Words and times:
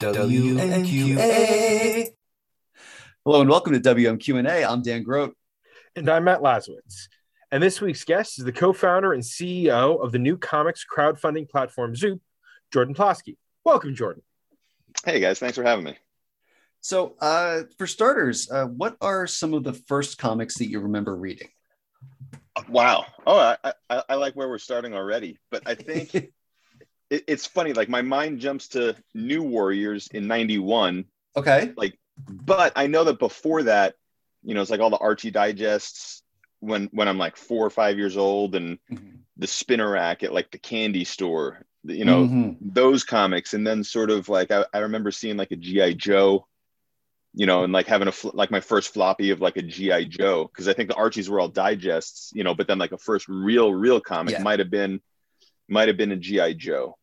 WMQA. 0.00 2.08
Hello 3.24 3.40
and 3.40 3.48
welcome 3.48 3.72
to 3.72 3.80
WMQ&A. 3.80 4.62
I'm 4.62 4.82
Dan 4.82 5.02
Grote. 5.02 5.34
And 5.94 6.10
I'm 6.10 6.24
Matt 6.24 6.40
Lazorwitz. 6.40 7.08
And 7.50 7.62
this 7.62 7.80
week's 7.80 8.04
guest 8.04 8.38
is 8.38 8.44
the 8.44 8.52
co-founder 8.52 9.14
and 9.14 9.22
CEO 9.22 10.04
of 10.04 10.12
the 10.12 10.18
new 10.18 10.36
comics 10.36 10.84
crowdfunding 10.84 11.48
platform 11.48 11.96
Zoop, 11.96 12.20
Jordan 12.70 12.94
Plosky. 12.94 13.38
Welcome, 13.64 13.94
Jordan. 13.94 14.22
Hey 15.02 15.18
guys, 15.18 15.38
thanks 15.38 15.56
for 15.56 15.64
having 15.64 15.86
me. 15.86 15.96
So, 16.82 17.14
uh, 17.18 17.62
for 17.78 17.86
starters, 17.86 18.50
uh, 18.50 18.66
what 18.66 18.98
are 19.00 19.26
some 19.26 19.54
of 19.54 19.64
the 19.64 19.72
first 19.72 20.18
comics 20.18 20.58
that 20.58 20.68
you 20.68 20.80
remember 20.80 21.16
reading? 21.16 21.48
Wow. 22.68 23.06
Oh, 23.26 23.38
I, 23.38 23.72
I, 23.88 24.02
I 24.10 24.14
like 24.16 24.34
where 24.34 24.48
we're 24.48 24.58
starting 24.58 24.92
already, 24.92 25.38
but 25.50 25.62
I 25.64 25.74
think 25.74 26.14
it, 27.10 27.24
it's 27.26 27.46
funny. 27.46 27.72
Like 27.72 27.88
my 27.88 28.02
mind 28.02 28.40
jumps 28.40 28.68
to 28.68 28.96
New 29.14 29.42
Warriors 29.42 30.08
in 30.12 30.26
'91. 30.26 31.04
Okay. 31.36 31.72
Like, 31.76 31.98
but 32.18 32.72
I 32.76 32.86
know 32.86 33.04
that 33.04 33.18
before 33.18 33.64
that, 33.64 33.94
you 34.42 34.54
know, 34.54 34.62
it's 34.62 34.70
like 34.70 34.80
all 34.80 34.90
the 34.90 34.96
Archie 34.98 35.30
digests 35.30 36.22
when 36.60 36.88
when 36.92 37.08
I'm 37.08 37.18
like 37.18 37.36
four 37.36 37.66
or 37.66 37.70
five 37.70 37.98
years 37.98 38.16
old, 38.16 38.54
and 38.54 38.78
mm-hmm. 38.90 39.16
the 39.36 39.46
spinner 39.46 39.90
rack 39.90 40.22
at 40.22 40.32
like 40.32 40.50
the 40.50 40.58
candy 40.58 41.04
store. 41.04 41.64
You 41.84 42.04
know, 42.04 42.24
mm-hmm. 42.24 42.52
those 42.60 43.04
comics, 43.04 43.54
and 43.54 43.64
then 43.64 43.84
sort 43.84 44.10
of 44.10 44.28
like 44.28 44.50
I, 44.50 44.64
I 44.74 44.78
remember 44.78 45.12
seeing 45.12 45.36
like 45.36 45.52
a 45.52 45.56
GI 45.56 45.94
Joe 45.94 46.46
you 47.36 47.44
know, 47.44 47.64
and 47.64 47.72
like 47.72 47.86
having 47.86 48.08
a 48.08 48.12
like 48.32 48.50
my 48.50 48.60
first 48.60 48.94
floppy 48.94 49.30
of 49.30 49.42
like 49.42 49.58
a 49.58 49.62
GI 49.62 50.06
Joe 50.06 50.46
because 50.46 50.68
I 50.68 50.72
think 50.72 50.88
the 50.88 50.96
Archies 50.96 51.28
were 51.28 51.38
all 51.38 51.48
digests, 51.48 52.30
you 52.34 52.42
know, 52.42 52.54
but 52.54 52.66
then 52.66 52.78
like 52.78 52.92
a 52.92 52.98
first 52.98 53.28
real 53.28 53.72
real 53.72 54.00
comic 54.00 54.32
yeah. 54.32 54.42
might 54.42 54.58
have 54.58 54.70
been 54.70 55.02
might 55.68 55.88
have 55.88 55.96
been 55.96 56.12
a 56.12 56.16
GI 56.16 56.54
Joe. 56.54 56.96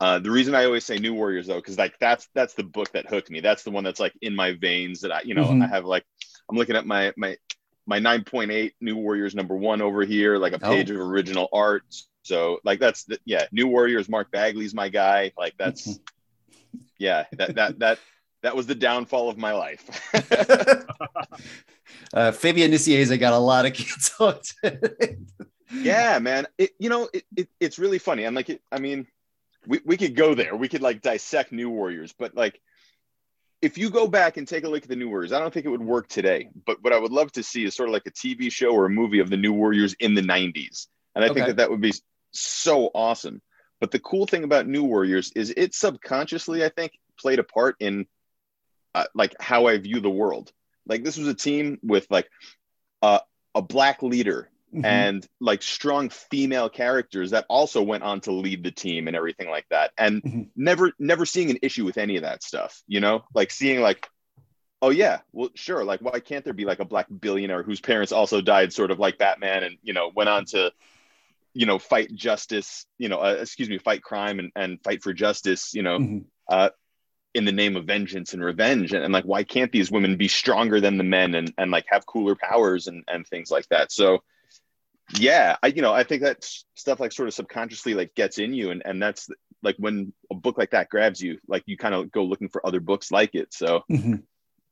Uh, 0.00 0.18
the 0.18 0.30
reason 0.30 0.54
I 0.54 0.64
always 0.64 0.84
say 0.84 0.98
New 0.98 1.14
Warriors 1.14 1.46
though, 1.46 1.56
because 1.56 1.78
like 1.78 1.98
that's 1.98 2.28
that's 2.34 2.54
the 2.54 2.64
book 2.64 2.90
that 2.92 3.06
hooked 3.06 3.30
me. 3.30 3.40
That's 3.40 3.62
the 3.62 3.70
one 3.70 3.84
that's 3.84 4.00
like 4.00 4.12
in 4.20 4.34
my 4.34 4.52
veins 4.52 5.00
that 5.00 5.12
I, 5.12 5.22
you 5.22 5.34
know, 5.34 5.44
mm-hmm. 5.44 5.62
I 5.62 5.66
have 5.66 5.84
like 5.84 6.04
I'm 6.50 6.56
looking 6.56 6.76
at 6.76 6.86
my 6.86 7.12
my 7.16 7.36
my 7.86 8.00
9.8 8.00 8.72
New 8.80 8.96
Warriors 8.96 9.34
number 9.34 9.56
one 9.56 9.82
over 9.82 10.02
here, 10.04 10.38
like 10.38 10.52
a 10.52 10.64
oh. 10.64 10.70
page 10.70 10.90
oh. 10.90 10.94
of 10.94 11.00
original 11.00 11.48
art. 11.52 11.84
So 12.22 12.58
like 12.64 12.80
that's 12.80 13.04
the, 13.04 13.18
yeah, 13.24 13.46
New 13.52 13.68
Warriors. 13.68 14.08
Mark 14.08 14.30
Bagley's 14.30 14.74
my 14.74 14.88
guy. 14.88 15.32
Like 15.38 15.54
that's 15.58 15.86
mm-hmm. 15.86 16.78
yeah, 16.98 17.24
that 17.32 17.54
that 17.54 17.78
that 17.78 17.98
that 18.42 18.56
was 18.56 18.66
the 18.66 18.74
downfall 18.74 19.30
of 19.30 19.38
my 19.38 19.52
life. 19.52 20.12
uh, 22.14 22.32
Fabian 22.32 22.72
Nicieza 22.72 23.18
got 23.18 23.32
a 23.32 23.38
lot 23.38 23.64
of 23.64 23.72
kids 23.74 24.12
hooked 24.18 24.54
yeah, 25.82 26.18
man. 26.18 26.46
It, 26.58 26.70
you 26.78 26.88
know, 26.88 27.08
it, 27.12 27.24
it, 27.36 27.48
it's 27.60 27.78
really 27.78 27.98
funny. 27.98 28.24
I'm 28.24 28.34
like, 28.34 28.50
it, 28.50 28.62
I 28.70 28.78
mean, 28.78 29.06
we, 29.66 29.80
we 29.84 29.96
could 29.96 30.14
go 30.14 30.34
there. 30.34 30.54
We 30.56 30.68
could 30.68 30.82
like 30.82 31.02
dissect 31.02 31.52
New 31.52 31.70
Warriors, 31.70 32.14
but 32.18 32.34
like, 32.34 32.60
if 33.62 33.78
you 33.78 33.88
go 33.88 34.06
back 34.06 34.36
and 34.36 34.46
take 34.46 34.64
a 34.64 34.68
look 34.68 34.82
at 34.82 34.88
the 34.90 34.96
New 34.96 35.08
Warriors, 35.08 35.32
I 35.32 35.38
don't 35.38 35.52
think 35.52 35.64
it 35.64 35.70
would 35.70 35.82
work 35.82 36.06
today. 36.08 36.50
But 36.66 36.82
what 36.82 36.92
I 36.92 36.98
would 36.98 37.12
love 37.12 37.32
to 37.32 37.42
see 37.42 37.64
is 37.64 37.74
sort 37.74 37.88
of 37.88 37.94
like 37.94 38.06
a 38.06 38.10
TV 38.10 38.52
show 38.52 38.70
or 38.70 38.84
a 38.84 38.90
movie 38.90 39.20
of 39.20 39.30
the 39.30 39.38
New 39.38 39.54
Warriors 39.54 39.94
in 40.00 40.14
the 40.14 40.20
90s. 40.20 40.86
And 41.14 41.24
I 41.24 41.28
okay. 41.28 41.34
think 41.34 41.46
that 41.46 41.56
that 41.56 41.70
would 41.70 41.80
be 41.80 41.94
so 42.32 42.90
awesome. 42.94 43.40
But 43.80 43.90
the 43.90 44.00
cool 44.00 44.26
thing 44.26 44.44
about 44.44 44.66
New 44.66 44.84
Warriors 44.84 45.32
is 45.34 45.52
it 45.56 45.74
subconsciously, 45.74 46.62
I 46.62 46.68
think, 46.68 46.92
played 47.18 47.38
a 47.38 47.44
part 47.44 47.76
in 47.80 48.06
uh, 48.94 49.04
like 49.14 49.34
how 49.40 49.66
I 49.66 49.78
view 49.78 50.00
the 50.00 50.10
world. 50.10 50.52
Like 50.86 51.02
this 51.02 51.16
was 51.16 51.28
a 51.28 51.34
team 51.34 51.78
with 51.82 52.06
like 52.10 52.28
uh, 53.02 53.20
a 53.54 53.62
black 53.62 54.02
leader 54.02 54.50
mm-hmm. 54.74 54.84
and 54.84 55.26
like 55.40 55.62
strong 55.62 56.08
female 56.08 56.68
characters 56.68 57.30
that 57.30 57.46
also 57.48 57.82
went 57.82 58.02
on 58.02 58.20
to 58.20 58.32
lead 58.32 58.64
the 58.64 58.70
team 58.70 59.06
and 59.06 59.16
everything 59.16 59.48
like 59.48 59.66
that 59.70 59.92
and 59.96 60.22
mm-hmm. 60.22 60.42
never 60.56 60.92
never 60.98 61.24
seeing 61.24 61.50
an 61.50 61.58
issue 61.62 61.84
with 61.84 61.98
any 61.98 62.16
of 62.16 62.22
that 62.22 62.42
stuff 62.42 62.82
you 62.86 63.00
know 63.00 63.24
like 63.34 63.50
seeing 63.50 63.80
like 63.80 64.08
oh 64.82 64.90
yeah 64.90 65.20
well 65.32 65.50
sure 65.54 65.84
like 65.84 66.00
why 66.00 66.18
can't 66.20 66.44
there 66.44 66.52
be 66.52 66.64
like 66.64 66.80
a 66.80 66.84
black 66.84 67.06
billionaire 67.20 67.62
whose 67.62 67.80
parents 67.80 68.12
also 68.12 68.40
died 68.40 68.72
sort 68.72 68.90
of 68.90 68.98
like 68.98 69.16
batman 69.18 69.62
and 69.62 69.76
you 69.82 69.92
know 69.92 70.10
went 70.14 70.28
on 70.28 70.44
to 70.44 70.72
you 71.54 71.66
know 71.66 71.78
fight 71.78 72.12
justice 72.12 72.86
you 72.98 73.08
know 73.08 73.18
uh, 73.18 73.36
excuse 73.40 73.68
me 73.68 73.78
fight 73.78 74.02
crime 74.02 74.38
and, 74.38 74.50
and 74.56 74.82
fight 74.82 75.02
for 75.02 75.12
justice 75.12 75.72
you 75.72 75.82
know 75.82 75.98
mm-hmm. 75.98 76.18
uh, 76.48 76.70
in 77.32 77.44
the 77.44 77.52
name 77.52 77.76
of 77.76 77.84
vengeance 77.84 78.32
and 78.32 78.44
revenge 78.44 78.92
and, 78.92 79.04
and, 79.04 79.12
like 79.12 79.24
why 79.24 79.42
can't 79.42 79.72
these 79.72 79.90
women 79.90 80.16
be 80.16 80.28
stronger 80.28 80.80
than 80.80 80.98
the 80.98 81.04
men 81.04 81.34
and, 81.34 81.52
and 81.58 81.70
like 81.70 81.84
have 81.88 82.06
cooler 82.06 82.36
powers 82.36 82.86
and, 82.86 83.04
and 83.08 83.26
things 83.26 83.50
like 83.50 83.66
that 83.68 83.90
so 83.90 84.22
yeah 85.18 85.56
i 85.62 85.66
you 85.68 85.82
know 85.82 85.92
i 85.92 86.02
think 86.02 86.22
that 86.22 86.44
stuff 86.74 87.00
like 87.00 87.12
sort 87.12 87.28
of 87.28 87.34
subconsciously 87.34 87.94
like 87.94 88.14
gets 88.14 88.38
in 88.38 88.54
you 88.54 88.70
and 88.70 88.82
and 88.84 89.02
that's 89.02 89.28
like 89.62 89.76
when 89.78 90.12
a 90.30 90.34
book 90.34 90.58
like 90.58 90.70
that 90.70 90.88
grabs 90.88 91.20
you 91.20 91.38
like 91.48 91.62
you 91.66 91.76
kind 91.76 91.94
of 91.94 92.10
go 92.10 92.24
looking 92.24 92.48
for 92.48 92.64
other 92.66 92.80
books 92.80 93.10
like 93.10 93.34
it 93.34 93.52
so. 93.52 93.82
Mm-hmm. 93.90 94.16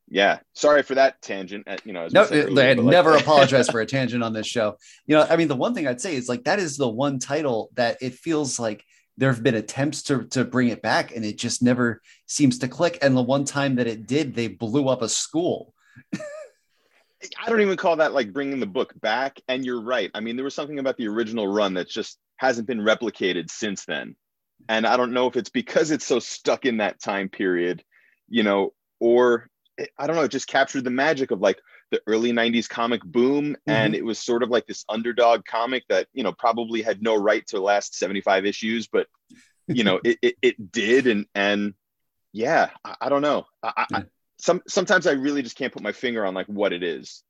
yeah 0.09 0.38
sorry 0.54 0.82
for 0.82 0.94
that 0.94 1.20
tangent 1.22 1.66
uh, 1.66 1.76
you 1.84 1.93
know 1.93 2.09
no 2.12 2.26
earlier, 2.31 2.75
never 2.75 3.12
like, 3.12 3.22
apologize 3.22 3.69
for 3.69 3.81
a 3.81 3.87
tangent 3.87 4.22
on 4.22 4.32
this 4.32 4.47
show. 4.47 4.76
You 5.06 5.16
know 5.16 5.26
i 5.28 5.37
mean 5.37 5.48
the 5.48 5.56
one 5.56 5.75
thing 5.75 5.87
i'd 5.87 6.00
say 6.00 6.15
is 6.15 6.28
like 6.28 6.44
that 6.44 6.59
is 6.59 6.76
the 6.76 6.88
one 6.88 7.19
title 7.19 7.70
that 7.75 7.99
it 8.00 8.14
feels 8.14 8.59
like 8.59 8.84
there 9.19 9.32
have 9.32 9.43
been 9.43 9.54
attempts 9.54 10.03
to 10.04 10.25
to 10.25 10.44
bring 10.44 10.69
it 10.69 10.82
back 10.82 11.14
and 11.14 11.25
it 11.25 11.37
just 11.37 11.62
never 11.62 12.00
seems 12.26 12.59
to 12.59 12.69
click 12.69 12.99
and 13.03 13.16
the 13.16 13.22
one 13.22 13.44
time 13.44 13.76
that 13.76 13.87
it 13.87 14.06
did 14.06 14.34
they 14.34 14.49
blew 14.49 14.88
up 14.88 15.03
a 15.03 15.09
school 15.09 15.75
I 17.41 17.49
don't 17.49 17.60
even 17.60 17.77
call 17.77 17.97
that 17.97 18.15
like 18.15 18.33
bringing 18.33 18.60
the 18.60 18.66
book 18.66 18.93
back. 19.00 19.41
And 19.49 19.65
you're 19.65 19.83
right. 19.83 20.10
I 20.15 20.21
mean, 20.21 20.37
there 20.37 20.44
was 20.44 20.55
something 20.55 20.78
about 20.78 20.97
the 20.97 21.09
original 21.09 21.47
run 21.47 21.75
that 21.75 21.88
just 21.88 22.19
hasn't 22.37 22.66
been 22.66 22.81
replicated 22.81 23.50
since 23.50 23.84
then. 23.84 24.16
And 24.69 24.87
I 24.87 24.97
don't 24.97 25.12
know 25.12 25.27
if 25.27 25.37
it's 25.37 25.50
because 25.50 25.91
it's 25.91 26.06
so 26.06 26.19
stuck 26.19 26.65
in 26.65 26.78
that 26.78 27.00
time 27.00 27.28
period, 27.28 27.82
you 28.28 28.43
know, 28.43 28.72
or 29.00 29.49
I 29.99 30.06
don't 30.06 30.16
know, 30.16 30.22
it 30.22 30.31
just 30.31 30.49
captured 30.49 30.84
the 30.84 30.91
magic 30.91 31.31
of 31.31 31.41
like 31.41 31.59
the 31.91 32.00
early 32.06 32.32
90s 32.32 32.69
comic 32.69 33.03
boom. 33.03 33.53
Mm-hmm. 33.53 33.71
And 33.71 33.94
it 33.94 34.05
was 34.05 34.19
sort 34.19 34.43
of 34.43 34.50
like 34.50 34.66
this 34.66 34.84
underdog 34.88 35.44
comic 35.44 35.84
that, 35.88 36.09
you 36.12 36.22
know, 36.22 36.32
probably 36.32 36.82
had 36.82 37.03
no 37.03 37.16
right 37.16 37.47
to 37.49 37.61
last 37.61 37.97
75 37.97 38.47
issues, 38.47 38.87
but, 38.87 39.09
you 39.66 39.84
know, 39.84 40.00
it, 40.05 40.19
it, 40.22 40.34
it, 40.43 40.72
did. 40.72 41.06
And, 41.06 41.27
and 41.34 41.75
yeah, 42.32 42.71
I, 42.84 42.97
I 43.03 43.09
don't 43.09 43.22
know. 43.22 43.47
I, 43.62 43.87
I, 43.93 44.05
some 44.42 44.60
sometimes 44.66 45.06
I 45.06 45.12
really 45.12 45.42
just 45.42 45.56
can't 45.56 45.72
put 45.72 45.82
my 45.82 45.92
finger 45.92 46.26
on 46.26 46.34
like 46.34 46.47
what 46.47 46.72
it 46.72 46.82
is. 46.82 47.22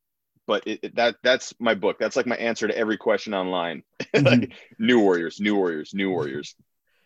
But 0.46 0.66
it, 0.66 0.80
it, 0.82 0.96
that 0.96 1.16
that's 1.22 1.54
my 1.60 1.74
book. 1.74 1.98
That's 2.00 2.16
like 2.16 2.26
my 2.26 2.36
answer 2.36 2.66
to 2.66 2.76
every 2.76 2.96
question 2.96 3.34
online. 3.34 3.82
Mm-hmm. 4.12 4.26
like 4.26 4.52
new 4.78 5.00
warriors, 5.00 5.40
new 5.40 5.56
warriors, 5.56 5.94
new 5.94 6.10
warriors. 6.10 6.54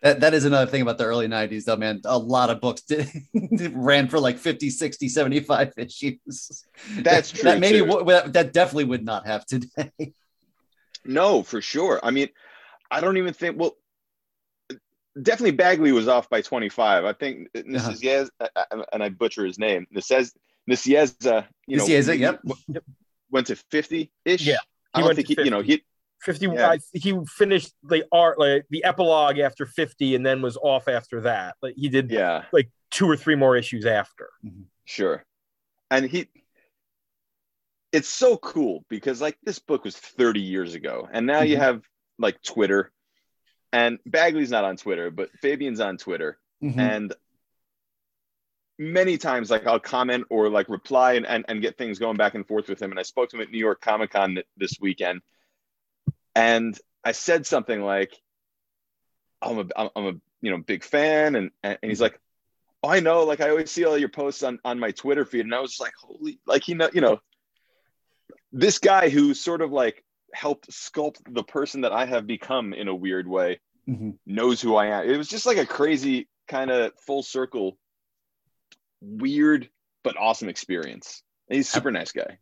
That, 0.01 0.19
that 0.19 0.33
is 0.33 0.43
another 0.43 0.69
thing 0.69 0.81
about 0.81 0.97
the 0.97 1.05
early 1.05 1.27
90s 1.27 1.63
though 1.63 1.77
man 1.77 2.01
a 2.05 2.17
lot 2.17 2.49
of 2.49 2.59
books 2.59 2.81
did, 2.81 3.09
ran 3.73 4.09
for 4.09 4.19
like 4.19 4.37
50 4.37 4.69
60 4.69 5.09
75 5.09 5.73
issues 5.77 6.65
that's 6.99 7.31
true 7.31 7.43
that 7.43 7.59
maybe 7.59 7.79
w- 7.79 8.31
that 8.31 8.53
definitely 8.53 8.83
would 8.83 9.05
not 9.05 9.25
have 9.25 9.45
today 9.45 10.13
no 11.03 11.41
for 11.41 11.61
sure 11.61 11.99
i 12.03 12.11
mean 12.11 12.29
i 12.91 13.01
don't 13.01 13.17
even 13.17 13.33
think 13.33 13.57
well 13.57 13.75
definitely 15.21 15.51
Bagley 15.51 15.91
was 15.91 16.07
off 16.07 16.29
by 16.29 16.41
25. 16.41 17.05
I 17.05 17.13
think 17.13 17.51
Nicieza, 17.53 18.29
uh-huh. 18.39 18.85
and 18.91 19.03
I 19.03 19.09
butcher 19.09 19.45
his 19.45 19.59
name. 19.59 19.87
Nicieza, 19.93 20.31
Nicieza, 20.69 21.47
you 21.67 21.77
know, 21.77 21.85
Nicieza, 21.85 22.17
yep. 22.17 22.41
went 23.31 23.47
to 23.47 23.55
50 23.55 24.11
ish. 24.25 24.45
Yeah. 24.45 24.57
I 24.93 25.01
don't 25.01 25.15
think 25.15 25.27
he, 25.27 25.35
you 25.43 25.51
know, 25.51 25.61
he 25.61 25.83
50 26.21 26.47
yeah. 26.47 26.69
I, 26.69 26.79
he 26.93 27.19
finished 27.27 27.73
the 27.83 28.05
art 28.11 28.39
like 28.39 28.65
the 28.69 28.83
epilogue 28.83 29.37
after 29.37 29.65
50 29.65 30.15
and 30.15 30.25
then 30.25 30.41
was 30.41 30.57
off 30.57 30.87
after 30.87 31.21
that. 31.21 31.55
Like 31.61 31.75
he 31.75 31.89
did 31.89 32.11
yeah, 32.11 32.45
like 32.51 32.71
two 32.89 33.09
or 33.09 33.15
three 33.15 33.35
more 33.35 33.55
issues 33.55 33.85
after. 33.85 34.29
Mm-hmm. 34.45 34.63
Sure. 34.85 35.23
And 35.91 36.05
he 36.05 36.27
it's 37.91 38.09
so 38.09 38.37
cool 38.37 38.83
because 38.89 39.21
like 39.21 39.37
this 39.43 39.59
book 39.59 39.83
was 39.83 39.95
30 39.95 40.41
years 40.41 40.75
ago 40.75 41.07
and 41.11 41.25
now 41.25 41.39
mm-hmm. 41.39 41.51
you 41.51 41.57
have 41.57 41.81
like 42.19 42.41
Twitter 42.41 42.91
and 43.77 43.99
Bagley's 44.07 44.49
not 44.49 44.63
on 44.63 44.75
Twitter, 44.75 45.11
but 45.11 45.29
Fabian's 45.39 45.79
on 45.79 45.97
Twitter. 45.97 46.39
Mm-hmm. 46.63 46.79
And 46.79 47.13
many 48.79 49.19
times 49.19 49.51
like 49.51 49.67
I'll 49.67 49.79
comment 49.79 50.25
or 50.31 50.49
like 50.49 50.67
reply 50.67 51.13
and, 51.13 51.27
and, 51.27 51.45
and 51.47 51.61
get 51.61 51.77
things 51.77 51.99
going 51.99 52.17
back 52.17 52.33
and 52.33 52.47
forth 52.47 52.69
with 52.69 52.81
him. 52.81 52.89
And 52.89 52.99
I 52.99 53.03
spoke 53.03 53.29
to 53.29 53.35
him 53.35 53.43
at 53.43 53.51
New 53.51 53.59
York 53.59 53.79
Comic 53.79 54.09
Con 54.09 54.39
this 54.57 54.73
weekend. 54.81 55.21
And 56.33 56.75
I 57.03 57.11
said 57.11 57.45
something 57.45 57.79
like, 57.83 58.11
I'm 59.43 59.59
a, 59.59 59.65
I'm 59.95 60.05
a, 60.05 60.13
you 60.41 60.49
know, 60.49 60.57
big 60.57 60.83
fan. 60.83 61.35
And, 61.35 61.51
and 61.61 61.77
he's 61.83 62.01
like, 62.01 62.19
oh, 62.81 62.89
I 62.89 62.99
know, 62.99 63.25
like 63.25 63.41
I 63.41 63.51
always 63.51 63.69
see 63.69 63.85
all 63.85 63.97
your 63.97 64.09
posts 64.09 64.41
on, 64.41 64.57
on 64.65 64.79
my 64.79 64.89
Twitter 64.89 65.23
feed. 65.23 65.45
And 65.45 65.53
I 65.53 65.59
was 65.59 65.79
like, 65.79 65.93
holy, 66.01 66.39
like, 66.47 66.67
you 66.67 66.73
know, 66.73 66.89
you 66.91 67.01
know, 67.01 67.19
this 68.51 68.79
guy 68.79 69.09
who 69.09 69.35
sort 69.35 69.61
of 69.61 69.71
like 69.71 70.03
helped 70.33 70.71
sculpt 70.71 71.17
the 71.29 71.43
person 71.43 71.81
that 71.81 71.91
I 71.91 72.05
have 72.05 72.25
become 72.25 72.73
in 72.73 72.87
a 72.87 72.95
weird 72.95 73.27
way, 73.27 73.59
mm-hmm. 73.87 74.11
knows 74.25 74.61
who 74.61 74.75
I 74.75 74.87
am. 74.87 75.09
It 75.09 75.17
was 75.17 75.27
just 75.27 75.45
like 75.45 75.57
a 75.57 75.65
crazy 75.65 76.27
kind 76.47 76.71
of 76.71 76.91
full 77.05 77.23
circle, 77.23 77.77
weird 79.01 79.69
but 80.03 80.17
awesome 80.17 80.49
experience. 80.49 81.23
And 81.49 81.57
he's 81.57 81.67
a 81.69 81.71
super 81.71 81.91
nice 81.91 82.11
guy. 82.11 82.37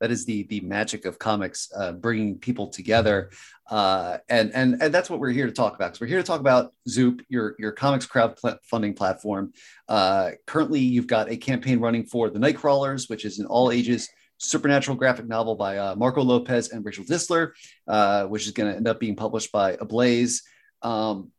that 0.00 0.10
is 0.10 0.24
the 0.24 0.44
the 0.44 0.60
magic 0.60 1.04
of 1.04 1.18
comics, 1.18 1.70
uh, 1.76 1.92
bringing 1.92 2.38
people 2.38 2.68
together. 2.68 3.30
Uh, 3.70 4.18
and 4.28 4.52
and 4.54 4.82
and 4.82 4.92
that's 4.92 5.08
what 5.08 5.20
we're 5.20 5.30
here 5.30 5.46
to 5.46 5.52
talk 5.52 5.74
about. 5.74 5.88
Because 5.88 6.00
we're 6.00 6.06
here 6.08 6.18
to 6.18 6.26
talk 6.26 6.40
about 6.40 6.72
Zoop, 6.88 7.22
your 7.28 7.54
your 7.58 7.72
comics 7.72 8.06
crowdfunding 8.06 8.96
platform. 8.96 9.52
Uh, 9.88 10.32
currently, 10.46 10.80
you've 10.80 11.06
got 11.06 11.30
a 11.30 11.36
campaign 11.36 11.80
running 11.80 12.04
for 12.04 12.30
the 12.30 12.38
Nightcrawlers, 12.38 13.08
which 13.08 13.24
is 13.24 13.38
an 13.38 13.46
all 13.46 13.70
ages 13.70 14.08
supernatural 14.40 14.96
graphic 14.96 15.28
novel 15.28 15.54
by 15.54 15.76
uh, 15.76 15.94
Marco 15.94 16.22
Lopez 16.22 16.70
and 16.70 16.84
Rachel 16.84 17.04
Disler, 17.04 17.52
uh, 17.86 18.24
which 18.24 18.46
is 18.46 18.52
going 18.52 18.70
to 18.70 18.76
end 18.76 18.88
up 18.88 18.98
being 18.98 19.14
published 19.14 19.52
by 19.52 19.72
Ablaze. 19.74 20.42
Um, 20.82 21.30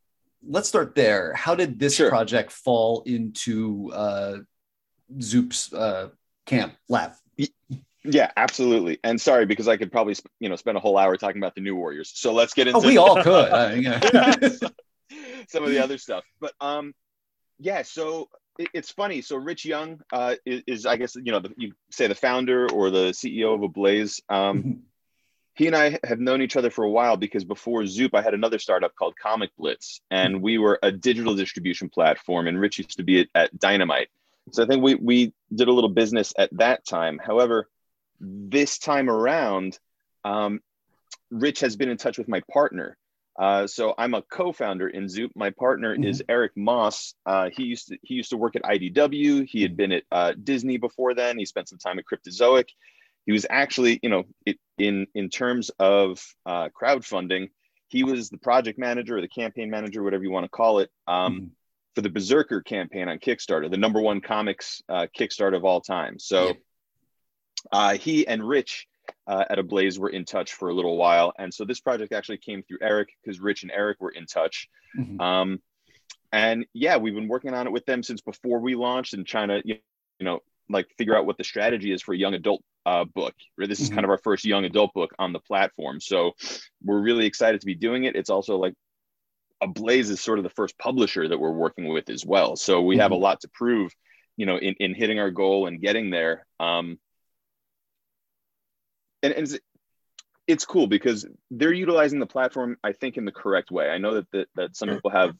let's 0.46 0.68
start 0.68 0.94
there. 0.94 1.34
How 1.34 1.54
did 1.54 1.78
this 1.78 1.96
sure. 1.96 2.08
project 2.08 2.52
fall 2.52 3.02
into 3.04 3.90
uh, 3.92 4.36
Zoop's 5.20 5.72
uh, 5.72 6.10
camp 6.46 6.74
lab? 6.88 7.12
Yeah, 8.04 8.30
absolutely. 8.36 8.98
And 9.04 9.20
sorry 9.20 9.46
because 9.46 9.68
I 9.68 9.76
could 9.76 9.92
probably 9.92 10.16
you 10.40 10.48
know 10.48 10.56
spend 10.56 10.76
a 10.76 10.80
whole 10.80 10.98
hour 10.98 11.16
talking 11.16 11.40
about 11.40 11.54
the 11.54 11.60
New 11.60 11.76
Warriors. 11.76 12.12
So 12.14 12.32
let's 12.32 12.54
get 12.54 12.66
into. 12.66 12.80
Oh, 12.80 12.86
we 12.86 12.96
all 12.98 13.22
could. 13.22 13.82
Yeah. 13.82 14.00
some 15.48 15.64
of 15.64 15.70
the 15.70 15.78
other 15.78 15.98
stuff, 15.98 16.24
but 16.40 16.52
um, 16.60 16.94
yeah. 17.58 17.82
So 17.82 18.28
it, 18.58 18.68
it's 18.74 18.90
funny. 18.90 19.22
So 19.22 19.36
Rich 19.36 19.64
Young 19.64 20.00
uh, 20.12 20.36
is, 20.44 20.62
is, 20.66 20.86
I 20.86 20.96
guess 20.96 21.16
you 21.16 21.32
know 21.32 21.40
the, 21.40 21.52
you 21.56 21.72
say 21.90 22.06
the 22.06 22.14
founder 22.14 22.70
or 22.70 22.90
the 22.90 23.10
CEO 23.10 23.54
of 23.54 23.62
Ablaze. 23.62 24.20
Um, 24.28 24.82
he 25.54 25.66
and 25.66 25.76
I 25.76 25.98
have 26.04 26.20
known 26.20 26.42
each 26.42 26.56
other 26.56 26.70
for 26.70 26.84
a 26.84 26.90
while 26.90 27.16
because 27.16 27.44
before 27.44 27.86
Zoop, 27.86 28.14
I 28.14 28.22
had 28.22 28.34
another 28.34 28.58
startup 28.58 28.94
called 28.94 29.14
Comic 29.20 29.50
Blitz, 29.58 30.00
and 30.10 30.42
we 30.42 30.58
were 30.58 30.78
a 30.82 30.90
digital 30.90 31.34
distribution 31.34 31.88
platform. 31.88 32.46
And 32.46 32.58
Rich 32.58 32.78
used 32.78 32.96
to 32.96 33.02
be 33.02 33.20
at, 33.20 33.28
at 33.34 33.58
Dynamite, 33.58 34.08
so 34.50 34.62
I 34.62 34.66
think 34.66 34.82
we 34.82 34.94
we 34.94 35.32
did 35.54 35.68
a 35.68 35.72
little 35.72 35.90
business 35.90 36.32
at 36.38 36.50
that 36.56 36.84
time. 36.84 37.18
However 37.24 37.68
this 38.22 38.78
time 38.78 39.10
around, 39.10 39.78
um, 40.24 40.60
Rich 41.30 41.60
has 41.60 41.76
been 41.76 41.88
in 41.88 41.96
touch 41.96 42.18
with 42.18 42.28
my 42.28 42.40
partner. 42.52 42.96
Uh, 43.38 43.66
so 43.66 43.94
I'm 43.96 44.14
a 44.14 44.22
co-founder 44.22 44.88
in 44.88 45.08
Zoop. 45.08 45.32
My 45.34 45.50
partner 45.50 45.94
mm-hmm. 45.94 46.04
is 46.04 46.22
Eric 46.28 46.52
Moss. 46.56 47.14
Uh, 47.24 47.48
he 47.50 47.64
used 47.64 47.88
to 47.88 47.98
he 48.02 48.14
used 48.14 48.30
to 48.30 48.36
work 48.36 48.56
at 48.56 48.62
IDW. 48.62 49.46
He 49.48 49.62
had 49.62 49.76
been 49.76 49.92
at 49.92 50.02
uh, 50.12 50.32
Disney 50.42 50.76
before 50.76 51.14
then. 51.14 51.38
He 51.38 51.46
spent 51.46 51.68
some 51.68 51.78
time 51.78 51.98
at 51.98 52.04
Cryptozoic. 52.04 52.68
He 53.24 53.32
was 53.32 53.46
actually, 53.48 54.00
you 54.02 54.10
know, 54.10 54.24
it, 54.44 54.58
in 54.76 55.06
in 55.14 55.30
terms 55.30 55.70
of 55.78 56.22
uh, 56.44 56.68
crowdfunding, 56.68 57.50
he 57.88 58.04
was 58.04 58.28
the 58.28 58.38
project 58.38 58.78
manager 58.78 59.16
or 59.16 59.20
the 59.22 59.28
campaign 59.28 59.70
manager, 59.70 60.02
whatever 60.02 60.24
you 60.24 60.30
want 60.30 60.44
to 60.44 60.50
call 60.50 60.80
it, 60.80 60.90
um, 61.06 61.34
mm-hmm. 61.34 61.46
for 61.94 62.02
the 62.02 62.10
Berserker 62.10 62.60
campaign 62.60 63.08
on 63.08 63.18
Kickstarter, 63.18 63.70
the 63.70 63.78
number 63.78 64.00
one 64.00 64.20
comics 64.20 64.82
uh, 64.88 65.06
Kickstarter 65.18 65.56
of 65.56 65.64
all 65.64 65.80
time. 65.80 66.18
So. 66.18 66.54
Uh, 67.70 67.96
he 67.96 68.26
and 68.26 68.42
Rich 68.42 68.88
uh, 69.26 69.44
at 69.48 69.58
Ablaze 69.58 69.98
were 69.98 70.08
in 70.08 70.24
touch 70.24 70.54
for 70.54 70.68
a 70.68 70.74
little 70.74 70.96
while, 70.96 71.32
and 71.38 71.52
so 71.52 71.64
this 71.64 71.80
project 71.80 72.12
actually 72.12 72.38
came 72.38 72.62
through 72.62 72.78
Eric 72.80 73.10
because 73.22 73.40
Rich 73.40 73.62
and 73.62 73.72
Eric 73.72 74.00
were 74.00 74.10
in 74.10 74.26
touch. 74.26 74.68
Mm-hmm. 74.98 75.20
Um, 75.20 75.60
and 76.32 76.66
yeah, 76.72 76.96
we've 76.96 77.14
been 77.14 77.28
working 77.28 77.54
on 77.54 77.66
it 77.66 77.72
with 77.72 77.84
them 77.86 78.02
since 78.02 78.20
before 78.20 78.60
we 78.60 78.74
launched 78.74 79.14
and 79.14 79.26
trying 79.26 79.48
to 79.48 79.62
you 79.64 79.76
know 80.20 80.40
like 80.68 80.88
figure 80.96 81.16
out 81.16 81.26
what 81.26 81.36
the 81.36 81.44
strategy 81.44 81.92
is 81.92 82.02
for 82.02 82.14
a 82.14 82.18
young 82.18 82.34
adult 82.34 82.62
uh, 82.86 83.04
book. 83.04 83.34
This 83.58 83.80
is 83.80 83.86
mm-hmm. 83.86 83.96
kind 83.96 84.04
of 84.04 84.10
our 84.10 84.18
first 84.18 84.44
young 84.44 84.64
adult 84.64 84.94
book 84.94 85.12
on 85.18 85.32
the 85.32 85.40
platform, 85.40 86.00
so 86.00 86.32
we're 86.82 87.00
really 87.00 87.26
excited 87.26 87.60
to 87.60 87.66
be 87.66 87.74
doing 87.74 88.04
it. 88.04 88.16
It's 88.16 88.30
also 88.30 88.56
like 88.56 88.74
Ablaze 89.60 90.10
is 90.10 90.20
sort 90.20 90.38
of 90.38 90.42
the 90.42 90.50
first 90.50 90.76
publisher 90.78 91.28
that 91.28 91.38
we're 91.38 91.52
working 91.52 91.88
with 91.88 92.10
as 92.10 92.24
well, 92.24 92.56
so 92.56 92.80
we 92.82 92.94
mm-hmm. 92.94 93.02
have 93.02 93.12
a 93.12 93.16
lot 93.16 93.40
to 93.42 93.48
prove, 93.48 93.92
you 94.36 94.46
know, 94.46 94.56
in, 94.56 94.74
in 94.80 94.94
hitting 94.94 95.18
our 95.18 95.30
goal 95.30 95.66
and 95.66 95.80
getting 95.80 96.10
there. 96.10 96.46
Um, 96.58 96.98
and, 99.22 99.32
and 99.32 99.44
it's, 99.44 99.58
it's 100.46 100.64
cool 100.64 100.86
because 100.86 101.26
they're 101.50 101.72
utilizing 101.72 102.18
the 102.18 102.26
platform, 102.26 102.76
I 102.82 102.92
think, 102.92 103.16
in 103.16 103.24
the 103.24 103.32
correct 103.32 103.70
way. 103.70 103.88
I 103.88 103.98
know 103.98 104.14
that 104.14 104.30
that, 104.32 104.48
that 104.56 104.76
some 104.76 104.88
people 104.88 105.10
have 105.10 105.34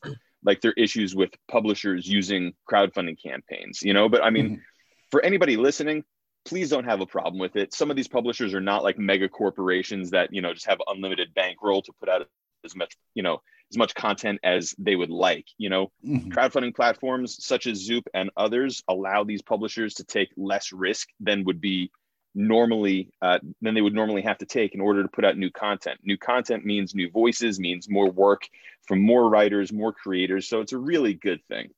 like 0.45 0.61
their 0.61 0.73
issues 0.73 1.15
with 1.15 1.31
publishers 1.49 2.07
using 2.07 2.53
crowdfunding 2.71 3.17
campaigns, 3.23 3.83
you 3.83 3.95
know, 3.95 4.09
but 4.09 4.23
I 4.23 4.31
mean, 4.31 4.47
mm-hmm. 4.47 4.63
for 5.11 5.23
anybody 5.23 5.57
listening, 5.57 6.05
please 6.45 6.71
don't 6.71 6.85
have 6.85 7.01
a 7.01 7.07
problem 7.07 7.39
with 7.39 7.57
it. 7.57 7.75
Some 7.75 7.91
of 7.91 7.97
these 7.97 8.09
publishers 8.09 8.55
are 8.55 8.61
not 8.61 8.83
like 8.83 8.99
mega 8.99 9.29
corporations 9.29 10.11
that, 10.11 10.33
you 10.33 10.43
know, 10.43 10.53
just 10.53 10.67
have 10.67 10.79
unlimited 10.87 11.35
bankroll 11.35 11.83
to 11.83 11.93
put 12.01 12.09
out 12.09 12.27
as 12.65 12.75
much, 12.75 12.97
you 13.15 13.23
know, 13.23 13.41
as 13.71 13.79
much 13.79 13.95
content 13.95 14.41
as 14.43 14.75
they 14.79 14.97
would 14.97 15.11
like. 15.11 15.47
You 15.59 15.71
know, 15.71 15.93
mm-hmm. 16.05 16.31
crowdfunding 16.31 16.75
platforms 16.75 17.45
such 17.45 17.67
as 17.67 17.79
Zoop 17.79 18.09
and 18.15 18.31
others 18.37 18.83
allow 18.89 19.25
these 19.25 19.43
publishers 19.43 19.95
to 19.95 20.05
take 20.05 20.31
less 20.37 20.73
risk 20.73 21.09
than 21.21 21.45
would 21.45 21.61
be 21.61 21.91
normally 22.35 23.11
uh, 23.21 23.39
than 23.61 23.75
they 23.75 23.81
would 23.81 23.95
normally 23.95 24.23
have 24.23 24.39
to 24.39 24.47
take 24.47 24.75
in 24.75 24.81
order 24.81 25.03
to 25.03 25.09
put 25.09 25.25
out 25.25 25.37
new 25.37 25.51
content. 25.51 26.01
New 26.03 26.17
content 26.17 26.65
means 26.65 26.95
new 26.95 27.11
voices, 27.11 27.61
means 27.61 27.89
more 27.89 28.11
work 28.11 28.49
from 28.87 29.01
more 29.01 29.29
writers, 29.29 29.73
more 29.73 29.93
creators. 29.93 30.49
So 30.49 30.61
it's 30.61 30.73
a 30.73 30.79
really 30.79 31.15
good 31.15 31.45
thing 31.49 31.71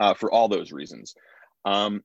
uh, 0.00 0.14
for 0.14 0.30
all 0.30 0.48
those 0.48 0.72
reasons. 0.72 1.14
Um, 1.64 2.02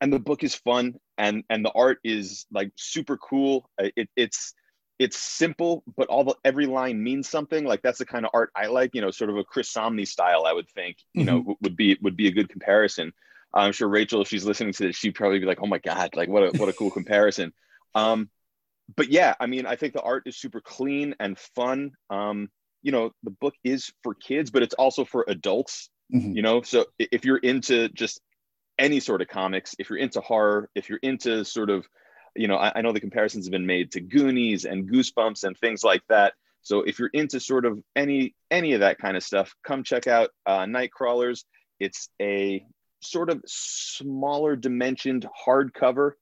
and 0.00 0.12
the 0.12 0.18
book 0.18 0.42
is 0.42 0.54
fun, 0.54 0.94
and 1.16 1.44
and 1.48 1.64
the 1.64 1.70
art 1.70 1.98
is 2.02 2.46
like 2.50 2.72
super 2.76 3.16
cool. 3.16 3.70
Uh, 3.80 3.88
it, 3.94 4.08
it's 4.16 4.52
it's 4.98 5.16
simple, 5.16 5.84
but 5.96 6.08
all 6.08 6.24
the 6.24 6.34
every 6.44 6.66
line 6.66 7.02
means 7.02 7.28
something. 7.28 7.64
Like 7.64 7.82
that's 7.82 7.98
the 7.98 8.06
kind 8.06 8.24
of 8.24 8.32
art 8.34 8.50
I 8.56 8.66
like. 8.66 8.90
You 8.94 9.00
know, 9.00 9.12
sort 9.12 9.30
of 9.30 9.36
a 9.36 9.44
Chris 9.44 9.72
Samnee 9.72 10.06
style. 10.06 10.44
I 10.44 10.52
would 10.52 10.68
think. 10.68 10.96
You 11.14 11.24
mm-hmm. 11.24 11.48
know, 11.48 11.56
would 11.62 11.76
be 11.76 11.96
would 12.02 12.16
be 12.16 12.26
a 12.26 12.32
good 12.32 12.48
comparison. 12.48 13.12
I'm 13.54 13.72
sure 13.72 13.88
Rachel, 13.88 14.22
if 14.22 14.28
she's 14.28 14.44
listening 14.44 14.72
to 14.74 14.86
this, 14.86 14.96
she'd 14.96 15.14
probably 15.14 15.38
be 15.38 15.46
like, 15.46 15.60
"Oh 15.62 15.66
my 15.66 15.78
god, 15.78 16.10
like 16.14 16.28
what 16.28 16.54
a 16.54 16.58
what 16.58 16.68
a 16.68 16.72
cool 16.72 16.90
comparison." 16.98 17.52
Um, 17.94 18.30
but 18.96 19.08
yeah, 19.08 19.34
I 19.38 19.46
mean, 19.46 19.66
I 19.66 19.76
think 19.76 19.92
the 19.92 20.02
art 20.02 20.24
is 20.26 20.38
super 20.38 20.60
clean 20.60 21.14
and 21.20 21.38
fun. 21.38 21.92
Um, 22.10 22.48
you 22.82 22.92
know, 22.92 23.12
the 23.22 23.30
book 23.30 23.54
is 23.64 23.92
for 24.02 24.14
kids, 24.14 24.50
but 24.50 24.62
it's 24.62 24.74
also 24.74 25.04
for 25.04 25.24
adults. 25.28 25.90
Mm-hmm. 26.12 26.32
You 26.32 26.42
know, 26.42 26.62
so 26.62 26.86
if 26.98 27.24
you're 27.24 27.38
into 27.38 27.88
just 27.88 28.20
any 28.78 29.00
sort 29.00 29.22
of 29.22 29.28
comics, 29.28 29.74
if 29.78 29.88
you're 29.88 29.98
into 29.98 30.20
horror, 30.20 30.68
if 30.74 30.88
you're 30.88 30.98
into 31.02 31.44
sort 31.44 31.70
of, 31.70 31.86
you 32.34 32.48
know, 32.48 32.56
I, 32.56 32.72
I 32.76 32.82
know 32.82 32.92
the 32.92 33.00
comparisons 33.00 33.46
have 33.46 33.52
been 33.52 33.66
made 33.66 33.92
to 33.92 34.00
Goonies 34.00 34.64
and 34.64 34.90
Goosebumps 34.90 35.44
and 35.44 35.56
things 35.56 35.84
like 35.84 36.02
that. 36.08 36.34
So 36.62 36.82
if 36.82 36.98
you're 36.98 37.10
into 37.12 37.40
sort 37.40 37.64
of 37.64 37.82
any 37.96 38.34
any 38.50 38.72
of 38.74 38.80
that 38.80 38.98
kind 38.98 39.16
of 39.16 39.22
stuff, 39.22 39.54
come 39.64 39.84
check 39.84 40.06
out 40.06 40.30
uh, 40.46 40.60
Nightcrawlers. 40.60 41.44
It's 41.80 42.08
a 42.20 42.64
sort 43.02 43.30
of 43.30 43.42
smaller 43.46 44.56
dimensioned 44.56 45.26
hardcover. 45.46 46.12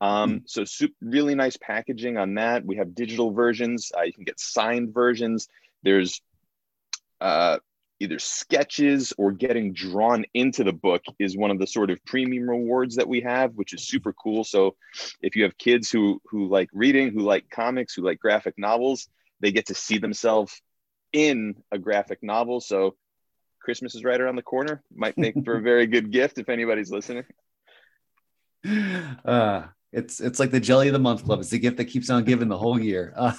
Um, 0.00 0.40
mm. 0.40 0.42
So 0.46 0.64
super, 0.64 0.94
really 1.00 1.34
nice 1.34 1.56
packaging 1.56 2.16
on 2.16 2.34
that. 2.34 2.64
We 2.64 2.76
have 2.76 2.94
digital 2.94 3.32
versions. 3.32 3.90
Uh, 3.96 4.02
you 4.02 4.12
can 4.12 4.24
get 4.24 4.38
signed 4.38 4.94
versions. 4.94 5.48
There's 5.82 6.20
uh, 7.20 7.58
either 8.00 8.18
sketches 8.18 9.12
or 9.18 9.32
getting 9.32 9.72
drawn 9.72 10.24
into 10.34 10.62
the 10.62 10.72
book 10.72 11.02
is 11.18 11.36
one 11.36 11.50
of 11.50 11.58
the 11.58 11.66
sort 11.66 11.90
of 11.90 12.04
premium 12.04 12.48
rewards 12.48 12.96
that 12.96 13.08
we 13.08 13.22
have, 13.22 13.54
which 13.54 13.74
is 13.74 13.82
super 13.82 14.12
cool. 14.12 14.44
So 14.44 14.76
if 15.20 15.34
you 15.34 15.42
have 15.42 15.58
kids 15.58 15.90
who 15.90 16.20
who 16.26 16.48
like 16.48 16.68
reading, 16.72 17.12
who 17.12 17.20
like 17.20 17.50
comics, 17.50 17.94
who 17.94 18.02
like 18.02 18.20
graphic 18.20 18.54
novels, 18.56 19.08
they 19.40 19.50
get 19.50 19.66
to 19.66 19.74
see 19.74 19.98
themselves 19.98 20.60
in 21.12 21.56
a 21.72 21.78
graphic 21.78 22.22
novel. 22.22 22.60
So 22.60 22.96
Christmas 23.68 23.94
is 23.94 24.02
right 24.02 24.18
around 24.18 24.36
the 24.36 24.42
corner. 24.42 24.82
Might 24.94 25.18
make 25.18 25.44
for 25.44 25.58
a 25.58 25.60
very 25.72 25.86
good 25.86 26.10
gift 26.10 26.38
if 26.38 26.48
anybody's 26.48 26.90
listening. 26.90 27.24
Uh, 29.26 29.64
it's 29.92 30.20
it's 30.20 30.40
like 30.40 30.50
the 30.50 30.58
jelly 30.58 30.88
of 30.88 30.94
the 30.94 30.98
month 30.98 31.22
club. 31.22 31.40
It's 31.40 31.50
the 31.50 31.58
gift 31.58 31.76
that 31.76 31.84
keeps 31.84 32.08
on 32.08 32.24
giving 32.24 32.48
the 32.48 32.56
whole 32.56 32.80
year. 32.80 33.12
Uh, 33.14 33.34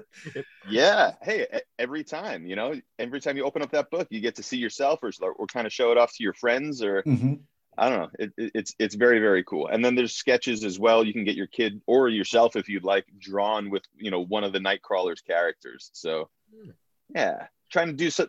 yeah. 0.68 1.12
Hey, 1.22 1.46
every 1.78 2.02
time, 2.02 2.44
you 2.44 2.56
know, 2.56 2.74
every 2.98 3.20
time 3.20 3.36
you 3.36 3.44
open 3.44 3.62
up 3.62 3.70
that 3.70 3.88
book, 3.88 4.08
you 4.10 4.20
get 4.20 4.34
to 4.34 4.42
see 4.42 4.56
yourself 4.56 4.98
or, 5.00 5.12
or 5.20 5.46
kind 5.46 5.64
of 5.64 5.72
show 5.72 5.92
it 5.92 5.96
off 5.96 6.12
to 6.14 6.24
your 6.24 6.34
friends 6.34 6.82
or 6.82 7.04
mm-hmm. 7.04 7.34
I 7.76 7.88
don't 7.88 8.00
know. 8.00 8.10
It, 8.18 8.32
it, 8.36 8.50
it's 8.56 8.74
it's 8.80 8.96
very 8.96 9.20
very 9.20 9.44
cool. 9.44 9.68
And 9.68 9.84
then 9.84 9.94
there's 9.94 10.16
sketches 10.16 10.64
as 10.64 10.76
well. 10.80 11.04
You 11.04 11.12
can 11.12 11.22
get 11.22 11.36
your 11.36 11.46
kid 11.46 11.80
or 11.86 12.08
yourself 12.08 12.56
if 12.56 12.68
you'd 12.68 12.82
like 12.82 13.06
drawn 13.16 13.70
with 13.70 13.84
you 13.96 14.10
know 14.10 14.24
one 14.24 14.42
of 14.42 14.52
the 14.52 14.58
Nightcrawlers 14.58 15.24
characters. 15.24 15.90
So 15.92 16.30
hmm. 16.52 16.70
yeah, 17.14 17.46
trying 17.70 17.86
to 17.86 17.92
do 17.92 18.10
so, 18.10 18.26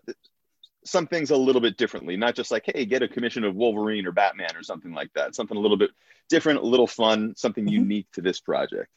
some 0.89 1.07
things 1.07 1.31
a 1.31 1.37
little 1.37 1.61
bit 1.61 1.77
differently, 1.77 2.17
not 2.17 2.35
just 2.35 2.51
like, 2.51 2.63
hey, 2.65 2.85
get 2.85 3.03
a 3.03 3.07
commission 3.07 3.43
of 3.43 3.55
Wolverine 3.55 4.05
or 4.05 4.11
Batman 4.11 4.55
or 4.55 4.63
something 4.63 4.93
like 4.93 5.11
that. 5.13 5.35
Something 5.35 5.57
a 5.57 5.59
little 5.59 5.77
bit 5.77 5.91
different, 6.29 6.59
a 6.59 6.65
little 6.65 6.87
fun, 6.87 7.33
something 7.37 7.65
mm-hmm. 7.65 7.73
unique 7.73 8.07
to 8.13 8.21
this 8.21 8.39
project. 8.39 8.89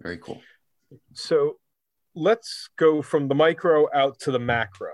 Very 0.00 0.18
cool. 0.18 0.40
So 1.12 1.56
let's 2.14 2.68
go 2.76 3.02
from 3.02 3.28
the 3.28 3.34
micro 3.34 3.88
out 3.92 4.20
to 4.20 4.30
the 4.30 4.38
macro. 4.38 4.92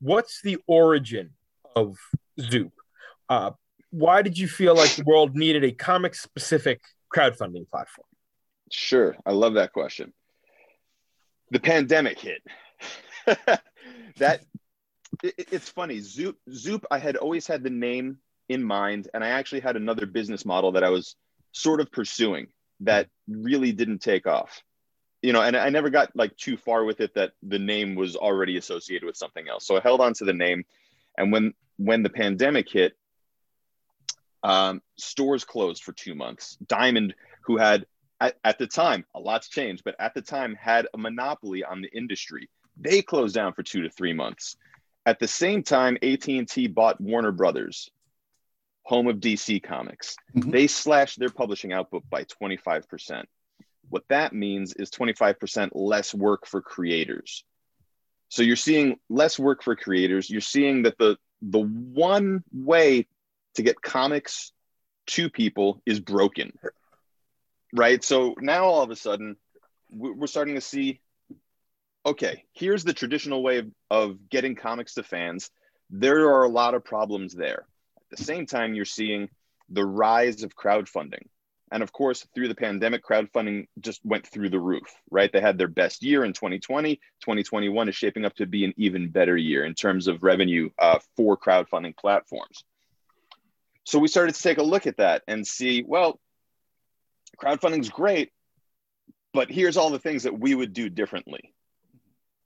What's 0.00 0.40
the 0.42 0.58
origin 0.66 1.30
of 1.76 1.96
Zoop? 2.40 2.72
Uh, 3.28 3.52
why 3.90 4.22
did 4.22 4.38
you 4.38 4.48
feel 4.48 4.74
like 4.74 4.94
the 4.94 5.04
world 5.04 5.36
needed 5.36 5.64
a 5.64 5.72
comic 5.72 6.14
specific 6.14 6.80
crowdfunding 7.14 7.68
platform? 7.68 8.06
Sure. 8.70 9.16
I 9.26 9.32
love 9.32 9.54
that 9.54 9.72
question. 9.72 10.12
The 11.50 11.60
pandemic 11.60 12.18
hit. 12.18 12.42
that 14.16 14.42
it, 15.22 15.34
it's 15.52 15.68
funny. 15.68 16.00
Zoop, 16.00 16.36
Zoop, 16.52 16.84
I 16.90 16.98
had 16.98 17.16
always 17.16 17.46
had 17.46 17.62
the 17.62 17.70
name 17.70 18.18
in 18.48 18.62
mind, 18.64 19.08
and 19.14 19.22
I 19.22 19.28
actually 19.28 19.60
had 19.60 19.76
another 19.76 20.06
business 20.06 20.44
model 20.44 20.72
that 20.72 20.84
I 20.84 20.90
was 20.90 21.16
sort 21.52 21.80
of 21.80 21.90
pursuing. 21.90 22.48
that 22.80 23.08
really 23.28 23.72
didn't 23.72 24.00
take 24.00 24.26
off. 24.26 24.62
You 25.22 25.32
know, 25.34 25.42
and 25.42 25.54
I 25.54 25.68
never 25.68 25.90
got 25.90 26.16
like 26.16 26.36
too 26.36 26.56
far 26.56 26.84
with 26.84 27.00
it 27.00 27.14
that 27.14 27.32
the 27.42 27.58
name 27.58 27.94
was 27.94 28.16
already 28.16 28.56
associated 28.56 29.06
with 29.06 29.16
something 29.16 29.48
else. 29.48 29.66
So 29.66 29.76
I 29.76 29.80
held 29.80 30.00
on 30.00 30.14
to 30.14 30.24
the 30.24 30.32
name. 30.32 30.64
And 31.16 31.30
when 31.30 31.52
when 31.76 32.02
the 32.02 32.08
pandemic 32.10 32.70
hit, 32.70 32.94
um, 34.42 34.80
stores 34.96 35.44
closed 35.44 35.82
for 35.82 35.92
two 35.92 36.14
months. 36.14 36.56
Diamond, 36.66 37.14
who 37.42 37.58
had 37.58 37.84
at, 38.18 38.36
at 38.44 38.58
the 38.58 38.66
time, 38.66 39.04
a 39.14 39.20
lot's 39.20 39.48
changed, 39.48 39.82
but 39.84 39.94
at 39.98 40.14
the 40.14 40.22
time 40.22 40.54
had 40.54 40.86
a 40.94 40.98
monopoly 40.98 41.64
on 41.64 41.82
the 41.82 41.90
industry. 41.94 42.48
They 42.78 43.02
closed 43.02 43.34
down 43.34 43.52
for 43.52 43.62
two 43.62 43.82
to 43.82 43.90
three 43.90 44.14
months. 44.14 44.56
At 45.06 45.18
the 45.18 45.28
same 45.28 45.62
time, 45.62 45.96
AT&T 46.02 46.68
bought 46.68 47.00
Warner 47.00 47.32
Brothers, 47.32 47.90
home 48.82 49.06
of 49.06 49.16
DC 49.16 49.60
Comics. 49.60 50.16
Mhm. 50.36 50.52
They 50.52 50.66
slashed 50.66 51.18
their 51.18 51.30
publishing 51.30 51.72
output 51.72 52.08
by 52.08 52.24
25%. 52.24 53.28
What 53.88 54.04
that 54.08 54.32
means 54.32 54.74
is 54.74 54.90
25% 54.90 55.74
less 55.74 56.14
work 56.14 56.46
for 56.46 56.60
creators. 56.60 57.44
So 58.28 58.42
you're 58.42 58.56
seeing 58.56 59.00
less 59.08 59.38
work 59.38 59.62
for 59.62 59.74
creators. 59.74 60.30
You're 60.30 60.40
seeing 60.40 60.82
that 60.82 60.98
the 60.98 61.18
the 61.42 61.58
one 61.58 62.44
way 62.52 63.06
to 63.54 63.62
get 63.62 63.80
comics 63.80 64.52
to 65.06 65.30
people 65.30 65.82
is 65.86 65.98
broken. 65.98 66.52
Right? 67.72 68.04
So 68.04 68.34
now 68.38 68.66
all 68.66 68.82
of 68.82 68.90
a 68.90 68.96
sudden 68.96 69.36
we're 69.88 70.26
starting 70.26 70.54
to 70.54 70.60
see 70.60 71.00
okay, 72.04 72.44
here's 72.52 72.84
the 72.84 72.92
traditional 72.92 73.42
way 73.42 73.58
of, 73.58 73.66
of 73.90 74.28
getting 74.28 74.54
comics 74.54 74.94
to 74.94 75.02
fans. 75.02 75.50
There 75.90 76.28
are 76.30 76.44
a 76.44 76.48
lot 76.48 76.74
of 76.74 76.84
problems 76.84 77.34
there. 77.34 77.66
At 77.96 78.18
the 78.18 78.24
same 78.24 78.46
time, 78.46 78.74
you're 78.74 78.84
seeing 78.84 79.28
the 79.68 79.84
rise 79.84 80.42
of 80.42 80.56
crowdfunding. 80.56 81.26
And 81.72 81.82
of 81.82 81.92
course, 81.92 82.26
through 82.34 82.48
the 82.48 82.54
pandemic, 82.54 83.04
crowdfunding 83.04 83.68
just 83.78 84.04
went 84.04 84.26
through 84.26 84.50
the 84.50 84.58
roof, 84.58 84.92
right? 85.10 85.32
They 85.32 85.40
had 85.40 85.56
their 85.56 85.68
best 85.68 86.02
year 86.02 86.24
in 86.24 86.32
2020. 86.32 86.96
2021 87.20 87.88
is 87.88 87.94
shaping 87.94 88.24
up 88.24 88.34
to 88.36 88.46
be 88.46 88.64
an 88.64 88.74
even 88.76 89.10
better 89.10 89.36
year 89.36 89.64
in 89.64 89.74
terms 89.74 90.08
of 90.08 90.24
revenue 90.24 90.70
uh, 90.78 90.98
for 91.16 91.36
crowdfunding 91.36 91.96
platforms. 91.96 92.64
So 93.84 93.98
we 93.98 94.08
started 94.08 94.34
to 94.34 94.42
take 94.42 94.58
a 94.58 94.62
look 94.62 94.86
at 94.86 94.96
that 94.96 95.22
and 95.28 95.46
see, 95.46 95.84
well, 95.86 96.18
crowdfunding's 97.40 97.88
great, 97.88 98.30
but 99.32 99.50
here's 99.50 99.76
all 99.76 99.90
the 99.90 99.98
things 100.00 100.24
that 100.24 100.38
we 100.38 100.54
would 100.54 100.72
do 100.72 100.88
differently. 100.88 101.54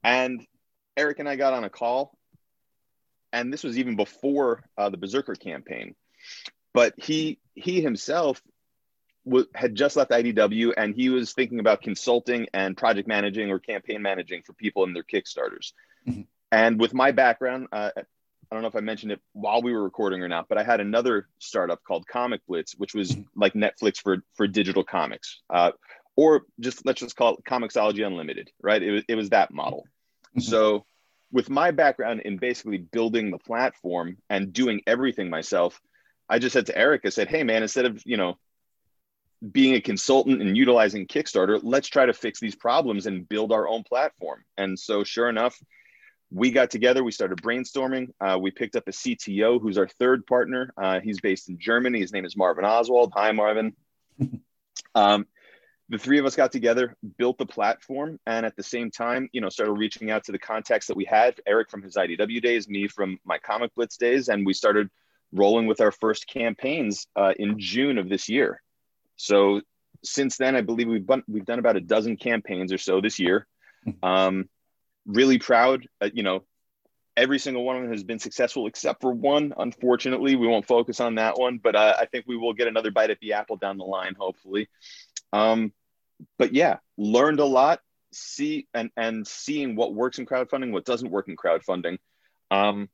And 0.04 0.46
Eric 0.96 1.18
and 1.18 1.28
I 1.28 1.37
got 1.37 1.52
on 1.54 1.64
a 1.64 1.70
call, 1.70 2.16
and 3.32 3.52
this 3.52 3.64
was 3.64 3.78
even 3.78 3.96
before 3.96 4.62
uh, 4.78 4.90
the 4.90 4.96
Berserker 4.96 5.34
campaign. 5.34 5.94
But 6.73 6.94
he 6.96 7.38
he 7.54 7.80
himself 7.80 8.42
w- 9.25 9.46
had 9.54 9.75
just 9.75 9.96
left 9.96 10.11
IDW, 10.11 10.73
and 10.76 10.94
he 10.94 11.08
was 11.08 11.32
thinking 11.32 11.58
about 11.58 11.82
consulting 11.82 12.46
and 12.52 12.76
project 12.76 13.08
managing 13.08 13.50
or 13.50 13.58
campaign 13.58 14.02
managing 14.02 14.42
for 14.42 14.52
people 14.52 14.84
in 14.84 14.92
their 14.92 15.04
Kickstarters. 15.04 15.73
Mhm. 16.06 16.26
And 16.52 16.78
with 16.78 16.94
my 16.94 17.11
background, 17.12 17.68
uh, 17.73 17.90
I 17.96 18.02
don't 18.54 18.62
know 18.62 18.68
if 18.68 18.76
I 18.76 18.80
mentioned 18.80 19.12
it 19.12 19.20
while 19.32 19.62
we 19.62 19.73
were 19.73 19.82
recording 19.82 20.23
or 20.23 20.28
not, 20.28 20.49
but 20.49 20.58
I 20.58 20.62
had 20.62 20.80
another 20.80 21.28
startup 21.38 21.82
called 21.82 22.06
Comic 22.06 22.42
Blitz, 22.46 22.75
which 22.76 22.94
was 22.94 23.16
like 23.34 23.54
Netflix 23.54 23.99
for 24.00 24.18
for 24.34 24.46
digital 24.46 24.84
comics, 24.84 25.40
uh, 25.50 25.73
or 26.14 26.42
just 26.61 26.84
let's 26.87 27.00
just 27.00 27.16
call 27.16 27.34
it 27.34 27.44
Comixology 27.44 28.06
Unlimited, 28.06 28.50
right? 28.62 28.82
It 28.82 28.92
was 28.92 29.02
it 29.08 29.14
was 29.16 29.30
that 29.30 29.52
model. 29.52 29.87
So, 30.41 30.85
with 31.31 31.49
my 31.49 31.71
background 31.71 32.21
in 32.21 32.38
basically 32.38 32.79
building 32.79 33.31
the 33.31 33.38
platform 33.38 34.19
and 34.29 34.53
doing 34.53 34.83
everything 34.87 35.31
myself, 35.31 35.81
I 36.29 36.38
just 36.38 36.53
said 36.53 36.67
to 36.67 36.76
Eric, 36.76 37.03
I 37.05 37.11
said, 37.11 37.29
"Hey, 37.29 37.45
man, 37.45 37.62
instead 37.62 37.85
of 37.85 38.03
you 38.05 38.17
know 38.17 38.37
being 39.53 39.75
a 39.75 39.81
consultant 39.81 40.41
and 40.41 40.57
utilizing 40.57 41.07
Kickstarter, 41.07 41.61
let's 41.62 41.88
try 41.88 42.07
to 42.07 42.12
fix 42.12 42.41
these 42.41 42.57
problems 42.57 43.07
and 43.07 43.29
build 43.29 43.53
our 43.53 43.69
own 43.69 43.85
platform." 43.85 44.45
And 44.57 44.79
so, 44.79 45.05
sure 45.05 45.29
enough, 45.29 45.57
we 46.31 46.50
got 46.50 46.71
together. 46.71 47.05
We 47.05 47.12
started 47.12 47.41
brainstorming. 47.41 48.09
Uh, 48.21 48.38
we 48.41 48.50
picked 48.50 48.75
up 48.75 48.88
a 48.88 48.93
CTO 48.93 49.61
who's 49.61 49.79
our 49.79 49.88
third 49.88 50.26
partner. 50.26 50.73
Uh, 50.76 51.00
he's 51.00 51.21
based 51.21 51.49
in 51.49 51.59
Germany. 51.59 52.00
His 52.00 52.12
name 52.12 52.25
is 52.25 52.37
Marvin 52.37 52.64
Oswald. 52.64 53.12
Hi, 53.14 53.31
Marvin. 53.31 53.75
um, 54.97 55.26
the 55.88 55.99
three 55.99 56.19
of 56.19 56.25
us 56.25 56.35
got 56.35 56.50
together, 56.50 56.97
built 57.19 57.37
the 57.38 57.47
platform, 57.47 58.19
and 58.26 58.47
at 58.47 58.57
the 58.57 58.62
same 58.62 58.91
time, 58.91 59.29
you 59.33 59.41
know, 59.41 59.50
started 59.50 59.73
reaching 59.73 60.11
out 60.11 60.25
to 60.25 60.33
the 60.33 60.38
contacts 60.38 60.87
that 60.87 60.97
we 60.97 61.05
had. 61.05 61.41
Eric 61.47 61.71
from 61.71 61.83
his 61.83 61.97
IDW 61.97 62.41
days, 62.43 62.69
me 62.69 62.88
from 62.88 63.19
my 63.25 63.38
Comic 63.38 63.75
Blitz 63.75 63.97
days, 63.97 64.29
and 64.29 64.47
we 64.47 64.55
started 64.55 64.88
rolling 65.33 65.67
with 65.67 65.81
our 65.81 65.93
first 65.93 66.26
campaigns 66.26 67.07
uh, 67.17 67.35
in 67.38 67.59
June 67.59 67.99
of 67.99 68.09
this 68.09 68.29
year. 68.29 68.62
So 69.17 69.61
since 70.03 70.37
then, 70.37 70.57
I 70.57 70.62
believe 70.62 70.88
we've 70.88 71.07
done, 71.07 71.23
we've 71.29 71.45
done 71.45 71.59
about 71.59 71.76
a 71.76 71.81
dozen 71.81 72.17
campaigns 72.17 72.73
or 72.73 72.79
so 72.79 73.00
this 73.00 73.19
year. 73.19 73.47
Um, 74.03 74.49
really 75.07 75.38
proud. 75.38 75.87
Uh, 76.00 76.09
you 76.14 76.23
know, 76.23 76.45
every 77.17 77.38
single 77.38 77.64
one 77.64 77.76
of 77.76 77.83
them 77.83 77.93
has 77.93 78.03
been 78.03 78.19
successful 78.19 78.67
except 78.67 79.00
for 79.00 79.12
one. 79.12 79.53
Unfortunately, 79.57 80.37
we 80.37 80.47
won't 80.47 80.67
focus 80.67 81.00
on 81.00 81.17
that 81.17 81.38
one, 81.38 81.59
but 81.62 81.76
uh, 81.76 81.95
I 81.99 82.07
think 82.07 82.25
we 82.26 82.37
will 82.37 82.55
get 82.55 82.67
another 82.67 82.91
bite 82.91 83.11
at 83.11 83.21
the 83.21 83.35
apple 83.35 83.57
down 83.57 83.79
the 83.79 83.85
line, 83.85 84.14
hopefully. 84.19 84.69
Um, 85.35 85.73
but 86.38 86.55
yeah, 86.55 86.76
learned 86.97 87.41
a 87.41 87.45
lot. 87.45 87.81
See 88.12 88.69
and 88.73 88.91
and 88.97 89.26
seeing 89.26 89.75
what 89.75 89.93
works 89.93 90.21
in 90.21 90.26
crowdfunding, 90.26 90.71
what 90.71 90.85
doesn't 90.85 91.11
work 91.11 91.29
in 91.29 91.37
crowdfunding. 91.37 91.99
Um, 92.53 92.88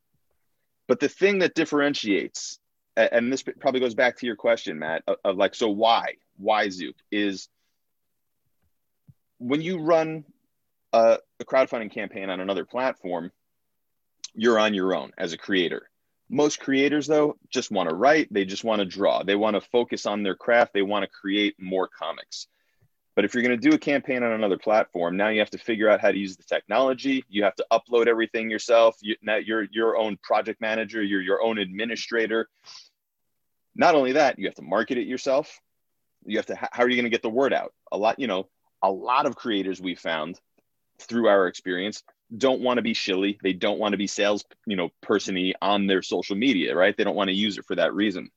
but 0.89 0.99
the 0.99 1.11
thing 1.11 1.41
that 1.41 1.55
differentiates, 1.55 2.59
and 2.97 3.31
this 3.31 3.43
probably 3.43 3.81
goes 3.81 3.95
back 3.95 4.17
to 4.17 4.27
your 4.27 4.37
question, 4.37 4.79
Matt, 4.79 5.05
of, 5.23 5.37
like, 5.37 5.55
so 5.55 5.69
why 5.69 6.15
why 6.39 6.71
Zoop 6.71 6.97
is 7.13 7.51
when 9.37 9.61
you 9.61 9.79
run 9.79 10.25
a, 10.95 11.19
a 11.39 11.45
crowdfunding 11.45 11.93
campaign 11.93 12.31
on 12.31 12.41
another 12.41 12.65
platform, 12.65 13.31
you're 14.35 14.59
on 14.59 14.73
your 14.73 14.95
own 14.95 15.11
as 15.19 15.35
a 15.35 15.39
creator. 15.39 15.90
Most 16.33 16.61
creators, 16.61 17.09
though, 17.09 17.37
just 17.51 17.73
want 17.73 17.89
to 17.89 17.95
write, 17.95 18.33
they 18.33 18.45
just 18.45 18.63
want 18.63 18.79
to 18.79 18.87
draw, 18.87 19.25
they 19.25 19.35
want 19.35 19.55
to 19.55 19.61
focus 19.61 20.07
on 20.07 20.23
their 20.23 20.37
craft, 20.37 20.73
they 20.73 20.83
want 20.83 21.03
to 21.03 21.11
create 21.11 21.57
more 21.59 21.89
comics. 21.89 22.47
But 23.17 23.25
if 23.25 23.35
you're 23.35 23.43
going 23.43 23.61
to 23.61 23.69
do 23.69 23.75
a 23.75 23.79
campaign 23.79 24.23
on 24.23 24.33
another 24.33 24.57
platform, 24.57 25.17
now 25.17 25.29
you 25.29 25.41
have 25.41 25.51
to 25.51 25.59
figure 25.59 25.91
out 25.91 26.01
how 26.01 26.13
to 26.13 26.17
use 26.17 26.37
the 26.37 26.45
technology. 26.45 27.25
You 27.29 27.43
have 27.43 27.57
to 27.57 27.67
upload 27.73 28.07
everything 28.07 28.49
yourself. 28.49 28.97
You, 29.01 29.17
now 29.21 29.37
you're 29.37 29.67
your 29.73 29.97
own 29.97 30.17
project 30.23 30.61
manager, 30.61 31.03
you're 31.03 31.21
your 31.21 31.43
own 31.43 31.59
administrator. 31.59 32.49
Not 33.75 33.97
only 33.97 34.13
that, 34.13 34.39
you 34.39 34.47
have 34.47 34.55
to 34.55 34.63
market 34.63 34.99
it 34.99 35.09
yourself. 35.09 35.59
You 36.25 36.37
have 36.39 36.47
to, 36.47 36.55
how 36.55 36.85
are 36.85 36.89
you 36.89 36.97
going 36.97 37.05
to 37.05 37.11
get 37.11 37.23
the 37.23 37.29
word 37.29 37.53
out? 37.53 37.75
A 37.91 37.99
lot, 37.99 38.21
you 38.21 38.29
know, 38.29 38.49
a 38.83 38.91
lot 38.91 39.27
of 39.27 39.35
creators 39.35 39.81
we 39.81 39.97
found 39.97 40.41
through 41.01 41.27
our 41.27 41.49
experience 41.49 42.05
don't 42.37 42.61
want 42.61 42.79
to 42.79 42.83
be 42.83 42.95
shilly. 42.95 43.39
They 43.43 43.53
don't 43.53 43.79
want 43.79 43.93
to 43.93 43.99
be 43.99 44.07
sales, 44.07 44.45
you 44.67 44.77
know, 44.77 44.91
persony 45.01 45.55
on 45.61 45.87
their 45.87 46.03
social 46.03 46.37
media, 46.37 46.75
right? 46.75 46.97
They 46.97 47.05
don't 47.05 47.17
want 47.17 47.29
to 47.29 47.35
use 47.35 47.59
it 47.59 47.65
for 47.67 47.77
that 47.77 47.95
reason. 47.95 48.31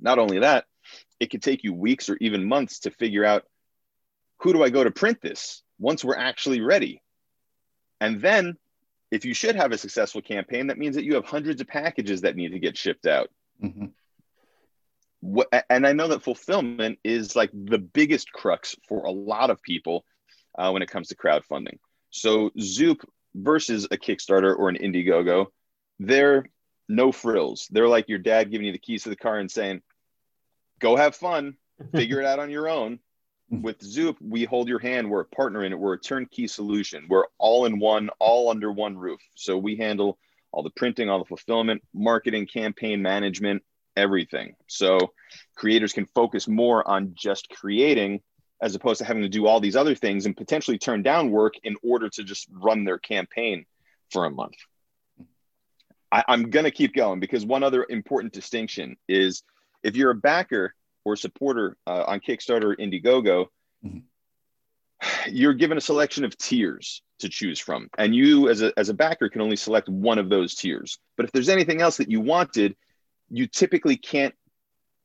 Not 0.00 0.18
only 0.18 0.40
that, 0.40 0.64
it 1.20 1.30
could 1.30 1.42
take 1.42 1.64
you 1.64 1.74
weeks 1.74 2.08
or 2.08 2.16
even 2.20 2.48
months 2.48 2.80
to 2.80 2.90
figure 2.90 3.24
out 3.24 3.44
who 4.38 4.52
do 4.52 4.62
I 4.62 4.70
go 4.70 4.84
to 4.84 4.90
print 4.90 5.20
this 5.20 5.62
once 5.78 6.04
we're 6.04 6.16
actually 6.16 6.60
ready. 6.60 7.02
And 8.00 8.20
then 8.20 8.56
if 9.10 9.24
you 9.24 9.34
should 9.34 9.56
have 9.56 9.72
a 9.72 9.78
successful 9.78 10.22
campaign, 10.22 10.68
that 10.68 10.78
means 10.78 10.96
that 10.96 11.04
you 11.04 11.14
have 11.14 11.24
hundreds 11.24 11.60
of 11.60 11.66
packages 11.66 12.22
that 12.22 12.36
need 12.36 12.52
to 12.52 12.58
get 12.58 12.76
shipped 12.76 13.06
out. 13.06 13.30
Mhm. 13.62 13.92
What, 15.20 15.48
and 15.68 15.86
I 15.86 15.92
know 15.92 16.08
that 16.08 16.22
fulfillment 16.22 17.00
is 17.02 17.34
like 17.34 17.50
the 17.52 17.78
biggest 17.78 18.30
crux 18.32 18.76
for 18.88 19.04
a 19.04 19.10
lot 19.10 19.50
of 19.50 19.60
people 19.62 20.04
uh, 20.56 20.70
when 20.70 20.82
it 20.82 20.90
comes 20.90 21.08
to 21.08 21.16
crowdfunding. 21.16 21.78
So 22.10 22.50
Zoop 22.58 23.08
versus 23.34 23.86
a 23.90 23.96
Kickstarter 23.96 24.56
or 24.56 24.68
an 24.68 24.76
Indiegogo, 24.76 25.46
they're 25.98 26.46
no 26.88 27.12
frills. 27.12 27.68
They're 27.70 27.88
like 27.88 28.08
your 28.08 28.18
dad 28.18 28.50
giving 28.50 28.66
you 28.66 28.72
the 28.72 28.78
keys 28.78 29.02
to 29.02 29.10
the 29.10 29.16
car 29.16 29.38
and 29.38 29.50
saying, 29.50 29.82
"Go 30.78 30.96
have 30.96 31.16
fun, 31.16 31.56
figure 31.92 32.20
it 32.20 32.26
out 32.26 32.38
on 32.38 32.50
your 32.50 32.68
own." 32.68 33.00
With 33.50 33.82
Zoop, 33.82 34.18
we 34.20 34.44
hold 34.44 34.68
your 34.68 34.78
hand. 34.78 35.08
We're 35.08 35.22
a 35.22 35.24
partner 35.24 35.64
in 35.64 35.72
it. 35.72 35.78
We're 35.78 35.94
a 35.94 36.00
turnkey 36.00 36.48
solution. 36.48 37.06
We're 37.08 37.24
all 37.38 37.64
in 37.64 37.78
one, 37.78 38.10
all 38.18 38.50
under 38.50 38.70
one 38.70 38.98
roof. 38.98 39.20
So 39.36 39.56
we 39.56 39.76
handle 39.76 40.18
all 40.52 40.62
the 40.62 40.70
printing, 40.70 41.08
all 41.08 41.18
the 41.18 41.24
fulfillment, 41.24 41.82
marketing, 41.94 42.46
campaign 42.46 43.00
management, 43.00 43.62
everything. 43.96 44.54
So 44.66 44.98
creators 45.56 45.94
can 45.94 46.06
focus 46.14 46.46
more 46.46 46.86
on 46.86 47.14
just 47.14 47.48
creating 47.48 48.20
as 48.60 48.74
opposed 48.74 48.98
to 48.98 49.04
having 49.04 49.22
to 49.22 49.28
do 49.28 49.46
all 49.46 49.60
these 49.60 49.76
other 49.76 49.94
things 49.94 50.26
and 50.26 50.36
potentially 50.36 50.78
turn 50.78 51.02
down 51.02 51.30
work 51.30 51.54
in 51.62 51.76
order 51.82 52.08
to 52.08 52.24
just 52.24 52.48
run 52.50 52.84
their 52.84 52.98
campaign 52.98 53.64
for 54.10 54.24
a 54.24 54.30
month. 54.30 54.56
I, 56.10 56.24
I'm 56.26 56.50
going 56.50 56.64
to 56.64 56.70
keep 56.70 56.94
going 56.94 57.20
because 57.20 57.44
one 57.44 57.62
other 57.62 57.86
important 57.88 58.32
distinction 58.32 58.96
is 59.08 59.42
if 59.82 59.94
you're 59.96 60.10
a 60.10 60.14
backer 60.16 60.74
or 61.04 61.16
supporter 61.16 61.76
uh, 61.86 62.04
on 62.06 62.20
Kickstarter 62.20 62.72
or 62.72 62.76
Indiegogo, 62.76 63.46
Mhm. 63.84 64.02
you're 65.28 65.54
given 65.54 65.78
a 65.78 65.80
selection 65.80 66.24
of 66.24 66.36
tiers 66.36 67.02
to 67.20 67.28
choose 67.28 67.60
from. 67.60 67.88
And 67.96 68.14
you, 68.14 68.48
as 68.48 68.62
a, 68.62 68.72
as 68.76 68.88
a 68.88 68.94
backer, 68.94 69.28
can 69.28 69.40
only 69.40 69.54
select 69.54 69.88
one 69.88 70.18
of 70.18 70.28
those 70.28 70.56
tiers. 70.56 70.98
But 71.16 71.26
if 71.26 71.32
there's 71.32 71.48
anything 71.48 71.80
else 71.80 71.98
that 71.98 72.10
you 72.10 72.20
wanted, 72.20 72.74
you 73.30 73.46
typically 73.46 73.96
can't 73.96 74.34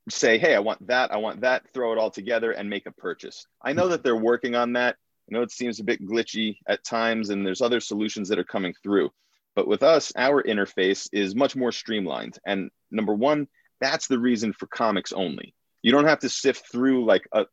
say, 0.09 0.37
hey, 0.37 0.55
I 0.55 0.59
want 0.59 0.85
that, 0.87 1.11
I 1.11 1.17
want 1.17 1.41
that, 1.41 1.69
throw 1.73 1.93
it 1.93 1.97
all 1.97 2.11
together 2.11 2.51
and 2.51 2.69
make 2.69 2.85
a 2.85 2.91
purchase. 2.91 3.45
I 3.61 3.73
know 3.73 3.87
that 3.89 4.03
they're 4.03 4.15
working 4.15 4.55
on 4.55 4.73
that. 4.73 4.97
I 5.29 5.33
know 5.33 5.41
it 5.41 5.51
seems 5.51 5.79
a 5.79 5.83
bit 5.83 6.05
glitchy 6.05 6.57
at 6.67 6.83
times, 6.83 7.29
and 7.29 7.45
there's 7.45 7.61
other 7.61 7.79
solutions 7.79 8.29
that 8.29 8.39
are 8.39 8.43
coming 8.43 8.73
through. 8.83 9.11
But 9.55 9.67
with 9.67 9.83
us, 9.83 10.11
our 10.17 10.43
interface 10.43 11.07
is 11.13 11.35
much 11.35 11.55
more 11.55 11.71
streamlined. 11.71 12.37
And 12.45 12.69
number 12.91 13.13
one, 13.13 13.47
that's 13.79 14.07
the 14.07 14.19
reason 14.19 14.51
for 14.53 14.67
comics 14.67 15.13
only. 15.13 15.53
You 15.81 15.91
don't 15.91 16.07
have 16.07 16.19
to 16.19 16.29
sift 16.29 16.71
through 16.71 17.05
like 17.05 17.27
a 17.31 17.45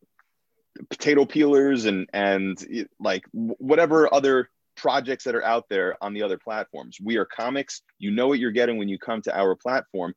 potato 0.89 1.25
peelers 1.25 1.85
and 1.85 2.09
and 2.13 2.87
like 2.99 3.23
whatever 3.33 4.11
other 4.13 4.49
projects 4.77 5.25
that 5.25 5.35
are 5.35 5.43
out 5.43 5.65
there 5.69 5.95
on 6.01 6.13
the 6.13 6.23
other 6.23 6.37
platforms. 6.37 6.97
We 7.01 7.17
are 7.17 7.25
comics. 7.25 7.81
You 7.99 8.11
know 8.11 8.27
what 8.27 8.39
you're 8.39 8.51
getting 8.51 8.77
when 8.77 8.89
you 8.89 8.97
come 8.97 9.21
to 9.23 9.37
our 9.37 9.55
platform, 9.55 10.13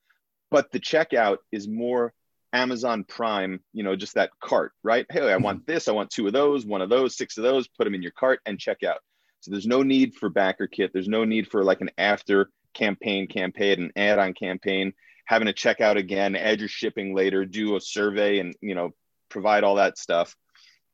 but 0.51 0.71
the 0.71 0.81
checkout 0.81 1.39
is 1.53 1.69
more 1.69 2.13
Amazon 2.55 3.05
Prime, 3.05 3.61
you 3.73 3.83
know, 3.83 3.97
just 3.97 4.15
that 4.15 4.31
cart, 4.41 4.73
right? 4.85 5.05
Hey, 5.11 5.33
I 5.33 5.37
want 5.37 5.63
mm-hmm. 5.63 5.73
this, 5.73 5.89
I 5.89 5.93
want 5.93 6.11
two 6.11 6.29
of 6.29 6.33
those, 6.33 6.65
one 6.65 6.81
of 6.81 6.89
those, 6.89 7.17
six 7.17 7.37
of 7.37 7.43
those, 7.43 7.67
put 7.67 7.85
them 7.85 7.95
in 7.95 8.03
your 8.03 8.13
cart 8.13 8.41
and 8.47 8.59
check 8.59 8.85
out. 8.85 8.99
So 9.41 9.51
there's 9.51 9.67
no 9.67 9.83
need 9.83 10.15
for 10.15 10.31
backer 10.31 10.69
kit. 10.69 10.93
There's 10.93 11.09
no 11.09 11.25
need 11.25 11.49
for 11.49 11.65
like 11.65 11.81
an 11.81 11.91
after 11.99 12.49
campaign 12.73 13.27
campaign, 13.27 13.83
an 13.83 13.93
add-on 13.97 14.35
campaign, 14.35 14.95
having 15.27 15.47
to 15.47 15.53
check 15.53 15.81
out 15.81 15.97
again, 15.97 16.37
add 16.37 16.61
your 16.61 16.69
shipping 16.69 17.15
later, 17.15 17.45
do 17.45 17.77
a 17.77 17.81
survey 17.81 18.39
and, 18.39 18.55
you 18.61 18.75
know, 18.75 18.93
provide 19.29 19.65
all 19.65 19.75
that 19.75 19.99
stuff. 19.99 20.37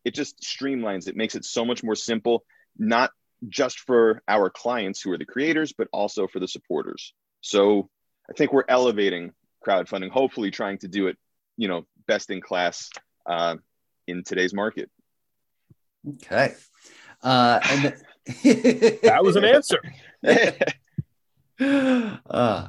It 0.04 0.14
just 0.14 0.40
streamlines 0.40 1.08
it, 1.08 1.16
makes 1.16 1.34
it 1.34 1.44
so 1.44 1.64
much 1.66 1.84
more 1.84 1.94
simple, 1.94 2.44
not 2.78 3.10
just 3.48 3.80
for 3.80 4.22
our 4.26 4.48
clients 4.48 5.02
who 5.02 5.12
are 5.12 5.18
the 5.18 5.26
creators, 5.26 5.74
but 5.74 5.88
also 5.92 6.26
for 6.26 6.40
the 6.40 6.48
supporters. 6.48 7.12
So 7.42 7.90
I 8.28 8.32
think 8.32 8.52
we're 8.52 8.64
elevating 8.66 9.32
crowdfunding, 9.66 10.10
hopefully 10.10 10.50
trying 10.50 10.78
to 10.78 10.88
do 10.88 11.08
it 11.08 11.18
you 11.60 11.68
know 11.68 11.86
best 12.06 12.30
in 12.30 12.40
class 12.40 12.88
uh, 13.26 13.56
in 14.08 14.24
today's 14.24 14.54
market. 14.54 14.90
Okay, 16.08 16.54
uh, 17.22 17.60
and 17.70 17.84
that 19.02 19.20
was 19.22 19.36
an 19.36 19.44
answer. 19.44 19.78
uh, 22.30 22.68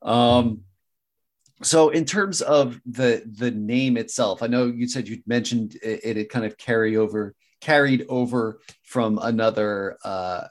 um, 0.00 0.62
so 1.62 1.90
in 1.90 2.06
terms 2.06 2.40
of 2.40 2.80
the 2.86 3.22
the 3.30 3.50
name 3.50 3.98
itself, 3.98 4.42
I 4.42 4.46
know 4.46 4.66
you 4.66 4.88
said 4.88 5.06
you 5.06 5.22
mentioned 5.26 5.76
it, 5.82 6.00
it 6.02 6.16
had 6.16 6.30
kind 6.30 6.46
of 6.46 6.56
carry 6.56 6.96
over 6.96 7.34
carried 7.60 8.06
over 8.08 8.60
from 8.84 9.18
another 9.20 9.98
uh, 10.02 10.44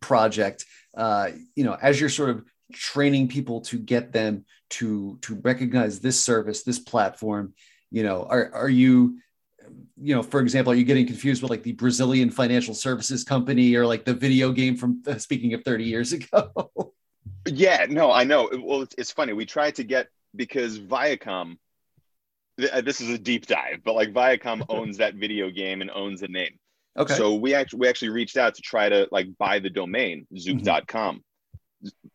project. 0.00 0.66
Uh, 0.94 1.30
you 1.54 1.64
know, 1.64 1.78
as 1.80 1.98
you're 1.98 2.10
sort 2.10 2.28
of 2.28 2.44
training 2.74 3.28
people 3.28 3.62
to 3.62 3.78
get 3.78 4.12
them 4.12 4.44
to 4.68 5.18
to 5.22 5.36
recognize 5.36 6.00
this 6.00 6.20
service 6.20 6.62
this 6.62 6.78
platform 6.78 7.54
you 7.90 8.02
know 8.02 8.24
are 8.28 8.50
are 8.52 8.68
you 8.68 9.18
you 10.00 10.14
know 10.14 10.22
for 10.22 10.40
example 10.40 10.72
are 10.72 10.76
you 10.76 10.84
getting 10.84 11.06
confused 11.06 11.42
with 11.42 11.50
like 11.50 11.62
the 11.62 11.72
brazilian 11.72 12.30
financial 12.30 12.74
services 12.74 13.24
company 13.24 13.74
or 13.74 13.86
like 13.86 14.04
the 14.04 14.14
video 14.14 14.52
game 14.52 14.76
from 14.76 15.02
speaking 15.18 15.54
of 15.54 15.62
30 15.64 15.84
years 15.84 16.12
ago? 16.12 16.72
Yeah 17.46 17.86
no 17.88 18.10
i 18.10 18.24
know. 18.24 18.48
Well 18.52 18.82
it's, 18.82 18.94
it's 18.98 19.12
funny. 19.12 19.32
We 19.32 19.46
tried 19.46 19.76
to 19.76 19.84
get 19.84 20.08
because 20.34 20.78
viacom 20.78 21.56
uh, 22.72 22.80
this 22.80 23.00
is 23.00 23.10
a 23.10 23.18
deep 23.18 23.46
dive 23.46 23.80
but 23.84 23.94
like 23.94 24.12
viacom 24.12 24.64
owns 24.68 24.98
that 24.98 25.14
video 25.14 25.50
game 25.50 25.80
and 25.80 25.90
owns 25.90 26.20
the 26.20 26.28
name. 26.28 26.58
Okay. 26.98 27.14
So 27.14 27.34
we 27.34 27.54
actually 27.54 27.80
we 27.80 27.88
actually 27.88 28.08
reached 28.08 28.36
out 28.36 28.54
to 28.56 28.62
try 28.62 28.88
to 28.88 29.08
like 29.12 29.28
buy 29.38 29.58
the 29.58 29.70
domain 29.70 30.26
zoop.com 30.36 31.16
mm-hmm 31.16 31.20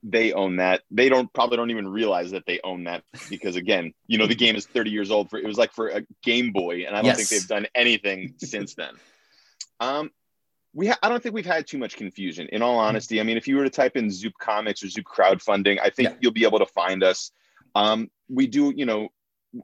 they 0.04 0.34
own 0.34 0.58
that. 0.58 0.82
They 0.90 1.10
don't 1.10 1.32
probably 1.34 1.58
don't 1.58 1.72
even 1.72 1.88
realize 1.88 2.32
that 2.32 2.46
they 2.46 2.60
own 2.64 2.86
that 2.86 3.04
because 3.30 3.56
again, 3.56 3.94
you 4.08 4.18
know, 4.18 4.28
the 4.28 4.36
game 4.36 4.56
is 4.56 4.66
30 4.66 4.90
years 4.90 5.12
old 5.12 5.30
for 5.30 5.38
it 5.38 5.46
was 5.46 5.58
like 5.58 5.74
for 5.74 5.90
a 5.90 6.02
Game 6.24 6.52
Boy, 6.52 6.86
and 6.86 6.96
I 6.96 7.02
don't 7.02 7.06
yes. 7.06 7.18
think 7.18 7.30
they've 7.30 7.48
done 7.48 7.68
anything 7.76 8.36
since 8.38 8.76
then. 8.76 8.94
Um, 9.80 10.12
we 10.74 10.88
ha- 10.88 11.00
I 11.04 11.10
don't 11.10 11.22
think 11.22 11.36
we've 11.36 11.46
had 11.46 11.68
too 11.68 11.78
much 11.78 11.98
confusion. 11.98 12.48
In 12.52 12.62
all 12.62 12.80
honesty, 12.80 13.20
I 13.20 13.24
mean, 13.24 13.38
if 13.38 13.48
you 13.48 13.58
were 13.58 13.64
to 13.64 13.70
type 13.70 13.98
in 13.98 14.10
Zoop 14.10 14.34
Comics 14.40 14.84
or 14.84 14.90
Zoop 14.90 15.06
crowdfunding, 15.06 15.80
I 15.82 15.90
think 15.90 16.10
yeah. 16.10 16.16
you'll 16.22 16.32
be 16.32 16.46
able 16.46 16.60
to 16.60 16.66
find 16.66 17.04
us. 17.04 17.32
Um, 17.76 18.10
we 18.30 18.48
do, 18.48 18.74
you 18.76 18.86
know, 18.86 19.10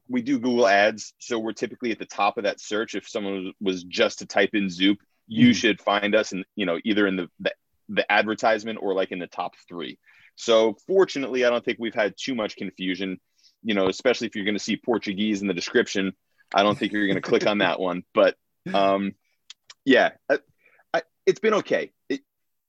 we 0.10 0.22
do 0.22 0.38
Google 0.38 0.68
Ads, 0.68 1.13
so 1.20 1.39
we're 1.39 1.54
typically 1.54 1.92
at 1.92 2.00
the 2.00 2.06
top 2.06 2.38
of 2.38 2.43
that 2.43 2.60
search. 2.60 2.95
If 2.95 3.08
someone 3.08 3.54
was 3.62 3.84
just 3.84 4.19
to 4.19 4.26
type 4.26 4.50
in 4.54 4.69
Zoop, 4.69 5.00
you 5.28 5.52
mm. 5.52 5.56
should 5.56 5.82
find 5.82 6.13
us, 6.13 6.34
and 6.34 6.45
you 6.56 6.65
know, 6.65 6.80
either 6.84 7.08
in 7.08 7.15
the, 7.15 7.30
the 7.39 7.54
the 7.89 8.10
advertisement 8.12 8.80
or 8.82 8.93
like 8.93 9.12
in 9.12 9.19
the 9.19 9.28
top 9.28 9.56
three. 9.67 10.00
So 10.36 10.76
fortunately, 10.86 11.45
I 11.45 11.50
don't 11.50 11.63
think 11.63 11.78
we've 11.80 11.95
had 11.95 12.15
too 12.17 12.36
much 12.36 12.56
confusion. 12.56 13.19
You 13.63 13.73
know, 13.73 13.88
especially 13.88 14.28
if 14.28 14.36
you're 14.36 14.45
going 14.45 14.58
to 14.58 14.63
see 14.63 14.78
Portuguese 14.78 15.41
in 15.41 15.47
the 15.47 15.54
description, 15.54 16.13
I 16.54 16.63
don't 16.63 16.78
think 16.78 16.91
you're 16.91 17.08
going 17.08 17.15
to 17.15 17.21
click 17.21 17.47
on 17.47 17.58
that 17.60 17.80
one. 17.80 18.04
But 18.13 18.36
um, 18.73 19.13
yeah, 19.84 20.12
I, 20.30 20.39
I, 20.93 21.02
it's 21.26 21.39
been 21.39 21.56
okay. 21.56 21.91
It, 22.10 22.21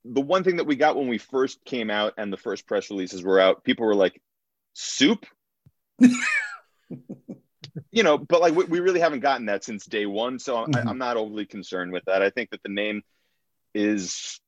the 0.04 0.20
one 0.20 0.44
thing 0.44 0.56
that 0.56 0.66
we 0.66 0.76
got 0.76 0.96
when 0.96 1.08
we 1.08 1.18
first 1.18 1.64
came 1.64 1.90
out 1.90 2.14
and 2.16 2.32
the 2.32 2.36
first 2.36 2.66
press 2.66 2.90
releases 2.90 3.22
were 3.22 3.38
out, 3.40 3.64
people 3.64 3.86
were 3.86 3.94
like, 3.94 4.20
"Soup." 4.72 5.24
you 7.90 8.02
know, 8.02 8.18
but 8.18 8.40
like 8.40 8.54
we, 8.54 8.64
we, 8.64 8.80
really 8.80 9.00
haven't 9.00 9.20
gotten 9.20 9.46
that 9.46 9.64
since 9.64 9.84
day 9.84 10.06
one, 10.06 10.38
so 10.38 10.56
I'm, 10.56 10.72
mm-hmm. 10.72 10.88
I'm 10.88 10.98
not 10.98 11.16
overly 11.16 11.46
concerned 11.46 11.92
with 11.92 12.04
that. 12.06 12.22
I 12.22 12.30
think 12.30 12.50
that 12.50 12.62
the 12.62 12.68
name 12.70 13.02
is 13.74 14.40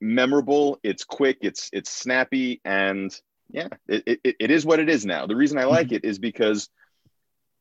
memorable 0.00 0.78
it's 0.82 1.04
quick 1.04 1.38
it's 1.40 1.70
it's 1.72 1.90
snappy 1.90 2.60
and 2.64 3.18
yeah 3.50 3.68
it, 3.88 4.20
it, 4.24 4.36
it 4.38 4.50
is 4.50 4.66
what 4.66 4.78
it 4.78 4.88
is 4.88 5.06
now. 5.06 5.26
The 5.26 5.36
reason 5.36 5.58
i 5.58 5.62
mm-hmm. 5.62 5.70
like 5.70 5.92
it 5.92 6.04
is 6.04 6.18
because 6.18 6.68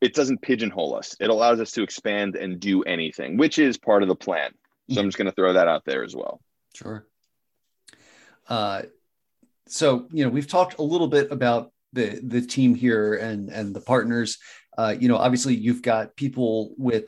it 0.01 0.13
doesn't 0.13 0.41
pigeonhole 0.41 0.93
us. 0.93 1.15
It 1.19 1.29
allows 1.29 1.61
us 1.61 1.71
to 1.71 1.81
expand 1.81 2.35
and 2.35 2.59
do 2.59 2.83
anything 2.83 3.37
which 3.37 3.59
is 3.59 3.77
part 3.77 4.03
of 4.03 4.09
the 4.09 4.15
plan. 4.15 4.51
So 4.91 4.99
i'm 4.99 5.07
just 5.07 5.17
going 5.17 5.29
to 5.29 5.35
throw 5.35 5.53
that 5.53 5.67
out 5.67 5.83
there 5.85 6.03
as 6.03 6.15
well. 6.15 6.41
Sure. 6.75 7.07
Uh, 8.47 8.83
so 9.67 10.07
you 10.11 10.23
know 10.23 10.29
we've 10.29 10.47
talked 10.47 10.77
a 10.77 10.83
little 10.83 11.07
bit 11.07 11.31
about 11.31 11.71
the 11.93 12.19
the 12.21 12.41
team 12.41 12.75
here 12.75 13.15
and 13.15 13.49
and 13.49 13.75
the 13.75 13.81
partners. 13.81 14.37
Uh, 14.77 14.93
you 14.99 15.07
know 15.07 15.17
obviously 15.17 15.55
you've 15.55 15.81
got 15.81 16.15
people 16.15 16.75
with 16.77 17.05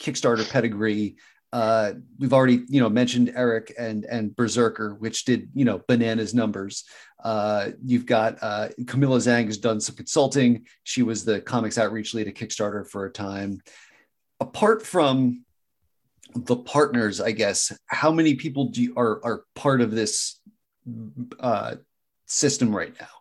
kickstarter 0.00 0.48
pedigree 0.50 1.16
uh, 1.54 1.92
we've 2.18 2.32
already, 2.32 2.64
you 2.66 2.80
know, 2.80 2.88
mentioned 2.88 3.32
Eric 3.36 3.72
and 3.78 4.04
and 4.06 4.34
Berserker, 4.34 4.94
which 4.94 5.24
did, 5.24 5.48
you 5.54 5.64
know, 5.64 5.80
bananas 5.86 6.34
numbers. 6.34 6.82
Uh, 7.22 7.70
you've 7.84 8.06
got 8.06 8.38
uh, 8.42 8.70
Camilla 8.88 9.18
Zhang 9.18 9.46
has 9.46 9.58
done 9.58 9.80
some 9.80 9.94
consulting. 9.94 10.66
She 10.82 11.04
was 11.04 11.24
the 11.24 11.40
comics 11.40 11.78
outreach 11.78 12.12
lead 12.12 12.26
at 12.26 12.34
Kickstarter 12.34 12.84
for 12.84 13.06
a 13.06 13.10
time. 13.12 13.60
Apart 14.40 14.84
from 14.84 15.44
the 16.34 16.56
partners, 16.56 17.20
I 17.20 17.30
guess, 17.30 17.70
how 17.86 18.10
many 18.10 18.34
people 18.34 18.70
do 18.70 18.82
you, 18.82 18.94
are 18.96 19.24
are 19.24 19.44
part 19.54 19.80
of 19.80 19.92
this 19.92 20.40
uh, 21.38 21.76
system 22.26 22.74
right 22.74 22.94
now? 23.00 23.14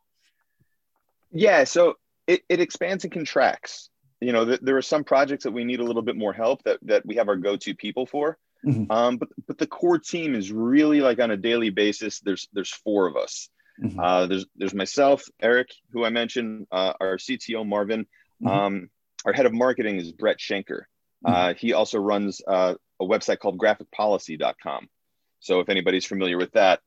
Yeah, 1.31 1.65
so 1.65 1.97
it, 2.25 2.41
it 2.49 2.59
expands 2.59 3.03
and 3.03 3.13
contracts 3.13 3.91
you 4.25 4.31
know, 4.31 4.45
th- 4.45 4.61
there 4.61 4.77
are 4.77 4.81
some 4.81 5.03
projects 5.03 5.43
that 5.43 5.51
we 5.51 5.63
need 5.63 5.79
a 5.79 5.83
little 5.83 6.01
bit 6.01 6.15
more 6.15 6.33
help 6.33 6.63
that 6.63 6.79
that 6.83 7.05
we 7.05 7.15
have 7.15 7.29
our 7.29 7.35
go-to 7.35 7.75
people 7.75 8.05
for. 8.05 8.37
Mm-hmm. 8.65 8.91
Um, 8.91 9.17
but 9.17 9.29
but 9.47 9.57
the 9.57 9.67
core 9.67 9.99
team 9.99 10.35
is 10.35 10.51
really 10.51 11.01
like 11.01 11.19
on 11.19 11.31
a 11.31 11.37
daily 11.37 11.69
basis. 11.69 12.19
There's 12.19 12.47
there's 12.53 12.71
four 12.71 13.07
of 13.07 13.15
us. 13.17 13.49
Mm-hmm. 13.81 13.99
Uh, 13.99 14.27
there's 14.27 14.45
there's 14.55 14.73
myself, 14.73 15.23
Eric, 15.41 15.69
who 15.91 16.05
I 16.05 16.09
mentioned, 16.09 16.67
uh, 16.71 16.93
our 16.99 17.17
CTO 17.17 17.67
Marvin, 17.67 18.05
mm-hmm. 18.41 18.47
um, 18.47 18.89
our 19.25 19.33
head 19.33 19.45
of 19.45 19.53
marketing 19.53 19.97
is 19.97 20.11
Brett 20.11 20.37
Schenker. 20.37 20.83
Mm-hmm. 21.25 21.33
Uh, 21.33 21.53
he 21.55 21.73
also 21.73 21.99
runs 21.99 22.41
uh, 22.47 22.75
a 22.99 23.05
website 23.05 23.39
called 23.39 23.57
graphicpolicy.com. 23.57 24.87
So 25.39 25.59
if 25.59 25.67
anybody's 25.67 26.05
familiar 26.05 26.37
with 26.37 26.51
that, 26.53 26.79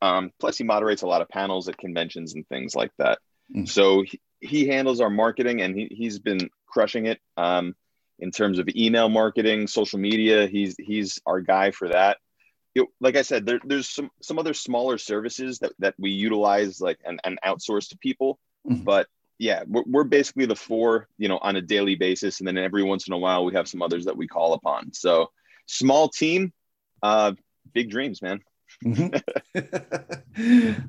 um, 0.00 0.30
plus 0.40 0.56
he 0.56 0.64
moderates 0.64 1.02
a 1.02 1.06
lot 1.06 1.20
of 1.20 1.28
panels 1.28 1.68
at 1.68 1.76
conventions 1.76 2.34
and 2.34 2.48
things 2.48 2.74
like 2.74 2.92
that. 2.98 3.18
Mm-hmm. 3.54 3.66
So 3.66 4.02
he, 4.02 4.18
he 4.42 4.66
handles 4.66 5.00
our 5.00 5.10
marketing 5.10 5.62
and 5.62 5.74
he, 5.74 5.88
he's 5.90 6.18
been 6.18 6.50
crushing 6.66 7.06
it 7.06 7.20
um, 7.36 7.74
in 8.18 8.30
terms 8.30 8.58
of 8.58 8.68
email 8.76 9.08
marketing, 9.08 9.66
social 9.66 9.98
media. 9.98 10.46
He's 10.46 10.74
he's 10.78 11.20
our 11.24 11.40
guy 11.40 11.70
for 11.70 11.88
that. 11.88 12.18
It, 12.74 12.86
like 13.00 13.16
I 13.16 13.22
said, 13.22 13.46
there, 13.46 13.60
there's 13.64 13.88
some 13.88 14.10
some 14.20 14.38
other 14.38 14.54
smaller 14.54 14.98
services 14.98 15.60
that, 15.60 15.72
that 15.78 15.94
we 15.98 16.10
utilize 16.10 16.80
like 16.80 16.98
and, 17.04 17.20
and 17.24 17.38
outsource 17.44 17.88
to 17.90 17.98
people, 17.98 18.38
mm-hmm. 18.68 18.82
but 18.82 19.06
yeah, 19.38 19.62
we're, 19.66 19.84
we're 19.86 20.04
basically 20.04 20.46
the 20.46 20.56
four, 20.56 21.08
you 21.18 21.28
know, 21.28 21.38
on 21.38 21.56
a 21.56 21.62
daily 21.62 21.94
basis, 21.94 22.40
and 22.40 22.48
then 22.48 22.58
every 22.58 22.82
once 22.82 23.06
in 23.06 23.12
a 23.12 23.18
while 23.18 23.44
we 23.44 23.54
have 23.54 23.68
some 23.68 23.82
others 23.82 24.04
that 24.06 24.16
we 24.16 24.26
call 24.26 24.54
upon. 24.54 24.92
So 24.92 25.30
small 25.66 26.08
team, 26.08 26.52
uh, 27.02 27.32
big 27.72 27.90
dreams, 27.90 28.22
man. 28.22 28.40
Mm-hmm. 28.84 29.14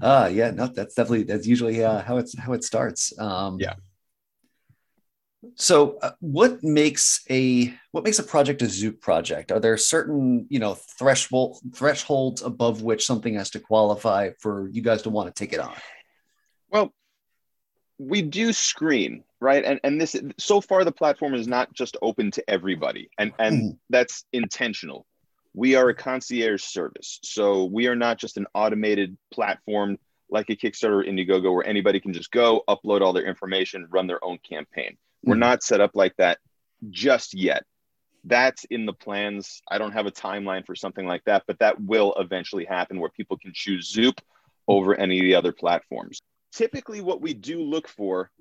uh 0.01 0.27
yeah 0.33 0.51
no 0.51 0.67
that's 0.67 0.95
definitely 0.95 1.23
that's 1.23 1.47
usually 1.47 1.83
uh, 1.83 2.01
how 2.01 2.17
it's 2.17 2.37
how 2.37 2.53
it 2.53 2.63
starts 2.63 3.17
um 3.19 3.57
yeah 3.59 3.73
so, 5.55 5.97
uh, 6.01 6.11
what 6.19 6.63
makes 6.63 7.23
a 7.29 7.73
what 7.91 8.03
makes 8.03 8.19
a 8.19 8.23
project 8.23 8.61
a 8.61 8.67
Zoop 8.67 9.01
project? 9.01 9.51
Are 9.51 9.59
there 9.59 9.77
certain 9.77 10.47
you 10.49 10.59
know 10.59 10.75
threshold 10.75 11.59
thresholds 11.75 12.41
above 12.41 12.81
which 12.81 13.05
something 13.05 13.35
has 13.35 13.49
to 13.51 13.59
qualify 13.59 14.31
for 14.39 14.69
you 14.69 14.81
guys 14.81 15.01
to 15.03 15.09
want 15.09 15.33
to 15.33 15.37
take 15.37 15.53
it 15.53 15.59
on? 15.59 15.73
Well, 16.69 16.93
we 17.97 18.21
do 18.21 18.53
screen 18.53 19.23
right 19.39 19.63
and 19.65 19.79
and 19.83 19.99
this 19.99 20.15
so 20.37 20.61
far 20.61 20.83
the 20.83 20.91
platform 20.91 21.33
is 21.33 21.47
not 21.47 21.73
just 21.73 21.97
open 22.01 22.31
to 22.31 22.49
everybody 22.49 23.09
and 23.17 23.33
and 23.37 23.73
Mhm. 23.73 23.77
that's 23.89 24.25
intentional 24.33 25.05
we 25.53 25.75
are 25.75 25.89
a 25.89 25.93
concierge 25.93 26.63
service. 26.63 27.19
So 27.23 27.65
we 27.65 27.87
are 27.87 27.95
not 27.95 28.17
just 28.17 28.37
an 28.37 28.47
automated 28.53 29.17
platform 29.31 29.97
like 30.29 30.49
a 30.49 30.55
kickstarter 30.55 31.01
or 31.01 31.03
indiegogo 31.03 31.53
where 31.53 31.67
anybody 31.67 31.99
can 31.99 32.13
just 32.13 32.31
go 32.31 32.63
upload 32.67 33.01
all 33.01 33.13
their 33.13 33.25
information 33.25 33.87
run 33.91 34.07
their 34.07 34.23
own 34.23 34.39
campaign. 34.39 34.97
We're 35.23 35.35
Mhm. 35.35 35.39
not 35.39 35.63
set 35.63 35.79
up 35.79 35.91
like 35.93 36.15
that 36.17 36.39
just 36.89 37.33
yet. 37.33 37.65
That's 38.23 38.63
in 38.65 38.85
the 38.85 38.93
plans. 38.93 39.61
I 39.69 39.77
don't 39.77 39.91
have 39.91 40.07
a 40.07 40.11
timeline 40.11 40.65
for 40.65 40.75
something 40.75 41.05
like 41.05 41.23
that 41.25 41.43
but 41.45 41.59
that 41.59 41.79
will 41.79 42.15
eventually 42.17 42.65
happen 42.65 42.99
where 42.99 43.11
people 43.11 43.37
can 43.37 43.51
choose 43.53 43.91
zoop 43.91 44.21
over 44.67 44.95
any 44.95 45.19
of 45.19 45.23
the 45.23 45.35
other 45.35 45.51
platforms. 45.51 46.19
Typically 46.51 47.01
what 47.01 47.21
we 47.21 47.33
do 47.33 47.61
look 47.61 47.87
for 47.87 48.31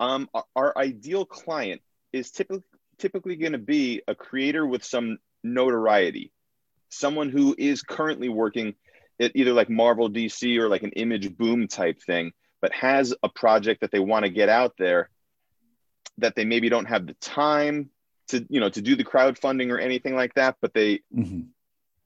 um, 0.00 0.30
our, 0.32 0.44
our 0.54 0.78
ideal 0.78 1.26
client 1.26 1.82
is 2.12 2.30
typically 2.30 2.62
typically 2.98 3.36
going 3.36 3.52
to 3.52 3.58
be 3.58 4.02
a 4.08 4.14
creator 4.14 4.66
with 4.66 4.82
some 4.84 5.18
notoriety 5.44 6.32
someone 6.88 7.28
who 7.30 7.54
is 7.58 7.82
currently 7.82 8.28
working 8.28 8.74
at 9.20 9.32
either 9.34 9.52
like 9.52 9.68
marvel 9.68 10.08
dc 10.10 10.58
or 10.58 10.68
like 10.68 10.82
an 10.82 10.92
image 10.92 11.36
boom 11.36 11.68
type 11.68 12.00
thing 12.02 12.32
but 12.60 12.72
has 12.72 13.14
a 13.22 13.28
project 13.28 13.80
that 13.80 13.90
they 13.90 13.98
want 14.00 14.24
to 14.24 14.30
get 14.30 14.48
out 14.48 14.74
there 14.78 15.10
that 16.18 16.34
they 16.34 16.44
maybe 16.44 16.68
don't 16.68 16.86
have 16.86 17.06
the 17.06 17.14
time 17.14 17.90
to 18.28 18.44
you 18.48 18.60
know 18.60 18.68
to 18.68 18.82
do 18.82 18.96
the 18.96 19.04
crowdfunding 19.04 19.70
or 19.70 19.78
anything 19.78 20.14
like 20.14 20.34
that 20.34 20.56
but 20.60 20.72
they 20.74 21.00
Mhm. 21.14 21.48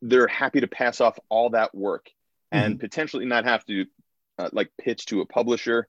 they're 0.00 0.26
happy 0.28 0.60
to 0.60 0.66
pass 0.68 1.00
off 1.00 1.18
all 1.28 1.50
that 1.50 1.74
work 1.74 2.10
and 2.50 2.78
potentially 2.80 3.24
not 3.24 3.44
have 3.44 3.64
to 3.66 3.86
uh, 4.38 4.50
like 4.52 4.70
pitch 4.78 5.06
to 5.06 5.20
a 5.20 5.26
publisher 5.26 5.88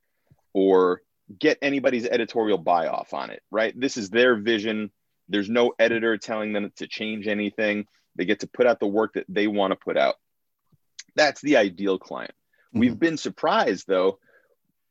or 0.54 1.02
get 1.40 1.58
anybody's 1.62 2.06
editorial 2.06 2.58
buy 2.58 2.88
off 2.88 3.14
on 3.14 3.30
it 3.32 3.42
right? 3.52 3.78
This 3.80 3.98
is 3.98 4.10
their 4.10 4.36
vision. 4.36 4.92
There's 5.30 5.50
no 5.50 5.74
editor 5.80 6.18
telling 6.18 6.54
them 6.54 6.72
to 6.78 6.88
change 6.88 7.28
anything 7.28 7.86
they 8.16 8.26
get 8.26 8.42
to 8.42 8.48
put 8.48 8.68
out 8.68 8.80
the 8.80 8.88
work 8.88 9.14
that 9.14 9.26
they 9.28 9.48
want 9.48 9.72
to 9.72 9.76
put 9.76 9.98
out. 9.98 10.16
That's 11.16 11.42
the 11.42 11.58
ideal 11.58 12.00
client. 12.00 12.32
Mm-hmm. 12.32 12.80
We've 12.80 13.00
been 13.00 13.18
surprised 13.18 13.86
though. 13.88 14.20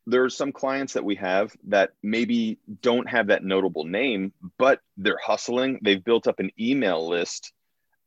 There 0.07 0.25
are 0.25 0.31
some 0.31 0.51
clients 0.51 0.95
that 0.95 1.05
we 1.05 1.15
have 1.17 1.53
that 1.69 1.91
maybe 2.03 2.59
don't 2.81 3.09
have 3.09 3.29
that 3.29 3.45
notable 3.45 3.85
name 3.85 4.33
but 4.59 4.81
they're 4.97 5.21
hustling. 5.23 5.79
They've 5.83 6.03
built 6.03 6.27
up 6.27 6.41
an 6.41 6.51
email 6.59 7.09
list 7.09 7.53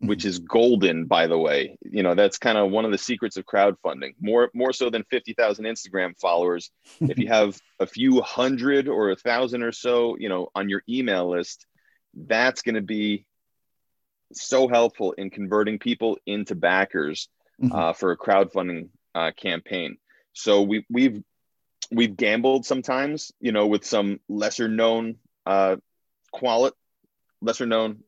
mm-hmm. 0.01 0.09
which 0.09 0.25
is 0.25 0.39
golden 0.39 1.05
by 1.05 1.27
the 1.27 1.37
way. 1.37 1.77
You 1.89 2.03
know 2.03 2.15
that's 2.15 2.37
kind 2.37 2.57
of 2.57 2.71
one 2.71 2.85
of 2.85 2.91
the 2.91 2.97
secrets 2.97 3.37
of 3.37 3.45
crowdfunding. 3.45 4.15
More 4.19 4.49
more 4.53 4.73
so 4.73 4.89
than 4.89 5.03
50,000 5.09 5.65
Instagram 5.65 6.19
followers. 6.19 6.71
If 7.01 7.17
you 7.17 7.27
have 7.27 7.57
a 7.79 7.85
few 7.85 8.21
hundred 8.21 8.87
or 8.87 9.11
a 9.11 9.15
thousand 9.15 9.63
or 9.63 9.71
so 9.71 10.17
you 10.17 10.29
know 10.29 10.49
on 10.55 10.69
your 10.69 10.83
email 10.89 11.29
list 11.29 11.65
that's 12.15 12.61
going 12.61 12.75
to 12.75 12.81
be 12.81 13.25
so 14.33 14.67
helpful 14.67 15.13
in 15.13 15.29
converting 15.29 15.79
people 15.79 16.17
into 16.25 16.55
backers 16.55 17.29
Mhm. 17.61 17.73
uh, 17.73 17.93
for 17.93 18.11
a 18.11 18.17
crowdfunding 18.17 18.89
uh, 19.13 19.31
campaign. 19.31 19.97
So 20.33 20.61
we 20.61 20.85
we've 20.89 21.23
we've 21.91 22.17
gambled 22.17 22.65
sometimes 22.65 23.31
you 23.39 23.51
know 23.51 23.67
with 23.67 23.85
some 23.85 24.19
lesser 24.27 24.67
known 24.67 25.15
uh 25.45 25.75
quali- 26.31 26.71
lesser 27.41 27.65
known 27.67 28.03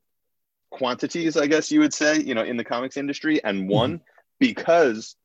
quantities 0.71 1.37
i 1.37 1.45
guess 1.47 1.71
you 1.71 1.79
would 1.79 1.93
say 1.93 2.19
you 2.19 2.33
know 2.35 2.41
in 2.41 2.57
the 2.57 2.63
comics 2.63 2.97
industry 2.97 3.41
and 3.43 3.69
one 3.69 4.01
because 4.39 5.15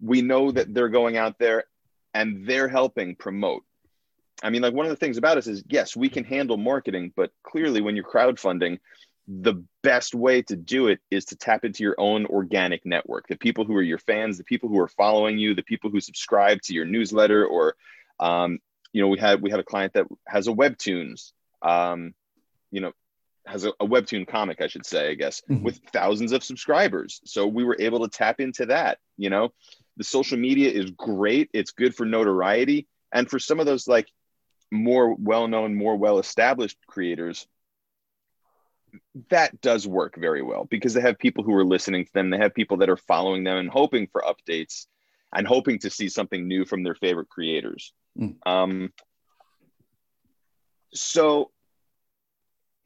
we 0.00 0.22
know 0.22 0.50
that 0.50 0.72
they're 0.74 0.88
going 0.88 1.16
out 1.16 1.38
there 1.38 1.64
and 2.14 2.46
they're 2.46 2.68
helping 2.68 3.14
promote. 3.14 3.62
I 4.42 4.48
mean 4.50 4.62
like 4.62 4.74
one 4.74 4.86
of 4.86 4.90
the 4.90 4.96
things 4.96 5.18
about 5.18 5.36
us 5.36 5.46
is 5.46 5.62
yes 5.68 5.94
we 5.94 6.08
can 6.08 6.24
handle 6.24 6.56
marketing 6.56 7.12
but 7.14 7.30
clearly 7.42 7.80
when 7.82 7.94
you're 7.96 8.04
crowdfunding 8.10 8.78
the 9.28 9.64
best 9.82 10.14
way 10.14 10.42
to 10.42 10.56
do 10.56 10.88
it 10.88 10.98
is 11.10 11.24
to 11.26 11.36
tap 11.36 11.64
into 11.64 11.82
your 11.84 11.94
own 11.98 12.26
organic 12.26 12.84
network. 12.84 13.28
The 13.28 13.36
people 13.36 13.64
who 13.64 13.76
are 13.76 13.82
your 13.82 13.98
fans 13.98 14.38
the 14.38 14.44
people 14.44 14.68
who 14.68 14.80
are 14.80 14.88
following 14.88 15.38
you 15.38 15.54
the 15.54 15.62
people 15.62 15.90
who 15.90 16.00
subscribe 16.00 16.60
to 16.62 16.74
your 16.74 16.84
newsletter 16.84 17.44
or 17.46 17.74
um, 18.18 18.58
you 18.92 19.00
know 19.00 19.08
we 19.08 19.18
had 19.18 19.40
we 19.40 19.50
had 19.50 19.60
a 19.60 19.64
client 19.64 19.92
that 19.94 20.06
has 20.26 20.48
a 20.48 20.52
webtoons 20.52 21.32
um, 21.62 22.12
you 22.72 22.80
know 22.80 22.92
has 23.46 23.64
a, 23.64 23.70
a 23.80 23.86
webtoon 23.86 24.26
comic 24.26 24.60
i 24.60 24.66
should 24.66 24.84
say 24.84 25.10
i 25.10 25.14
guess 25.14 25.42
Mhm. 25.48 25.62
with 25.62 25.80
thousands 25.92 26.32
of 26.32 26.44
subscribers. 26.44 27.20
So 27.24 27.46
we 27.46 27.64
were 27.64 27.76
able 27.78 28.00
to 28.00 28.08
tap 28.08 28.40
into 28.40 28.66
that 28.66 28.98
you 29.16 29.30
know. 29.30 29.52
The 29.96 30.04
social 30.04 30.38
media 30.38 30.70
is 30.70 30.90
great. 30.92 31.50
It's 31.52 31.72
good 31.72 31.94
for 31.94 32.06
notoriety. 32.06 32.86
And 33.12 33.28
for 33.28 33.38
some 33.38 33.60
of 33.60 33.66
those 33.66 33.86
like 33.86 34.08
more 34.70 35.14
well-known 35.14 35.74
more 35.74 35.96
well-established 35.96 36.78
creators 36.86 37.46
that 39.30 39.60
does 39.60 39.86
work 39.86 40.16
very 40.16 40.42
well 40.42 40.66
because 40.70 40.94
they 40.94 41.00
have 41.00 41.18
people 41.18 41.44
who 41.44 41.54
are 41.54 41.64
listening 41.64 42.04
to 42.04 42.12
them. 42.12 42.30
They 42.30 42.38
have 42.38 42.54
people 42.54 42.78
that 42.78 42.90
are 42.90 42.96
following 42.96 43.44
them 43.44 43.56
and 43.56 43.70
hoping 43.70 44.08
for 44.10 44.22
updates 44.22 44.86
and 45.34 45.46
hoping 45.46 45.78
to 45.80 45.90
see 45.90 46.08
something 46.08 46.46
new 46.46 46.64
from 46.64 46.82
their 46.82 46.94
favorite 46.94 47.28
creators. 47.28 47.92
Mm. 48.18 48.36
um, 48.44 48.92
so 50.92 51.50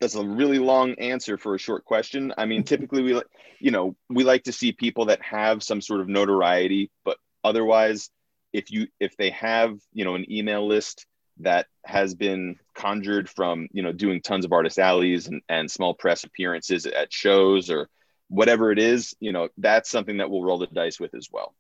that's 0.01 0.15
a 0.15 0.25
really 0.25 0.59
long 0.59 0.95
answer 0.97 1.39
for 1.39 1.55
a 1.55 1.59
short 1.59 1.85
question. 1.85 2.35
I 2.37 2.45
mean 2.45 2.63
typically 2.65 3.03
we 3.03 3.15
like 3.15 3.27
you 3.59 3.71
know 3.71 3.97
we 4.11 4.25
like 4.25 4.45
to 4.45 4.53
see 4.53 4.73
people 4.73 5.07
that 5.07 5.23
have 5.23 5.63
some 5.63 5.81
sort 5.81 6.01
of 6.01 6.09
notoriety 6.09 6.91
but 7.05 7.17
otherwise 7.43 8.11
if 8.53 8.71
you 8.71 8.89
if 9.01 9.17
they 9.17 9.31
have 9.31 9.79
you 9.93 10.05
know 10.05 10.15
an 10.15 10.31
email 10.31 10.67
list 10.67 11.07
that 11.41 11.67
has 11.85 12.15
been 12.15 12.57
conjured 12.75 13.29
from 13.29 13.69
you 13.73 13.83
know 13.83 13.93
doing 13.93 14.21
tons 14.21 14.45
of 14.45 14.53
artist 14.53 14.79
alleys 14.79 15.27
and, 15.27 15.43
and 15.49 15.71
small 15.71 15.95
press 15.95 16.25
appearances 16.25 16.87
at 16.87 17.13
shows 17.13 17.71
or 17.71 17.89
whatever 18.29 18.71
it 18.73 18.79
is 18.79 19.15
you 19.21 19.33
know 19.33 19.49
that's 19.59 19.91
something 19.91 20.19
that 20.19 20.31
we'll 20.31 20.43
roll 20.43 20.59
the 20.59 20.67
dice 20.69 20.99
with 21.01 21.15
as 21.15 21.29
well 21.33 21.55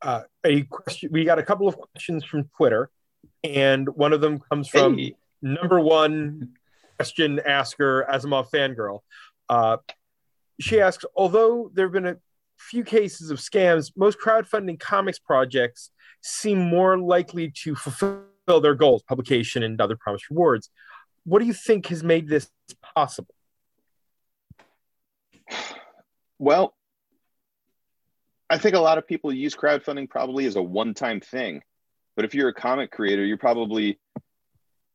Uh, 0.00 0.22
a 0.44 0.62
question. 0.62 1.10
We 1.12 1.24
got 1.24 1.40
a 1.40 1.42
couple 1.42 1.66
of 1.66 1.76
questions 1.76 2.24
from 2.24 2.48
Twitter, 2.56 2.88
and 3.42 3.88
one 3.88 4.12
of 4.12 4.20
them 4.20 4.38
comes 4.38 4.68
from 4.68 4.96
Hey. 4.96 5.16
number 5.42 5.80
one 5.80 6.54
question 6.96 7.40
asker 7.44 8.06
Asimov 8.08 8.48
fangirl. 8.50 9.00
Uh, 9.48 9.78
she 10.60 10.80
asks, 10.80 11.04
although 11.16 11.70
there 11.74 11.86
have 11.86 11.92
been 11.92 12.06
a 12.06 12.16
few 12.58 12.84
cases 12.84 13.30
of 13.32 13.38
scams, 13.38 13.90
most 13.96 14.18
crowdfunding 14.20 14.78
comics 14.78 15.18
projects 15.18 15.90
seem 16.28 16.58
more 16.58 16.98
likely 16.98 17.50
to 17.62 17.74
fulfill 17.74 18.22
their 18.46 18.74
goals, 18.74 19.02
publication 19.02 19.62
and 19.62 19.80
other 19.80 19.96
promised 19.96 20.30
rewards. 20.30 20.70
What 21.24 21.40
do 21.40 21.46
you 21.46 21.52
think 21.52 21.86
has 21.86 22.02
made 22.02 22.28
this 22.28 22.50
possible? 22.94 23.34
Well, 26.38 26.74
I 28.50 28.58
think 28.58 28.74
a 28.74 28.80
lot 28.80 28.98
of 28.98 29.06
people 29.06 29.32
use 29.32 29.54
crowdfunding 29.54 30.08
probably 30.08 30.46
as 30.46 30.56
a 30.56 30.62
one 30.62 30.94
time 30.94 31.20
thing. 31.20 31.62
But 32.16 32.24
if 32.24 32.34
you're 32.34 32.48
a 32.48 32.54
comic 32.54 32.90
creator, 32.90 33.24
you're 33.24 33.36
probably 33.36 33.98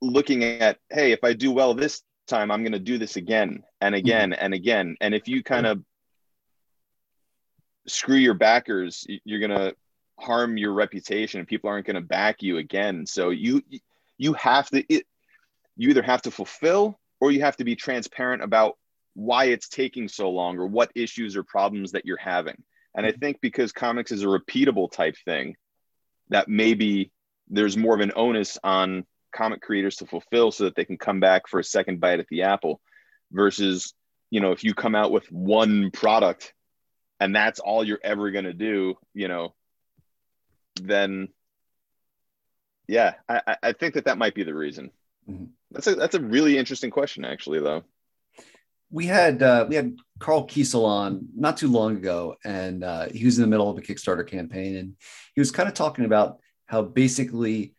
looking 0.01 0.43
at, 0.43 0.77
hey, 0.89 1.11
if 1.11 1.23
I 1.23 1.33
do 1.33 1.51
well 1.51 1.73
this 1.73 2.01
time, 2.27 2.51
I'm 2.51 2.63
going 2.63 2.73
to 2.73 2.79
do 2.79 2.97
this 2.97 3.15
again 3.15 3.63
and 3.79 3.93
mm-hmm. 3.93 4.05
again 4.05 4.33
and 4.33 4.53
again. 4.53 4.97
And 5.01 5.13
if 5.13 5.27
you 5.27 5.43
kind 5.43 5.65
of 5.65 5.83
screw 7.87 8.17
your 8.17 8.33
backers, 8.33 9.05
you're 9.23 9.39
going 9.39 9.57
to 9.57 9.75
harm 10.19 10.57
your 10.57 10.73
reputation 10.73 11.39
and 11.39 11.47
people 11.47 11.69
aren't 11.69 11.87
going 11.87 11.95
to 11.95 12.01
back 12.01 12.41
you 12.41 12.57
again. 12.57 13.05
So 13.05 13.29
you 13.29 13.61
you 14.17 14.33
have 14.33 14.69
to 14.69 14.83
it, 14.93 15.05
you 15.75 15.89
either 15.89 16.01
have 16.01 16.21
to 16.23 16.31
fulfill 16.31 16.99
or 17.19 17.31
you 17.31 17.41
have 17.41 17.57
to 17.57 17.63
be 17.63 17.75
transparent 17.75 18.43
about 18.43 18.77
why 19.15 19.45
it's 19.45 19.69
taking 19.69 20.07
so 20.07 20.29
long 20.29 20.57
or 20.57 20.67
what 20.67 20.91
issues 20.95 21.35
or 21.35 21.43
problems 21.43 21.91
that 21.91 22.05
you're 22.05 22.17
having. 22.17 22.61
And 22.95 23.05
I 23.05 23.11
mm-hmm. 23.11 23.19
think 23.19 23.41
because 23.41 23.71
comics 23.71 24.11
is 24.11 24.23
a 24.23 24.27
repeatable 24.27 24.91
type 24.91 25.15
thing, 25.25 25.55
that 26.29 26.47
maybe 26.47 27.11
there's 27.49 27.77
more 27.77 27.95
of 27.95 28.01
an 28.01 28.11
onus 28.15 28.57
on 28.63 29.05
comic 29.35 29.61
creators 29.61 29.97
to 29.97 30.05
fulfill 30.05 30.51
so 30.51 30.65
that 30.65 30.75
they 30.75 30.85
can 30.85 30.97
come 30.97 31.19
back 31.19 31.47
for 31.47 31.59
a 31.59 31.63
second 31.63 31.99
bite 31.99 32.19
at 32.19 32.27
the 32.27 32.43
apple 32.43 32.79
versus, 33.31 33.93
you 34.29 34.39
know, 34.39 34.51
if 34.51 34.63
you 34.63 34.73
come 34.73 34.95
out 34.95 35.11
with 35.11 35.31
one 35.31 35.91
product 35.91 36.53
and 37.19 37.35
that's 37.35 37.59
all 37.59 37.83
you're 37.83 37.99
ever 38.03 38.31
going 38.31 38.45
to 38.45 38.53
do, 38.53 38.95
you 39.13 39.27
know, 39.27 39.53
then 40.81 41.29
yeah, 42.87 43.13
I, 43.29 43.55
I- 43.63 43.73
think 43.73 43.93
that 43.95 44.05
that 44.05 44.17
might 44.17 44.35
be 44.35 44.43
the 44.43 44.53
reason. 44.53 44.91
Mhm. 45.29 45.49
That's 45.71 45.87
a 45.87 45.95
that's 45.95 46.15
a 46.15 46.19
really 46.19 46.57
interesting 46.57 46.91
question, 46.91 47.23
actually, 47.25 47.59
though. 47.59 47.83
we 48.91 49.05
had 49.07 49.41
uh, 49.41 49.65
we 49.69 49.75
had 49.75 49.97
Karl 50.19 50.45
Kesel 50.45 50.85
on 50.85 51.27
not 51.35 51.57
too 51.57 51.69
long 51.69 51.95
ago, 51.97 52.35
and 52.43 52.83
uh, 52.83 53.07
he 53.09 53.25
was 53.25 53.37
in 53.37 53.41
the 53.41 53.47
middle 53.47 53.69
of 53.69 53.77
a 53.77 53.81
Kickstarter 53.81 54.27
campaign, 54.27 54.75
and 54.75 54.95
he 55.33 55.41
was 55.41 55.49
kind 55.51 55.67
of 55.69 55.73
talking 55.75 56.05
about 56.05 56.39
how 56.67 56.81
basically 56.83 57.73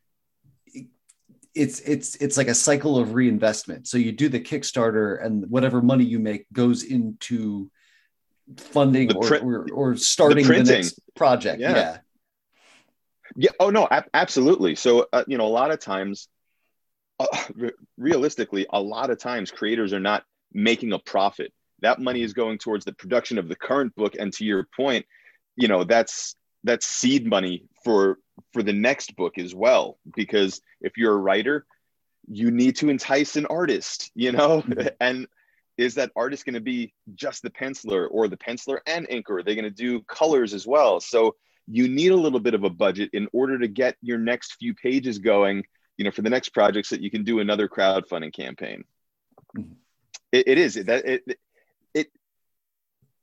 it's 1.55 1.79
it's 1.81 2.17
it's 2.17 2.37
like 2.37 2.49
a 2.49 2.55
cycle 2.55 2.99
of 2.99 3.15
reinvestment. 3.15 3.87
So 3.87 3.97
you 3.99 4.11
do 4.11 4.29
the 4.29 4.41
Kickstarter, 4.41 5.25
and 5.25 5.49
whatever 5.51 5.81
money 5.83 6.05
you 6.05 6.19
make 6.19 6.47
goes 6.53 6.83
into 6.83 7.71
funding 8.57 9.09
The 9.09 9.15
or, 9.17 9.39
or 9.39 9.67
or 9.73 9.97
starting 9.97 10.39
the, 10.39 10.45
printing. 10.49 10.75
next 10.77 10.99
project. 11.15 11.61
Yeah. 11.61 11.75
Yeah. 11.77 11.99
Yeah. 13.37 13.51
Oh 13.59 13.71
no. 13.71 13.89
Ab- 13.91 14.11
absolutely. 14.15 14.75
So 14.75 15.07
uh, 15.13 15.25
you 15.27 15.39
know, 15.39 15.47
a 15.47 15.49
lot 15.49 15.71
of 15.71 15.81
times, 15.81 16.29
uh, 17.19 17.27
re- 17.55 17.73
realistically, 17.97 18.67
a 18.71 18.81
lot 18.81 19.11
of 19.11 19.19
times 19.19 19.51
creators 19.51 19.93
are 19.93 20.01
not 20.01 20.25
making 20.53 20.93
a 20.93 20.99
profit. 20.99 21.53
That 21.81 22.01
money 22.01 22.23
is 22.23 22.33
going 22.33 22.59
towards 22.59 22.85
the 22.85 22.93
production 22.93 23.39
of 23.39 23.49
the 23.49 23.57
current 23.57 23.95
book, 23.95 24.15
and 24.19 24.33
to 24.35 24.45
your 24.45 24.67
point, 24.77 25.07
you 25.57 25.69
know, 25.69 25.85
that's 25.85 26.37
that's 26.63 26.87
seed 26.87 27.27
money 27.27 27.65
for 27.85 28.19
for 28.53 28.63
the 28.63 28.73
next 28.73 29.17
book 29.17 29.39
as 29.39 29.55
well. 29.55 29.99
Because 30.17 30.61
if 30.81 30.97
you're 30.97 31.15
a 31.15 31.19
writer, 31.19 31.67
you 32.29 32.51
need 32.51 32.77
to 32.77 32.89
entice 32.89 33.37
an 33.37 33.47
artist, 33.47 34.11
you 34.15 34.33
know, 34.33 34.63
mm-hmm. 34.63 34.89
and 35.01 35.27
is 35.77 35.97
that 35.97 36.13
artist 36.15 36.45
going 36.45 36.55
to 36.55 36.61
be 36.61 36.95
just 37.15 37.43
the 37.43 37.51
penciler 37.51 38.07
or 38.11 38.29
the 38.29 38.37
penciler 38.37 38.79
and 38.87 39.09
inker? 39.09 39.41
Are 39.41 39.43
they 39.43 39.55
going 39.55 39.65
to 39.65 39.71
do 39.71 40.01
colors 40.03 40.55
as 40.55 40.67
well? 40.67 41.01
So 41.01 41.35
you 41.67 41.89
need 41.89 42.13
a 42.13 42.17
little 42.17 42.41
bit 42.41 42.55
of 42.55 42.65
a 42.65 42.71
budget 42.71 43.11
in 43.13 43.29
order 43.33 43.59
to 43.59 43.69
get 43.69 43.97
your 44.03 44.19
next 44.19 44.55
few 44.55 44.75
pages 44.75 45.19
going 45.19 45.65
you 45.97 46.05
know 46.05 46.11
for 46.11 46.23
the 46.23 46.31
next 46.31 46.51
projects 46.51 46.91
that 46.91 47.01
you 47.01 47.11
can 47.11 47.25
do 47.25 47.41
another 47.41 47.69
crowdfunding 47.69 48.33
campaign. 48.33 48.85
Mm-hmm. 49.57 49.73
it, 50.33 50.49
it 50.49 50.59
is. 50.59 50.75
That 50.75 51.07
it, 51.07 51.23
it, 51.27 51.39
it 51.95 52.07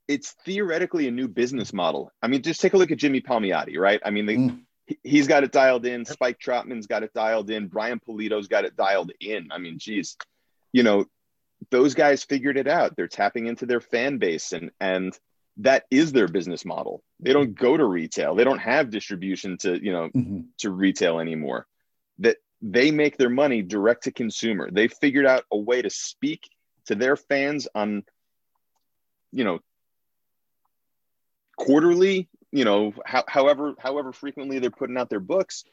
it's 0.07 0.31
theoretically 0.45 1.07
a 1.07 1.11
new 1.11 1.27
business 1.27 1.73
model. 1.73 2.11
I 2.21 2.27
mean 2.27 2.41
just 2.41 2.61
take 2.61 2.73
a 2.73 2.77
look 2.77 2.91
at 2.91 2.97
jimmy 2.97 3.21
palmiotti 3.21 3.77
right? 3.77 4.01
I 4.03 4.11
mean 4.11 4.25
they, 4.25 4.35
mm. 4.37 4.59
he's 5.03 5.27
got 5.27 5.43
it 5.43 5.51
dialed 5.51 5.85
in. 5.85 6.05
Spike 6.05 6.39
trotman's 6.39 6.87
got 6.87 7.03
it 7.03 7.13
dialed 7.13 7.49
in. 7.49 7.67
Brian 7.67 7.99
Pulido's 7.99 8.47
got 8.47 8.65
it 8.65 8.75
dialed 8.75 9.11
in. 9.19 9.49
I 9.51 9.57
mean 9.57 9.77
geez 9.79 10.17
you 10.71 10.83
know 10.83 11.05
those 11.69 11.93
guys 11.93 12.23
figured 12.23 12.57
it 12.57 12.67
out. 12.67 12.95
They're 12.95 13.07
tapping 13.07 13.45
into 13.45 13.65
their 13.65 13.81
fan 13.81 14.17
base 14.17 14.51
and 14.53 14.71
and 14.79 15.17
that 15.57 15.85
is 15.91 16.11
their 16.11 16.27
business 16.27 16.65
model. 16.65 17.03
They 17.19 17.33
don't 17.33 17.53
go 17.53 17.75
to 17.75 17.85
retail. 17.85 18.35
They 18.35 18.43
don't 18.43 18.59
have 18.59 18.89
distribution 18.89 19.57
to, 19.59 19.83
you 19.83 19.91
know, 19.91 20.09
mm-hmm. 20.09 20.39
to 20.59 20.71
retail 20.71 21.19
anymore. 21.19 21.67
That 22.19 22.37
they 22.61 22.91
make 22.91 23.17
their 23.17 23.29
money 23.29 23.61
direct 23.61 24.03
to 24.03 24.11
consumer. 24.11 24.69
They 24.71 24.87
figured 24.87 25.25
out 25.25 25.43
a 25.51 25.57
way 25.57 25.81
to 25.81 25.89
speak 25.89 26.49
to 26.85 26.95
their 26.95 27.15
fans 27.15 27.67
on, 27.75 28.03
you 29.31 29.43
know, 29.43 29.59
quarterly, 31.57 32.29
you 32.51 32.65
know, 32.65 32.93
ho- 33.05 33.23
however 33.27 33.75
however 33.77 34.13
frequently 34.13 34.59
they're 34.59 34.71
putting 34.71 34.97
out 34.97 35.09
their 35.09 35.19
books. 35.19 35.63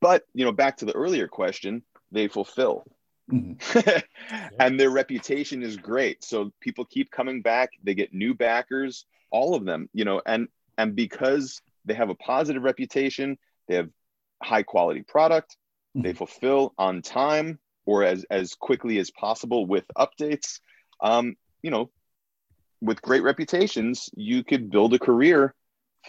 But, 0.00 0.24
you 0.34 0.44
know, 0.44 0.52
back 0.52 0.78
to 0.78 0.84
the 0.84 0.94
earlier 0.94 1.28
question, 1.28 1.82
they 2.12 2.28
fulfill. 2.28 2.84
Mm-hmm. 3.30 3.98
and 4.60 4.78
their 4.78 4.90
reputation 4.90 5.62
is 5.62 5.76
great. 5.76 6.22
So 6.24 6.52
people 6.60 6.84
keep 6.84 7.10
coming 7.10 7.42
back. 7.42 7.70
They 7.82 7.94
get 7.94 8.12
new 8.12 8.34
backers 8.34 9.06
all 9.34 9.56
of 9.56 9.64
them, 9.64 9.88
you 9.92 10.04
know, 10.04 10.22
and 10.24 10.46
and 10.78 10.94
because 10.94 11.60
they 11.84 11.94
have 11.94 12.08
a 12.08 12.14
positive 12.14 12.62
reputation, 12.62 13.36
they 13.66 13.74
have 13.74 13.90
high 14.40 14.62
quality 14.62 15.02
product, 15.02 15.56
mm-hmm. 15.96 16.06
they 16.06 16.12
fulfill 16.12 16.72
on 16.78 17.02
time 17.02 17.58
or 17.84 18.04
as 18.04 18.24
as 18.30 18.54
quickly 18.54 18.98
as 18.98 19.10
possible 19.10 19.66
with 19.66 19.84
updates. 19.98 20.60
Um, 21.00 21.34
you 21.62 21.72
know, 21.72 21.90
with 22.80 23.02
great 23.02 23.24
reputations, 23.24 24.08
you 24.14 24.44
could 24.44 24.70
build 24.70 24.94
a 24.94 25.00
career 25.00 25.52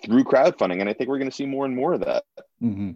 through 0.03 0.25
crowdfunding, 0.25 0.79
and 0.79 0.87
I 0.87 0.93
think 0.93 1.09
we're 1.09 1.17
going 1.17 1.31
to 1.31 1.35
see 1.35 1.47
more 1.47 1.65
and 1.65 1.75
more 1.75 1.93
of 1.93 2.01
that. 2.01 2.25
Mm-hmm. 2.61 2.91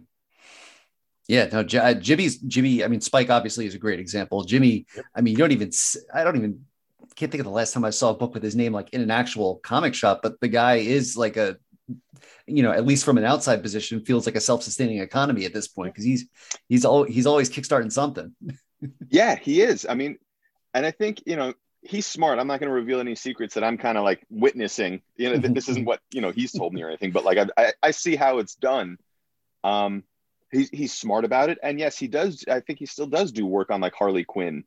Yeah, 1.30 1.48
no, 1.52 1.62
J- 1.62 1.78
uh, 1.78 1.94
Jimmy's 1.94 2.38
Jimmy. 2.38 2.82
I 2.82 2.88
mean, 2.88 3.00
Spike 3.00 3.30
obviously 3.30 3.64
is 3.64 3.76
a 3.76 3.78
great 3.78 4.00
example. 4.00 4.42
Jimmy, 4.42 4.86
I 5.14 5.20
mean, 5.20 5.30
you 5.30 5.38
don't 5.38 5.52
even. 5.52 5.70
I 6.12 6.24
don't 6.24 6.34
even 6.34 6.64
can't 7.14 7.30
think 7.30 7.40
of 7.40 7.44
the 7.44 7.52
last 7.52 7.72
time 7.72 7.84
I 7.84 7.90
saw 7.90 8.10
a 8.10 8.14
book 8.14 8.34
with 8.34 8.42
his 8.42 8.56
name 8.56 8.72
like 8.72 8.90
in 8.90 9.00
an 9.00 9.12
actual 9.12 9.58
comic 9.58 9.94
shop, 9.94 10.22
but 10.24 10.40
the 10.40 10.48
guy 10.48 10.76
is 10.76 11.16
like 11.16 11.36
a 11.36 11.56
you 12.46 12.64
know, 12.64 12.72
at 12.72 12.84
least 12.84 13.04
from 13.04 13.16
an 13.16 13.24
outside 13.24 13.62
position, 13.62 14.04
feels 14.04 14.26
like 14.26 14.34
a 14.34 14.40
self-sustaining 14.40 14.98
economy 14.98 15.44
at 15.44 15.54
this 15.54 15.68
point 15.68 15.94
because 15.94 16.04
he's 16.04 16.26
he's 16.68 16.84
all 16.84 17.04
he's 17.04 17.26
always 17.28 17.48
kickstarting 17.48 17.92
something. 17.92 18.34
yeah, 19.08 19.36
he 19.36 19.62
is. 19.62 19.86
I 19.88 19.94
mean, 19.94 20.18
and 20.74 20.84
I 20.84 20.90
think 20.90 21.22
you 21.26 21.36
know 21.36 21.54
he's 21.82 22.06
smart. 22.06 22.40
I'm 22.40 22.48
not 22.48 22.58
going 22.58 22.70
to 22.70 22.74
reveal 22.74 22.98
any 22.98 23.14
secrets 23.14 23.54
that 23.54 23.62
I'm 23.62 23.78
kind 23.78 23.96
of 23.96 24.02
like 24.02 24.26
witnessing. 24.30 25.00
You 25.16 25.30
know, 25.30 25.36
this 25.36 25.68
isn't 25.68 25.84
what 25.90 26.00
you 26.10 26.22
know 26.22 26.32
he's 26.32 26.50
told 26.50 26.74
me 26.74 26.82
or 26.82 26.88
anything, 26.88 27.12
but 27.12 27.24
like 27.24 27.38
I, 27.38 27.46
I, 27.56 27.72
I 27.84 27.90
see 27.92 28.16
how 28.16 28.38
it's 28.38 28.56
done. 28.56 28.98
Um, 29.62 30.02
he's 30.50 30.70
he's 30.70 30.92
smart 30.92 31.24
about 31.24 31.50
it, 31.50 31.58
and 31.62 31.78
yes, 31.78 31.98
he 31.98 32.08
does. 32.08 32.44
I 32.48 32.60
think 32.60 32.78
he 32.78 32.86
still 32.86 33.06
does 33.06 33.32
do 33.32 33.46
work 33.46 33.70
on 33.70 33.80
like 33.80 33.94
Harley 33.94 34.24
Quinn 34.24 34.64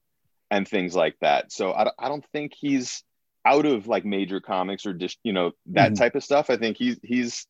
and 0.50 0.68
things 0.68 0.96
like 0.96 1.16
that. 1.22 1.52
So 1.52 1.72
I, 1.72 1.90
I 1.98 2.10
don't 2.10 2.26
think 2.32 2.54
he's 2.56 3.04
out 3.46 3.66
of 3.66 3.88
like 3.88 4.06
major 4.06 4.40
comics 4.40 4.86
or 4.86 4.94
just 4.94 5.18
you 5.24 5.34
know 5.34 5.52
that 5.68 5.88
mm-hmm. 5.88 5.96
type 5.96 6.16
of 6.16 6.24
stuff. 6.24 6.50
I 6.50 6.58
think 6.58 6.78
he's 6.78 7.00
he's 7.04 7.48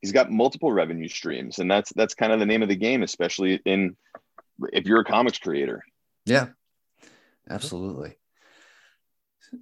he's 0.00 0.12
got 0.12 0.30
multiple 0.30 0.72
revenue 0.72 1.08
streams, 1.08 1.58
and 1.58 1.70
that's 1.70 1.92
that's 1.94 2.14
kind 2.14 2.32
of 2.32 2.40
the 2.40 2.46
name 2.46 2.62
of 2.62 2.68
the 2.68 2.76
game, 2.76 3.02
especially 3.02 3.60
in 3.64 3.96
if 4.72 4.86
you're 4.86 5.00
a 5.00 5.04
comics 5.04 5.38
creator. 5.38 5.82
Yeah, 6.24 6.48
absolutely. 7.48 8.16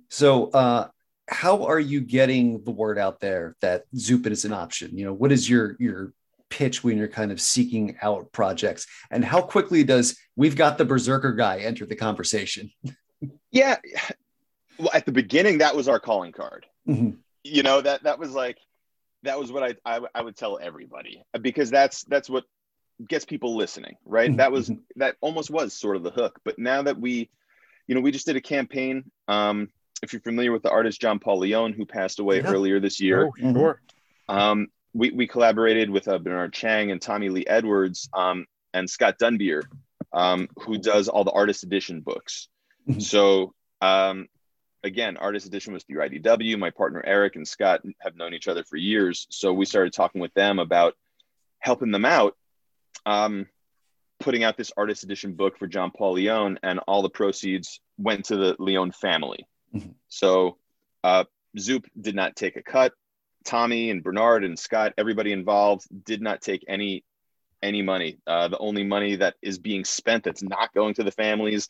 So, 0.09 0.51
uh, 0.51 0.89
how 1.29 1.65
are 1.65 1.81
you 1.81 2.01
getting 2.01 2.63
the 2.65 2.71
word 2.71 2.99
out 2.99 3.21
there 3.21 3.57
that 3.61 3.85
Zoopin 3.95 4.31
is 4.31 4.45
an 4.45 4.53
option? 4.53 4.97
You 4.97 5.07
know, 5.07 5.13
what 5.13 5.33
is 5.33 5.49
your 5.49 5.77
your 5.79 6.13
pitch 6.53 6.85
when 6.85 6.99
you're 6.99 7.09
kind 7.09 7.33
of 7.33 7.41
seeking 7.41 7.97
out 8.03 8.31
projects 8.31 8.87
and 9.11 9.25
how 9.25 9.41
quickly 9.41 9.83
does 9.83 10.19
we've 10.37 10.55
got 10.55 10.77
the 10.77 10.85
berserker 10.85 11.33
guy 11.33 11.61
enter 11.61 11.87
the 11.87 11.97
conversation 11.97 12.71
yeah 13.51 13.79
well 14.79 14.91
at 14.93 15.07
the 15.07 15.12
beginning 15.12 15.59
that 15.59 15.75
was 15.75 15.88
our 15.88 15.99
calling 15.99 16.31
card 16.31 16.67
mm-hmm. 16.87 17.12
you 17.43 17.62
know 17.62 17.81
that 17.81 18.03
that 18.03 18.19
was 18.19 18.33
like 18.33 18.59
that 19.23 19.38
was 19.38 19.51
what 19.51 19.62
I, 19.62 19.77
I, 19.87 20.01
I 20.15 20.21
would 20.21 20.37
tell 20.37 20.59
everybody 20.61 21.25
because 21.41 21.71
that's 21.71 22.05
that's 22.05 22.29
what 22.29 22.45
gets 23.09 23.25
people 23.25 23.57
listening 23.57 23.97
right 24.05 24.29
mm-hmm. 24.29 24.37
that 24.37 24.53
was 24.53 24.69
mm-hmm. 24.69 24.83
that 24.97 25.17
almost 25.23 25.51
was 25.51 25.73
sort 25.73 25.97
of 25.97 26.03
the 26.03 26.11
hook 26.11 26.38
but 26.45 26.59
now 26.59 26.83
that 26.83 27.01
we 27.01 27.31
you 27.87 27.95
know 27.95 28.03
we 28.03 28.11
just 28.11 28.27
did 28.27 28.37
a 28.37 28.43
campaign 28.43 29.11
um 29.27 29.71
if 30.03 30.12
you're 30.12 30.21
familiar 30.21 30.53
with 30.53 30.62
the 30.62 30.71
artist 30.71 31.01
john 31.01 31.19
paul 31.19 31.38
leon 31.38 31.73
who 31.73 31.87
passed 31.87 32.19
away 32.19 32.43
yeah. 32.43 32.47
earlier 32.47 32.79
this 32.79 33.01
year 33.01 33.25
oh, 33.25 33.53
sure. 33.55 33.81
um 34.29 34.69
we, 34.94 35.11
we 35.11 35.26
collaborated 35.26 35.90
with 35.90 36.09
uh, 36.09 36.18
Bernard 36.18 36.52
Chang 36.52 36.90
and 36.90 37.00
Tommy 37.00 37.28
Lee 37.28 37.46
Edwards 37.46 38.09
um, 38.12 38.46
and 38.74 38.88
Scott 38.88 39.18
Dunbier, 39.18 39.62
um, 40.12 40.48
who 40.61 40.78
does 40.78 41.09
all 41.09 41.24
the 41.24 41.31
artist 41.31 41.62
edition 41.62 42.00
books. 42.00 42.48
Mm-hmm. 42.88 43.00
so 43.00 43.55
um, 43.81 44.28
again, 44.83 45.16
artist 45.16 45.46
edition 45.46 45.72
was 45.72 45.85
through 45.85 46.00
IDW. 46.00 46.59
My 46.59 46.70
partner 46.70 47.02
Eric 47.05 47.37
and 47.37 47.46
Scott 47.46 47.83
have 48.00 48.16
known 48.16 48.35
each 48.35 48.48
other 48.48 48.64
for 48.64 48.76
years, 48.76 49.26
so 49.31 49.52
we 49.52 49.64
started 49.64 49.92
talking 49.92 50.20
with 50.20 50.35
them 50.35 50.59
about 50.59 50.94
helping 51.59 51.92
them 51.92 52.05
out, 52.05 52.37
um, 53.07 53.46
putting 54.18 54.44
out 54.44 54.57
this 54.57 54.72
artist 54.76 55.05
edition 55.05 55.35
book 55.35 55.59
for 55.59 55.66
John 55.66 55.90
Paul 55.96 56.14
Leon, 56.14 56.59
and 56.62 56.81
all 56.87 57.02
the 57.02 57.11
proceeds 57.11 57.81
went 57.98 58.26
to 58.26 58.37
the 58.37 58.57
Leon 58.59 58.92
family. 58.92 59.46
Mm-hmm. 59.74 59.90
So 60.09 60.59
uh, 61.05 61.24
Zoop 61.59 61.87
did 62.00 62.14
not 62.14 62.37
take 62.37 62.57
a 62.57 62.62
cut. 62.62 62.92
Tommy 63.44 63.90
and 63.90 64.02
Bernard 64.02 64.44
and 64.44 64.59
Scott, 64.59 64.94
everybody 64.96 65.33
involved, 65.33 65.87
did 66.05 66.20
not 66.20 66.40
take 66.40 66.64
any 66.68 67.05
any 67.62 67.83
money. 67.83 68.18
Uh, 68.26 68.48
the 68.48 68.59
only 68.59 68.83
money 68.83 69.16
that 69.16 69.37
is 69.40 69.59
being 69.59 69.85
spent 69.85 70.24
that's 70.24 70.42
not 70.42 70.74
going 70.74 70.94
to 70.94 71.05
the 71.05 71.12
families 71.12 71.68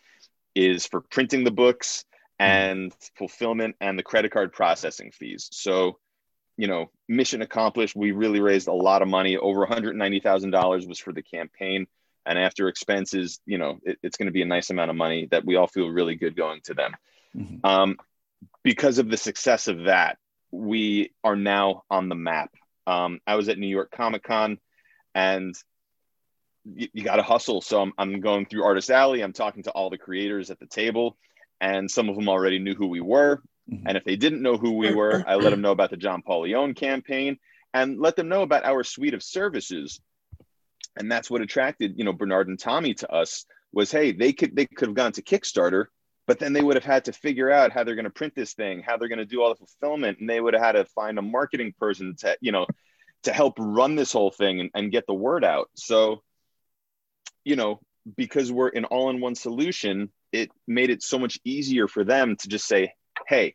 is 0.54 0.86
for 0.86 1.00
printing 1.00 1.44
the 1.44 1.50
books 1.50 2.04
and 2.38 2.92
fulfillment 3.16 3.76
and 3.80 3.98
the 3.98 4.02
credit 4.02 4.32
card 4.32 4.52
processing 4.52 5.10
fees. 5.12 5.48
So, 5.52 5.98
you 6.56 6.66
know, 6.66 6.90
mission 7.08 7.42
accomplished. 7.42 7.94
We 7.94 8.12
really 8.12 8.40
raised 8.40 8.68
a 8.68 8.72
lot 8.72 9.02
of 9.02 9.08
money. 9.08 9.36
Over 9.36 9.66
$190,000 9.66 10.88
was 10.88 10.98
for 10.98 11.12
the 11.12 11.22
campaign. 11.22 11.86
And 12.24 12.38
after 12.38 12.68
expenses, 12.68 13.40
you 13.46 13.58
know, 13.58 13.78
it, 13.84 13.98
it's 14.02 14.16
going 14.16 14.26
to 14.26 14.32
be 14.32 14.42
a 14.42 14.46
nice 14.46 14.70
amount 14.70 14.90
of 14.90 14.96
money 14.96 15.28
that 15.30 15.44
we 15.44 15.56
all 15.56 15.66
feel 15.66 15.88
really 15.88 16.16
good 16.16 16.36
going 16.36 16.60
to 16.64 16.74
them. 16.74 16.96
Mm-hmm. 17.36 17.66
Um, 17.66 17.96
because 18.62 18.98
of 18.98 19.08
the 19.08 19.16
success 19.16 19.68
of 19.68 19.84
that, 19.84 20.18
we 20.52 21.12
are 21.24 21.34
now 21.34 21.82
on 21.90 22.08
the 22.08 22.14
map. 22.14 22.50
Um, 22.86 23.20
I 23.26 23.36
was 23.36 23.48
at 23.48 23.58
New 23.58 23.66
York 23.66 23.90
Comic 23.90 24.22
Con 24.22 24.58
and 25.14 25.54
you, 26.64 26.88
you 26.92 27.02
got 27.02 27.16
to 27.16 27.22
hustle. 27.22 27.60
So 27.60 27.80
I'm, 27.80 27.92
I'm 27.98 28.20
going 28.20 28.46
through 28.46 28.64
Artist 28.64 28.90
Alley. 28.90 29.22
I'm 29.22 29.32
talking 29.32 29.64
to 29.64 29.70
all 29.70 29.90
the 29.90 29.98
creators 29.98 30.50
at 30.50 30.60
the 30.60 30.66
table, 30.66 31.16
and 31.60 31.90
some 31.90 32.08
of 32.08 32.16
them 32.16 32.28
already 32.28 32.58
knew 32.58 32.74
who 32.74 32.86
we 32.86 33.00
were. 33.00 33.42
Mm-hmm. 33.70 33.86
And 33.86 33.96
if 33.96 34.04
they 34.04 34.16
didn't 34.16 34.42
know 34.42 34.56
who 34.56 34.72
we 34.72 34.94
were, 34.94 35.24
I 35.26 35.36
let 35.36 35.50
them 35.50 35.62
know 35.62 35.72
about 35.72 35.90
the 35.90 35.96
John 35.96 36.22
Paul 36.22 36.42
Leon 36.42 36.74
campaign 36.74 37.38
and 37.74 37.98
let 37.98 38.16
them 38.16 38.28
know 38.28 38.42
about 38.42 38.64
our 38.64 38.84
suite 38.84 39.14
of 39.14 39.22
services. 39.22 40.00
And 40.96 41.10
that's 41.10 41.30
what 41.30 41.40
attracted, 41.40 41.94
you 41.96 42.04
know, 42.04 42.12
Bernard 42.12 42.48
and 42.48 42.58
Tommy 42.58 42.94
to 42.94 43.10
us 43.10 43.46
was, 43.72 43.90
hey, 43.90 44.12
they 44.12 44.32
could 44.32 44.54
they 44.54 44.66
could 44.66 44.88
have 44.88 44.96
gone 44.96 45.12
to 45.12 45.22
Kickstarter 45.22 45.86
but 46.26 46.38
then 46.38 46.52
they 46.52 46.62
would 46.62 46.76
have 46.76 46.84
had 46.84 47.04
to 47.04 47.12
figure 47.12 47.50
out 47.50 47.72
how 47.72 47.84
they're 47.84 47.94
going 47.94 48.04
to 48.04 48.10
print 48.10 48.34
this 48.34 48.54
thing 48.54 48.82
how 48.82 48.96
they're 48.96 49.08
going 49.08 49.18
to 49.18 49.24
do 49.24 49.42
all 49.42 49.50
the 49.50 49.56
fulfillment 49.56 50.18
and 50.18 50.28
they 50.28 50.40
would 50.40 50.54
have 50.54 50.62
had 50.62 50.72
to 50.72 50.84
find 50.86 51.18
a 51.18 51.22
marketing 51.22 51.72
person 51.78 52.14
to 52.16 52.36
you 52.40 52.52
know 52.52 52.66
to 53.22 53.32
help 53.32 53.54
run 53.58 53.94
this 53.94 54.12
whole 54.12 54.32
thing 54.32 54.60
and, 54.60 54.70
and 54.74 54.90
get 54.90 55.06
the 55.06 55.14
word 55.14 55.44
out. 55.44 55.70
So 55.74 56.22
you 57.44 57.56
know 57.56 57.80
because 58.16 58.50
we're 58.50 58.68
an 58.68 58.84
all-in-one 58.84 59.34
solution 59.34 60.10
it 60.32 60.50
made 60.66 60.90
it 60.90 61.02
so 61.02 61.18
much 61.18 61.38
easier 61.44 61.86
for 61.86 62.02
them 62.04 62.36
to 62.36 62.48
just 62.48 62.66
say 62.66 62.92
hey 63.28 63.52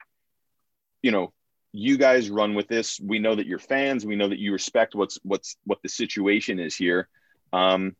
you 1.01 1.11
know 1.11 1.33
you 1.73 1.97
guys 1.97 2.29
run 2.29 2.55
with 2.55 2.67
this. 2.67 2.99
We 2.99 3.19
know 3.19 3.35
that 3.35 3.45
you're 3.45 3.59
fans. 3.59 4.05
We 4.05 4.15
know 4.15 4.29
that 4.29 4.39
you 4.39 4.51
respect 4.51 4.95
what's 4.95 5.19
what's 5.23 5.57
what 5.65 5.79
the 5.83 5.89
situation 5.89 6.59
is 6.59 6.75
here. 6.75 7.07
Um, 7.53 7.95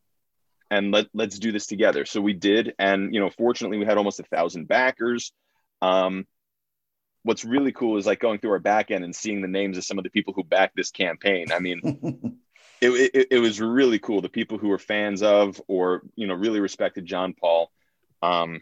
and 0.70 0.92
let 0.92 1.06
let's 1.14 1.38
do 1.38 1.52
this 1.52 1.66
together. 1.66 2.04
So 2.04 2.20
we 2.20 2.32
did, 2.32 2.74
and 2.78 3.14
you 3.14 3.20
know, 3.20 3.30
fortunately, 3.30 3.78
we 3.78 3.86
had 3.86 3.98
almost 3.98 4.20
a 4.20 4.24
thousand 4.24 4.68
backers. 4.68 5.32
Um, 5.80 6.26
what's 7.22 7.44
really 7.44 7.72
cool 7.72 7.96
is 7.98 8.06
like 8.06 8.20
going 8.20 8.38
through 8.38 8.52
our 8.52 8.58
back 8.58 8.90
end 8.90 9.04
and 9.04 9.14
seeing 9.14 9.42
the 9.42 9.48
names 9.48 9.76
of 9.76 9.84
some 9.84 9.98
of 9.98 10.04
the 10.04 10.10
people 10.10 10.34
who 10.34 10.44
backed 10.44 10.76
this 10.76 10.90
campaign. 10.90 11.52
I 11.52 11.58
mean, 11.58 11.80
it, 12.80 12.90
it, 12.90 13.26
it 13.30 13.38
was 13.38 13.60
really 13.60 13.98
cool. 13.98 14.20
The 14.20 14.28
people 14.28 14.58
who 14.58 14.68
were 14.68 14.78
fans 14.78 15.22
of 15.22 15.60
or 15.68 16.02
you 16.16 16.26
know 16.26 16.34
really 16.34 16.60
respected 16.60 17.06
John 17.06 17.34
Paul. 17.34 17.70
Um, 18.22 18.60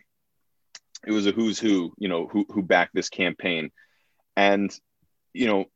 it 1.06 1.12
was 1.12 1.26
a 1.26 1.32
who's 1.32 1.58
who, 1.58 1.92
you 1.98 2.08
know, 2.08 2.26
who 2.26 2.46
who 2.48 2.62
backed 2.62 2.94
this 2.94 3.08
campaign, 3.08 3.70
and 4.36 4.76
you 5.32 5.46
know, 5.46 5.66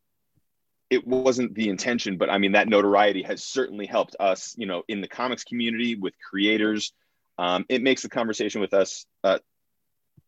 it 0.90 1.06
wasn't 1.06 1.54
the 1.54 1.68
intention, 1.68 2.18
but 2.18 2.28
I 2.28 2.38
mean 2.38 2.52
that 2.52 2.68
notoriety 2.68 3.22
has 3.22 3.44
certainly 3.44 3.86
helped 3.86 4.16
us, 4.18 4.54
you 4.58 4.66
know, 4.66 4.82
in 4.88 5.00
the 5.00 5.08
comics 5.08 5.44
community 5.44 5.94
with 5.94 6.14
creators. 6.28 6.92
Um, 7.38 7.64
it 7.68 7.82
makes 7.82 8.02
the 8.02 8.08
conversation 8.08 8.60
with 8.60 8.74
us, 8.74 9.06
uh, 9.24 9.38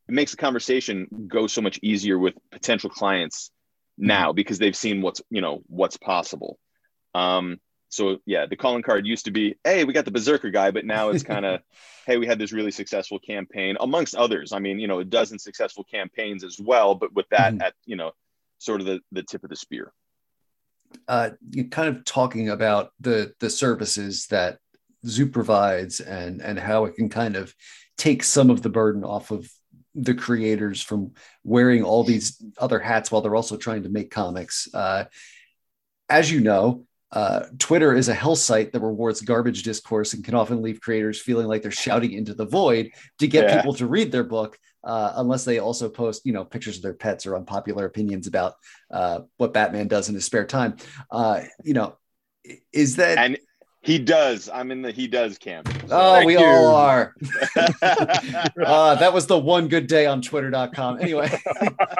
it 0.09 0.14
makes 0.14 0.31
the 0.31 0.37
conversation 0.37 1.27
go 1.29 1.46
so 1.46 1.61
much 1.61 1.79
easier 1.83 2.18
with 2.18 2.35
potential 2.51 2.90
clients 2.90 3.51
now 3.98 4.33
because 4.33 4.59
they've 4.59 4.77
seen 4.77 5.03
what's 5.03 5.20
you 5.31 5.40
know 5.40 5.62
what's 5.66 5.96
possible. 5.96 6.59
Um, 7.14 7.59
so 7.88 8.18
yeah, 8.25 8.46
the 8.46 8.57
calling 8.57 8.83
card 8.83 9.07
used 9.07 9.27
to 9.27 9.31
be, 9.31 9.57
hey, 9.64 9.85
we 9.85 9.92
got 9.92 10.07
the 10.07 10.11
berserker 10.11 10.51
guy, 10.51 10.70
but 10.70 10.87
now 10.87 11.11
it's 11.11 11.22
kind 11.22 11.44
of, 11.44 11.61
hey, 12.07 12.16
we 12.16 12.27
had 12.27 12.38
this 12.38 12.51
really 12.51 12.70
successful 12.70 13.18
campaign 13.18 13.77
amongst 13.81 14.14
others. 14.14 14.53
I 14.53 14.61
mean, 14.61 14.79
you 14.79 14.88
know, 14.88 15.01
a 15.01 15.05
dozen 15.05 15.38
successful 15.38 15.85
campaigns 15.85 16.42
as 16.42 16.59
well, 16.59 16.94
but 16.94 17.12
with 17.12 17.29
that 17.31 17.53
mm-hmm. 17.53 17.62
at 17.62 17.75
you 17.85 17.96
know, 17.96 18.12
sort 18.59 18.81
of 18.81 18.87
the 18.87 19.01
the 19.11 19.22
tip 19.22 19.44
of 19.44 19.51
the 19.51 19.57
spear. 19.57 19.92
Uh, 21.09 21.31
you 21.50 21.68
kind 21.68 21.88
of 21.88 22.05
talking 22.05 22.48
about 22.48 22.90
the 23.00 23.33
the 23.40 23.50
services 23.50 24.26
that 24.28 24.59
Zoop 25.07 25.33
provides 25.33 26.00
and 26.00 26.40
and 26.40 26.59
how 26.59 26.85
it 26.85 26.94
can 26.94 27.09
kind 27.09 27.37
of 27.37 27.55
take 27.98 28.22
some 28.22 28.50
of 28.50 28.62
the 28.62 28.68
burden 28.68 29.05
off 29.05 29.31
of 29.31 29.50
the 29.94 30.14
creators 30.14 30.83
from 30.83 31.12
wearing 31.44 31.83
all 31.83 32.02
these 32.02 32.42
other 32.59 32.78
hats 32.78 33.11
while 33.11 33.20
they're 33.20 33.37
also 33.37 33.57
trying 33.57 33.83
to 33.83 33.88
make 33.88 34.11
comics. 34.11 34.68
Uh, 34.72 35.05
as 36.09 36.31
you 36.31 36.40
know, 36.40 36.85
uh, 37.12 37.44
Twitter 37.59 37.94
is 37.94 38.09
a 38.09 38.14
hell 38.14 38.37
site 38.37 38.72
that 38.72 38.81
rewards 38.81 39.20
garbage 39.20 39.62
discourse 39.62 40.14
and 40.14 40.24
can 40.24 40.35
often 40.35 40.62
leave 40.62 40.81
creators 40.81 41.20
feeling 41.20 41.46
like 41.46 41.61
they're 41.61 41.70
shouting 41.70 42.12
into 42.12 42.33
the 42.33 42.46
void 42.46 42.90
to 43.18 43.28
get 43.28 43.48
yeah. 43.48 43.57
people 43.57 43.74
to 43.74 43.87
read 43.87 44.11
their 44.11 44.24
book, 44.24 44.59
uh, 44.85 45.12
unless 45.16 45.45
they 45.45 45.59
also 45.59 45.88
post, 45.88 46.23
you 46.25 46.33
know, 46.33 46.45
pictures 46.45 46.77
of 46.77 46.83
their 46.83 46.95
pets 46.95 47.27
or 47.27 47.37
unpopular 47.37 47.85
opinions 47.85 48.27
about 48.27 48.55
uh, 48.90 49.21
what 49.37 49.53
Batman 49.53 49.88
does 49.88 50.09
in 50.09 50.14
his 50.14 50.25
spare 50.25 50.47
time. 50.47 50.77
Uh, 51.11 51.42
you 51.64 51.75
know, 51.75 51.97
is 52.73 52.97
that 52.97 53.18
and 53.18 53.38
he 53.83 53.99
does. 53.99 54.49
I'm 54.49 54.71
in 54.71 54.83
the 54.83 54.92
he 54.92 55.09
does 55.09 55.38
camp. 55.38 55.68
So. 55.68 55.87
Oh, 55.90 56.25
we 56.25 56.35
you. 56.35 56.45
all 56.45 56.75
are. 56.75 57.14
uh, 57.57 58.95
that 58.95 59.12
was 59.12 59.27
the 59.27 59.38
one 59.38 59.68
good 59.68 59.88
day 59.88 60.07
on 60.07 60.23
twitter.com. 60.23 61.01
Anyway, 61.01 61.31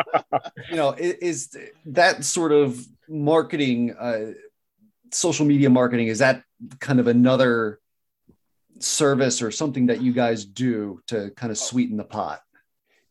you 0.71 0.77
know, 0.77 0.93
is, 0.93 1.15
is, 1.15 1.59
that 1.87 2.25
sort 2.25 2.53
of 2.53 2.85
marketing 3.09 3.95
uh, 3.99 4.33
social 5.11 5.45
media 5.45 5.71
marketing 5.71 6.07
is 6.07 6.21
that 6.21 6.43
kind 6.79 7.01
of 7.01 7.09
another 7.09 7.81
service 8.79 9.43
or 9.43 9.51
something 9.51 9.87
that 9.87 10.01
you 10.01 10.13
guys 10.13 10.45
do 10.45 11.01
to 11.07 11.31
kind 11.37 11.51
of 11.51 11.59
sweeten 11.59 11.97
the 11.97 12.05
pot 12.05 12.41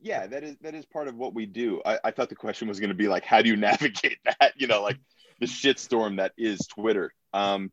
yeah 0.01 0.27
that 0.27 0.43
is 0.43 0.57
that 0.61 0.75
is 0.75 0.85
part 0.85 1.07
of 1.07 1.15
what 1.15 1.33
we 1.33 1.45
do. 1.45 1.81
I, 1.85 1.99
I 2.05 2.11
thought 2.11 2.29
the 2.29 2.35
question 2.35 2.67
was 2.67 2.79
going 2.79 2.89
to 2.89 2.95
be 2.95 3.07
like 3.07 3.23
how 3.23 3.41
do 3.41 3.49
you 3.49 3.55
navigate 3.71 4.19
that? 4.25 4.53
You 4.55 4.67
know 4.67 4.81
like 4.81 4.99
the 5.39 5.45
shitstorm 5.45 6.17
that 6.17 6.33
is 6.37 6.67
twitter. 6.67 7.13
Um 7.33 7.71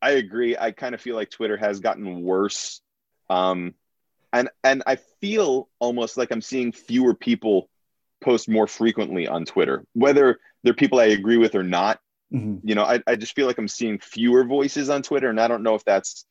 i 0.00 0.12
agree. 0.12 0.56
I 0.56 0.72
kind 0.72 0.94
of 0.94 1.00
feel 1.00 1.16
like 1.16 1.30
twitter 1.30 1.56
has 1.56 1.80
gotten 1.80 2.22
worse. 2.22 2.80
Um 3.30 3.74
and 4.32 4.50
and 4.62 4.82
i 4.86 4.96
feel 5.20 5.68
almost 5.78 6.18
like 6.18 6.30
i'm 6.30 6.42
seeing 6.42 6.72
fewer 6.72 7.14
people 7.14 7.70
post 8.22 8.48
more 8.48 8.66
frequently 8.66 9.26
on 9.26 9.46
twitter 9.46 9.86
whether 9.94 10.38
they're 10.62 10.74
people 10.74 10.98
i 10.98 11.04
agree 11.04 11.38
with 11.38 11.54
or 11.54 11.62
not. 11.62 12.00
Mm-hmm. 12.32 12.66
You 12.66 12.74
know, 12.74 12.84
I, 12.84 13.00
I 13.06 13.16
just 13.16 13.34
feel 13.34 13.46
like 13.46 13.58
I'm 13.58 13.68
seeing 13.68 13.98
fewer 13.98 14.44
voices 14.44 14.90
on 14.90 15.02
Twitter, 15.02 15.30
and 15.30 15.40
I 15.40 15.48
don't 15.48 15.62
know 15.62 15.74
if 15.74 15.84
that's 15.84 16.26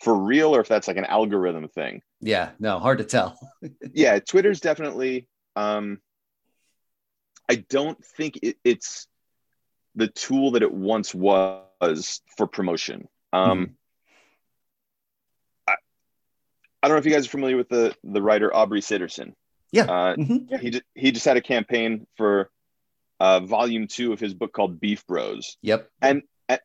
for 0.00 0.14
real 0.14 0.54
or 0.54 0.60
if 0.60 0.68
that's 0.68 0.88
like 0.88 0.96
an 0.96 1.04
algorithm 1.04 1.68
thing. 1.68 2.02
Yeah, 2.20 2.50
no, 2.58 2.78
hard 2.78 2.98
to 2.98 3.04
tell. 3.04 3.38
yeah, 3.92 4.18
Twitter's 4.18 4.60
definitely. 4.60 5.26
Um, 5.56 6.00
I 7.48 7.56
don't 7.56 8.02
think 8.04 8.38
it, 8.42 8.56
it's 8.64 9.06
the 9.94 10.08
tool 10.08 10.52
that 10.52 10.62
it 10.62 10.72
once 10.72 11.14
was 11.14 12.20
for 12.36 12.46
promotion. 12.46 13.08
Um, 13.32 13.58
mm-hmm. 13.58 13.72
I, 15.66 15.74
I 16.82 16.88
don't 16.88 16.96
know 16.96 16.98
if 17.00 17.06
you 17.06 17.12
guys 17.12 17.26
are 17.26 17.30
familiar 17.30 17.56
with 17.56 17.68
the 17.68 17.94
the 18.04 18.22
writer 18.22 18.54
Aubrey 18.54 18.80
Sitterson. 18.80 19.32
Yeah. 19.72 19.84
Uh, 19.84 20.16
mm-hmm. 20.16 20.56
He 20.56 20.80
he 20.94 21.12
just 21.12 21.26
had 21.26 21.36
a 21.36 21.42
campaign 21.42 22.06
for 22.16 22.50
uh, 23.20 23.40
volume 23.40 23.86
two 23.88 24.12
of 24.12 24.20
his 24.20 24.34
book 24.34 24.52
called 24.52 24.80
Beef 24.80 25.06
Bros. 25.06 25.56
Yep. 25.62 25.88
And 26.00 26.22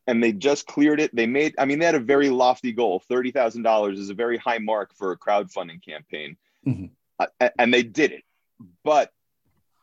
and 0.07 0.23
they 0.23 0.31
just 0.31 0.65
cleared 0.65 0.99
it. 0.99 1.15
They 1.15 1.25
made, 1.25 1.55
I 1.57 1.65
mean, 1.65 1.79
they 1.79 1.85
had 1.85 1.95
a 1.95 1.99
very 1.99 2.29
lofty 2.29 2.71
goal. 2.71 2.99
Thirty 2.99 3.31
thousand 3.31 3.63
dollars 3.63 3.99
is 3.99 4.09
a 4.09 4.13
very 4.13 4.37
high 4.37 4.59
mark 4.59 4.93
for 4.95 5.11
a 5.11 5.17
crowdfunding 5.17 5.83
campaign, 5.85 6.37
mm-hmm. 6.65 6.85
uh, 7.19 7.49
and 7.57 7.73
they 7.73 7.83
did 7.83 8.11
it. 8.11 8.23
But 8.83 9.11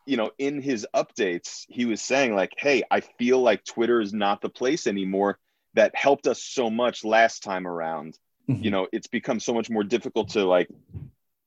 you 0.07 0.17
know, 0.17 0.31
in 0.39 0.61
his 0.63 0.87
updates, 0.95 1.67
he 1.69 1.85
was 1.85 2.01
saying 2.01 2.35
like, 2.35 2.53
"Hey, 2.57 2.83
I 2.91 3.01
feel 3.01 3.41
like 3.41 3.65
Twitter 3.65 4.01
is 4.01 4.13
not 4.13 4.41
the 4.41 4.49
place 4.49 4.87
anymore 4.87 5.39
that 5.75 5.95
helped 5.95 6.27
us 6.27 6.43
so 6.43 6.71
much 6.71 7.05
last 7.05 7.43
time 7.43 7.67
around. 7.67 8.19
Mm-hmm. 8.49 8.65
You 8.65 8.71
know, 8.71 8.89
it's 8.93 9.09
become 9.09 9.39
so 9.39 9.55
much 9.55 9.69
more 9.71 9.85
difficult 9.85 10.31
to 10.31 10.45
like 10.45 10.69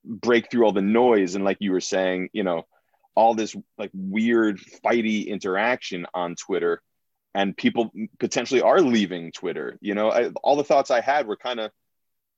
break 0.04 0.50
through 0.50 0.64
all 0.64 0.72
the 0.72 0.82
noise 0.82 1.34
and 1.34 1.44
like 1.44 1.58
you 1.60 1.72
were 1.72 1.80
saying, 1.80 2.30
you 2.32 2.44
know." 2.44 2.66
all 3.16 3.32
this 3.32 3.54
like 3.78 3.92
weird 3.94 4.58
fighty 4.84 5.28
interaction 5.28 6.04
on 6.14 6.34
Twitter 6.34 6.82
and 7.34 7.56
people 7.56 7.92
potentially 8.18 8.60
are 8.60 8.80
leaving 8.80 9.32
Twitter. 9.32 9.78
You 9.80 9.94
know, 9.94 10.10
I, 10.10 10.28
all 10.42 10.56
the 10.56 10.64
thoughts 10.64 10.90
I 10.90 11.00
had 11.00 11.26
were 11.26 11.36
kind 11.36 11.60
of, 11.60 11.70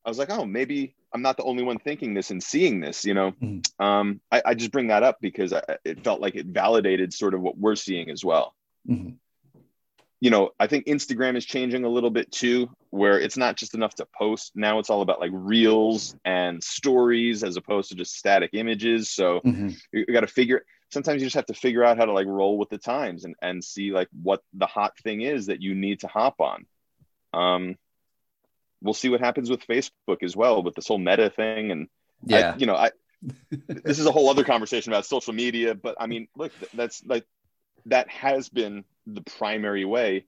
I 0.05 0.09
was 0.09 0.19
like, 0.19 0.31
oh, 0.31 0.45
maybe 0.45 0.95
I'm 1.13 1.23
not 1.23 1.37
the 1.37 1.45
only 1.45 1.63
one 1.63 1.79
thinking 1.79 2.15
this 2.15 2.31
and 2.31 2.43
seeing 2.43 2.81
this. 2.81 3.05
You 3.05 3.15
know, 3.15 3.33
mm-hmm. 3.33 3.85
um, 3.85 4.21
I, 4.31 4.43
I, 4.47 4.55
just 4.55 4.73
bring 4.73 4.89
that 4.89 5.03
up 5.03 5.19
because 5.21 5.53
I, 5.53 5.63
it 5.85 6.05
felt 6.05 6.21
like 6.21 6.37
it 6.37 6.47
validated 6.47 7.13
sort 7.13 7.35
of 7.35 7.41
what 7.41 7.59
we're 7.59 7.77
seeing 7.77 8.11
as 8.11 8.25
well. 8.25 8.55
Mm-hmm 8.89 9.11
you 10.21 10.31
know, 10.31 10.51
I 10.59 10.67
think 10.67 10.87
Instagram 10.87 11.37
is 11.37 11.45
changing 11.45 11.85
a 11.85 11.89
little 11.89 12.11
bit 12.11 12.33
too, 12.33 12.71
where 12.91 13.21
it's 13.21 13.37
not 13.37 13.57
just 13.57 13.75
enough 13.75 13.95
to 13.97 14.07
post. 14.19 14.53
Now 14.55 14.79
it's 14.79 14.89
all 14.89 15.03
about 15.03 15.21
like 15.21 15.31
reels 15.33 16.17
and 16.25 16.63
stories 16.63 17.45
as 17.45 17.57
opposed 17.57 17.91
to 17.91 17.97
just 17.97 18.17
static 18.17 18.51
images. 18.55 19.11
So 19.11 19.41
mm-hmm. 19.41 19.71
you, 19.93 20.07
got 20.07 20.21
to 20.21 20.27
figure. 20.27 20.65
Sometimes 20.91 21.21
you 21.21 21.27
just 21.27 21.37
have 21.37 21.47
to 21.47 21.55
figure 21.55 21.85
out 21.85 21.99
how 21.99 22.05
to 22.05 22.13
like 22.13 22.27
roll 22.27 22.59
with 22.59 22.69
the 22.69 22.79
times 22.79 23.25
and 23.25 23.35
and 23.43 23.63
see 23.63 23.93
like 23.93 24.09
what 24.23 24.43
the 24.55 24.67
hot 24.67 24.97
thing 24.99 25.21
is 25.21 25.47
that 25.47 25.63
you 25.63 25.75
need 25.75 26.01
to 26.01 26.09
hop 26.09 26.41
on. 26.41 26.67
Um, 27.33 27.77
we'll 28.83 28.95
see 28.95 29.09
what 29.09 29.21
happens 29.21 29.51
with 29.51 29.67
Facebook 29.67 30.23
as 30.23 30.37
well 30.37 30.63
with 30.63 30.75
this 30.75 30.89
whole 30.89 30.99
meta 30.99 31.31
thing 31.31 31.71
and 31.71 31.89
yeah, 32.25 32.53
I, 32.55 32.57
you 32.57 32.67
know, 32.67 32.77
I 32.77 32.91
this 33.69 33.99
is 33.99 34.07
a 34.07 34.13
whole 34.13 34.29
other 34.29 34.45
conversation 34.45 34.93
about 34.93 35.07
social 35.07 35.33
media, 35.33 35.75
but 35.75 35.97
I 35.99 36.07
mean, 36.07 36.29
look, 36.37 36.53
that's 36.75 37.05
like 37.05 37.27
that 37.87 38.09
has 38.09 38.49
been 38.49 38.85
the 39.07 39.23
primary 39.23 39.85
way 39.85 40.27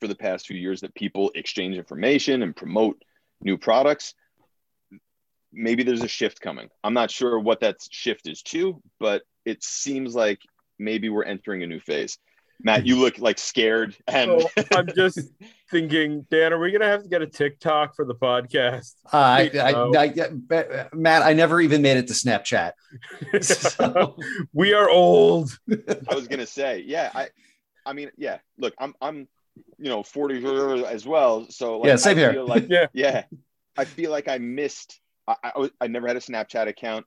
for 0.00 0.08
the 0.08 0.14
past 0.14 0.46
few 0.46 0.56
years 0.56 0.80
that 0.80 0.94
people 0.94 1.30
exchange 1.34 1.76
information 1.76 2.42
and 2.42 2.54
promote 2.54 3.02
new 3.40 3.58
products 3.58 4.14
maybe 5.58 5.82
there's 5.82 6.02
a 6.02 6.08
shift 6.08 6.40
coming 6.40 6.68
i'm 6.84 6.94
not 6.94 7.10
sure 7.10 7.38
what 7.38 7.60
that 7.60 7.76
shift 7.90 8.28
is 8.28 8.42
to 8.42 8.80
but 8.98 9.22
it 9.44 9.62
seems 9.62 10.14
like 10.14 10.40
maybe 10.78 11.08
we're 11.08 11.24
entering 11.24 11.62
a 11.62 11.66
new 11.66 11.80
phase 11.80 12.18
matt 12.60 12.86
you 12.86 12.96
look 12.96 13.18
like 13.18 13.38
scared 13.38 13.96
and 14.08 14.42
so 14.42 14.64
i'm 14.72 14.88
just 14.94 15.20
thinking 15.70 16.26
dan 16.30 16.52
are 16.52 16.58
we 16.58 16.72
gonna 16.72 16.86
have 16.86 17.02
to 17.02 17.08
get 17.08 17.22
a 17.22 17.26
tiktok 17.26 17.94
for 17.94 18.04
the 18.04 18.14
podcast 18.14 18.94
uh, 19.12 19.16
I, 19.16 19.50
I, 19.54 19.96
I, 19.96 20.88
matt 20.92 21.22
i 21.22 21.32
never 21.32 21.60
even 21.60 21.82
made 21.82 21.98
it 21.98 22.06
to 22.08 22.14
snapchat 22.14 22.72
so. 23.40 24.16
we 24.52 24.74
are 24.74 24.88
old 24.88 25.56
i 25.70 26.14
was 26.14 26.26
gonna 26.26 26.46
say 26.46 26.82
yeah 26.86 27.10
i 27.14 27.28
I 27.88 27.94
mean, 27.94 28.10
yeah. 28.18 28.38
Look, 28.58 28.74
I'm 28.78 28.94
I'm 29.00 29.26
you 29.78 29.88
know 29.88 30.02
40 30.02 30.84
as 30.86 31.06
well. 31.06 31.46
So 31.48 31.78
like, 31.78 31.88
yeah, 31.88 31.96
same 31.96 32.18
I 32.18 32.20
here. 32.20 32.42
Like, 32.42 32.66
yeah, 32.68 32.86
yeah. 32.92 33.24
I 33.76 33.84
feel 33.86 34.10
like 34.10 34.28
I 34.28 34.38
missed. 34.38 35.00
I, 35.28 35.36
I, 35.44 35.70
I 35.82 35.86
never 35.86 36.08
had 36.08 36.16
a 36.16 36.20
Snapchat 36.20 36.66
account. 36.66 37.06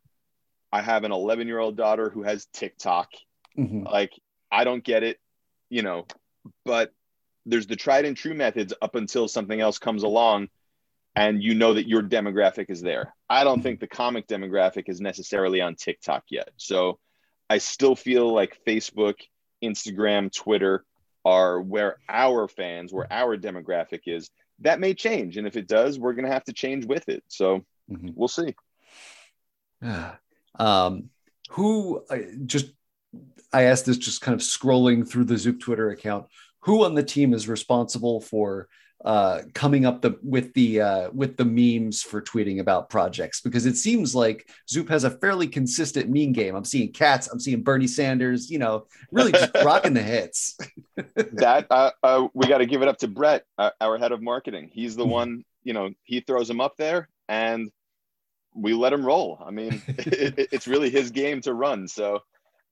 I 0.72 0.82
have 0.82 1.04
an 1.04 1.12
11 1.12 1.48
year 1.48 1.60
old 1.60 1.76
daughter 1.76 2.10
who 2.10 2.24
has 2.24 2.48
TikTok. 2.54 3.10
Mm-hmm. 3.58 3.84
Like 3.84 4.14
I 4.52 4.64
don't 4.64 4.84
get 4.84 5.04
it, 5.04 5.20
you 5.70 5.82
know. 5.82 6.06
But 6.64 6.94
there's 7.46 7.68
the 7.68 7.76
tried 7.76 8.06
and 8.06 8.16
true 8.16 8.34
methods 8.34 8.74
up 8.82 8.96
until 8.96 9.28
something 9.28 9.60
else 9.60 9.80
comes 9.80 10.04
along, 10.04 10.50
and 11.16 11.44
you 11.44 11.56
know 11.56 11.74
that 11.74 11.88
your 11.88 12.04
demographic 12.04 12.70
is 12.70 12.82
there. 12.82 13.14
I 13.30 13.44
don't 13.44 13.58
mm-hmm. 13.58 13.64
think 13.64 13.80
the 13.80 13.88
comic 13.88 14.28
demographic 14.28 14.88
is 14.88 15.02
necessarily 15.02 15.60
on 15.60 15.76
TikTok 15.76 16.24
yet. 16.30 16.50
So 16.58 17.00
I 17.50 17.58
still 17.58 17.96
feel 17.96 18.34
like 18.34 18.60
Facebook 18.66 19.16
Instagram, 19.64 20.34
Twitter 20.34 20.86
are 21.26 21.62
where 21.62 21.98
our 22.10 22.48
fans, 22.48 22.94
where 22.94 23.12
our 23.12 23.38
demographic 23.38 24.02
is. 24.06 24.30
that 24.60 24.80
may 24.80 24.94
change. 24.94 25.38
And 25.38 25.48
if 25.48 25.58
it 25.58 25.68
does, 25.68 26.00
we're 26.00 26.14
going 26.14 26.26
to 26.26 26.32
have 26.32 26.44
to 26.46 26.54
change 26.54 26.86
with 26.86 27.10
it. 27.10 27.24
So 27.28 27.66
Mhm. 27.90 28.14
we'll 28.16 28.28
see. 28.28 28.56
um, 30.60 31.10
who 31.50 32.04
I 32.10 32.26
just 32.46 32.68
I 33.54 33.64
asked 33.64 33.86
this 33.86 33.98
just 33.98 34.22
kind 34.22 34.34
of 34.36 34.42
scrolling 34.42 35.08
through 35.08 35.26
the 35.26 35.38
Zoop 35.38 35.60
Twitter 35.60 35.90
account. 35.90 36.28
Who 36.62 36.86
on 36.86 36.94
the 36.96 37.04
team 37.04 37.34
is 37.34 37.48
responsible 37.50 38.22
for 38.22 38.68
uh, 39.04 39.42
coming 39.56 39.84
up 39.86 40.02
the 40.02 40.18
with 40.22 40.54
the 40.54 40.80
uh, 40.80 41.10
with 41.12 41.36
the 41.36 41.44
memes 41.44 42.04
for 42.04 42.22
tweeting 42.22 42.60
about 42.60 42.90
projects? 42.90 43.42
Because 43.42 43.66
it 43.66 43.76
seems 43.76 44.14
like 44.14 44.48
Zoop 44.70 44.88
has 44.90 45.04
a 45.04 45.10
fairly 45.10 45.48
consistent 45.48 46.08
meme 46.10 46.32
game. 46.34 46.56
I'm 46.56 46.64
seeing 46.64 46.94
cats. 46.94 47.28
I'm 47.28 47.40
seeing 47.40 47.64
Bernie 47.64 47.88
Sanders. 47.88 48.50
You 48.52 48.60
know, 48.60 48.86
really 49.12 49.32
just 49.32 49.52
rocking 49.66 49.96
the 49.96 50.04
hits. 50.04 50.56
that 51.16 51.66
uh, 51.72 51.92
uh, 52.04 52.28
we 52.36 52.48
got 52.48 52.60
to 52.60 52.68
give 52.68 52.84
it 52.84 52.88
up 52.88 53.00
to 53.00 53.08
Brett, 53.08 53.44
uh, 53.58 53.72
our 53.82 53.98
head 53.98 54.12
of 54.12 54.22
marketing. 54.22 54.70
He's 54.72 54.96
the 54.96 55.06
Mhm. 55.06 55.10
one, 55.10 55.46
you 55.64 55.74
know, 55.74 55.90
he 56.04 56.22
throws 56.22 56.48
them 56.48 56.62
up 56.62 56.78
there 56.78 57.10
and 57.32 57.72
we 58.54 58.74
let 58.74 58.92
him 58.92 59.06
roll. 59.06 59.42
I 59.46 59.52
mean, 59.52 59.82
it, 59.88 60.38
it- 60.40 60.50
it's 60.52 60.68
really 60.68 60.90
his 60.90 61.12
game 61.12 61.40
to 61.42 61.54
run. 61.54 61.88
So 61.88 62.20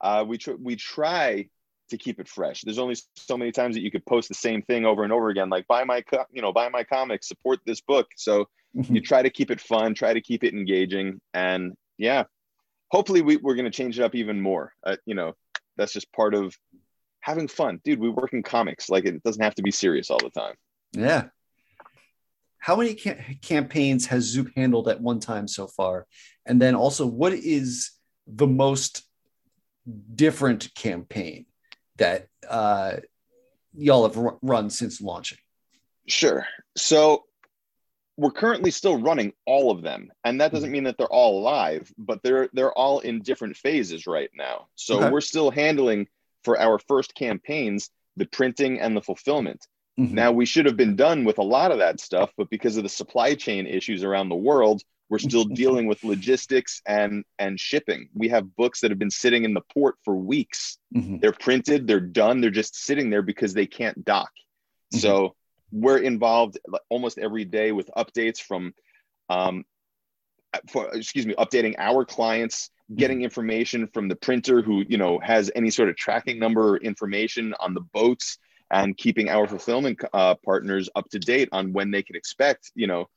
uh, 0.01 0.25
we 0.27 0.37
tr- 0.37 0.59
we 0.61 0.75
try 0.75 1.47
to 1.89 1.97
keep 1.97 2.19
it 2.19 2.27
fresh. 2.27 2.61
There's 2.61 2.77
only 2.77 2.95
so 3.15 3.37
many 3.37 3.51
times 3.51 3.75
that 3.75 3.81
you 3.81 3.89
could 3.89 4.05
post 4.05 4.27
the 4.27 4.35
same 4.35 4.61
thing 4.61 4.85
over 4.85 5.03
and 5.03 5.11
over 5.13 5.29
again, 5.29 5.49
like 5.49 5.65
buy 5.67 5.83
my, 5.85 6.01
co- 6.01 6.25
you 6.31 6.41
know, 6.41 6.51
buy 6.53 6.69
my 6.69 6.83
comics, 6.83 7.27
support 7.27 7.59
this 7.65 7.81
book. 7.81 8.07
So 8.15 8.47
you 8.95 9.01
try 9.01 9.21
to 9.23 9.29
keep 9.31 9.49
it 9.49 9.59
fun, 9.61 9.95
try 9.95 10.13
to 10.13 10.21
keep 10.21 10.43
it 10.43 10.53
engaging, 10.53 11.19
and 11.33 11.73
yeah, 11.97 12.23
hopefully 12.91 13.21
we, 13.21 13.37
we're 13.37 13.55
going 13.55 13.65
to 13.65 13.71
change 13.71 13.97
it 13.97 14.03
up 14.03 14.13
even 14.13 14.39
more. 14.39 14.73
Uh, 14.85 14.97
you 15.05 15.15
know, 15.15 15.33
that's 15.77 15.93
just 15.93 16.11
part 16.13 16.33
of 16.35 16.55
having 17.21 17.47
fun, 17.47 17.79
dude. 17.83 17.99
We 17.99 18.09
work 18.09 18.33
in 18.33 18.43
comics; 18.43 18.89
like 18.89 19.05
it 19.05 19.23
doesn't 19.23 19.41
have 19.41 19.55
to 19.55 19.63
be 19.63 19.71
serious 19.71 20.11
all 20.11 20.19
the 20.19 20.29
time. 20.29 20.55
Yeah. 20.93 21.29
How 22.59 22.75
many 22.75 22.93
ca- 22.95 23.17
campaigns 23.41 24.05
has 24.07 24.25
Zoop 24.25 24.51
handled 24.55 24.87
at 24.87 25.01
one 25.01 25.19
time 25.19 25.47
so 25.47 25.67
far? 25.67 26.05
And 26.45 26.61
then 26.61 26.75
also, 26.75 27.05
what 27.05 27.33
is 27.33 27.91
the 28.27 28.47
most 28.47 29.03
different 30.15 30.73
campaign 30.75 31.45
that 31.97 32.27
uh, 32.47 32.97
y'all 33.73 34.03
have 34.03 34.17
ru- 34.17 34.39
run 34.41 34.69
since 34.69 35.01
launching? 35.01 35.37
Sure. 36.07 36.45
So 36.75 37.23
we're 38.17 38.31
currently 38.31 38.71
still 38.71 38.99
running 38.99 39.31
all 39.45 39.71
of 39.71 39.81
them, 39.81 40.11
and 40.25 40.41
that 40.41 40.51
doesn't 40.51 40.71
mean 40.71 40.83
that 40.83 40.97
they're 40.97 41.07
all 41.07 41.41
live, 41.41 41.89
but 41.97 42.21
they're 42.23 42.49
they're 42.51 42.73
all 42.73 42.99
in 42.99 43.21
different 43.21 43.55
phases 43.55 44.05
right 44.05 44.29
now. 44.35 44.67
So 44.75 44.97
Okay. 44.97 45.09
we're 45.09 45.21
still 45.21 45.49
handling 45.51 46.07
for 46.43 46.59
our 46.59 46.79
first 46.79 47.15
campaigns 47.15 47.89
the 48.17 48.25
printing 48.25 48.81
and 48.81 48.97
the 48.97 49.01
fulfillment. 49.01 49.65
Mhm. 49.99 50.11
Now 50.11 50.31
we 50.31 50.45
should 50.45 50.65
have 50.65 50.77
been 50.77 50.95
done 50.95 51.25
with 51.25 51.39
a 51.39 51.43
lot 51.43 51.71
of 51.71 51.79
that 51.79 51.99
stuff, 51.99 52.31
but 52.37 52.49
because 52.49 52.77
of 52.77 52.83
the 52.83 52.89
supply 52.89 53.35
chain 53.35 53.67
issues 53.67 54.03
around 54.03 54.29
the 54.29 54.35
world, 54.35 54.81
we're 55.09 55.19
still 55.19 55.43
dealing 55.61 55.87
with 55.87 56.03
logistics 56.03 56.81
and 56.85 57.25
and 57.37 57.59
shipping. 57.59 58.09
We 58.13 58.29
have 58.29 58.55
books 58.55 58.79
that 58.79 58.91
have 58.91 58.99
been 58.99 59.11
sitting 59.11 59.43
in 59.43 59.53
the 59.53 59.61
port 59.73 59.95
for 60.05 60.15
weeks. 60.15 60.77
Mhm. 60.95 61.19
They're 61.19 61.33
printed, 61.33 61.85
they're 61.85 61.99
done, 61.99 62.39
they're 62.39 62.49
just 62.49 62.75
sitting 62.75 63.09
there 63.09 63.21
because 63.21 63.53
they 63.53 63.65
can't 63.67 64.05
dock. 64.05 64.31
So 64.91 65.35
we're 65.71 65.99
involved 65.99 66.57
almost 66.89 67.19
every 67.19 67.45
day 67.45 67.71
with 67.71 67.91
updates 67.95 68.39
from 68.41 68.73
um 69.29 69.65
for 70.69 70.89
excuse 70.95 71.27
me, 71.27 71.35
updating 71.35 71.75
our 71.77 72.05
clients, 72.05 72.71
getting 72.95 73.21
information 73.21 73.87
from 73.87 74.07
the 74.07 74.15
printer 74.15 74.61
who, 74.63 74.83
you 74.87 74.97
know, 74.97 75.19
has 75.19 75.51
any 75.53 75.69
sort 75.69 75.89
of 75.89 75.95
tracking 75.95 76.39
number 76.39 76.77
information 76.77 77.53
on 77.59 77.73
the 77.75 77.81
boats 77.81 78.39
and 78.71 78.95
keeping 78.95 79.29
our 79.29 79.47
fulfillment 79.47 79.99
uh, 80.13 80.35
partners 80.35 80.89
up 80.95 81.09
to 81.09 81.19
date 81.19 81.49
on 81.51 81.73
when 81.73 81.91
they 81.91 82.03
can 82.03 82.15
expect, 82.15 82.71
you 82.75 82.87
know, 82.87 83.07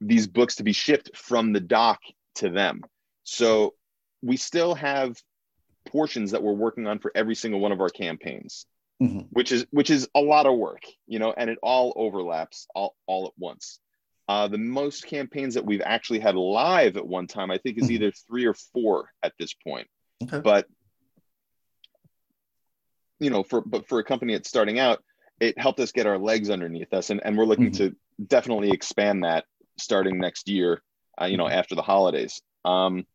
these 0.00 0.26
books 0.26 0.56
to 0.56 0.62
be 0.62 0.72
shipped 0.72 1.16
from 1.16 1.52
the 1.52 1.60
dock 1.60 2.00
to 2.36 2.50
them. 2.50 2.82
So 3.22 3.74
we 4.22 4.36
still 4.36 4.74
have 4.74 5.16
portions 5.86 6.32
that 6.32 6.42
we're 6.42 6.52
working 6.52 6.86
on 6.86 6.98
for 6.98 7.12
every 7.14 7.34
single 7.34 7.60
one 7.60 7.72
of 7.72 7.80
our 7.80 7.88
campaigns, 7.88 8.66
Mhm. 9.00 9.28
which 9.30 9.52
is 9.52 9.66
which 9.70 9.90
is 9.90 10.08
a 10.14 10.20
lot 10.20 10.46
of 10.46 10.56
work, 10.58 10.82
you 11.06 11.18
know, 11.18 11.32
and 11.32 11.48
it 11.48 11.58
all 11.62 11.92
overlaps 11.96 12.66
all, 12.74 12.96
all 13.06 13.26
at 13.26 13.32
once. 13.38 13.80
Uh, 14.26 14.48
the 14.48 14.58
most 14.58 15.06
campaigns 15.06 15.54
that 15.54 15.66
we've 15.66 15.82
actually 15.82 16.18
had 16.18 16.34
live 16.34 16.96
at 16.96 17.06
one 17.06 17.26
time, 17.26 17.50
I 17.50 17.58
think, 17.58 17.78
is 17.78 17.88
Mhm. 17.88 17.92
either 17.92 18.12
three 18.26 18.46
or 18.46 18.54
four 18.54 19.10
at 19.22 19.34
this 19.38 19.52
point. 19.52 19.86
Okay. 20.22 20.40
But 20.40 20.66
you 23.20 23.30
know, 23.30 23.42
for 23.42 23.60
but 23.60 23.88
for 23.88 23.98
a 23.98 24.04
company 24.04 24.34
that's 24.34 24.48
starting 24.48 24.78
out, 24.78 25.02
it 25.40 25.58
helped 25.58 25.80
us 25.80 25.92
get 25.92 26.06
our 26.06 26.18
legs 26.18 26.50
underneath 26.50 26.92
us, 26.92 27.10
and, 27.10 27.20
and 27.24 27.36
we're 27.36 27.44
looking 27.44 27.70
Mhm. 27.70 27.76
to 27.76 27.96
definitely 28.26 28.70
expand 28.70 29.24
that 29.24 29.44
starting 29.78 30.18
next 30.18 30.48
year. 30.48 30.82
Uh, 31.20 31.26
you 31.26 31.36
know, 31.36 31.48
after 31.48 31.76
the 31.76 31.82
holidays. 31.82 32.42
Um, 32.64 33.06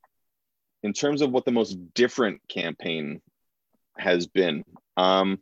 in 0.83 0.93
terms 0.93 1.21
of 1.21 1.31
what 1.31 1.43
the 1.43 1.51
most 1.51 1.77
different 1.93 2.39
campaign 2.47 3.21
has 3.97 4.25
been, 4.25 4.63
um, 4.95 5.39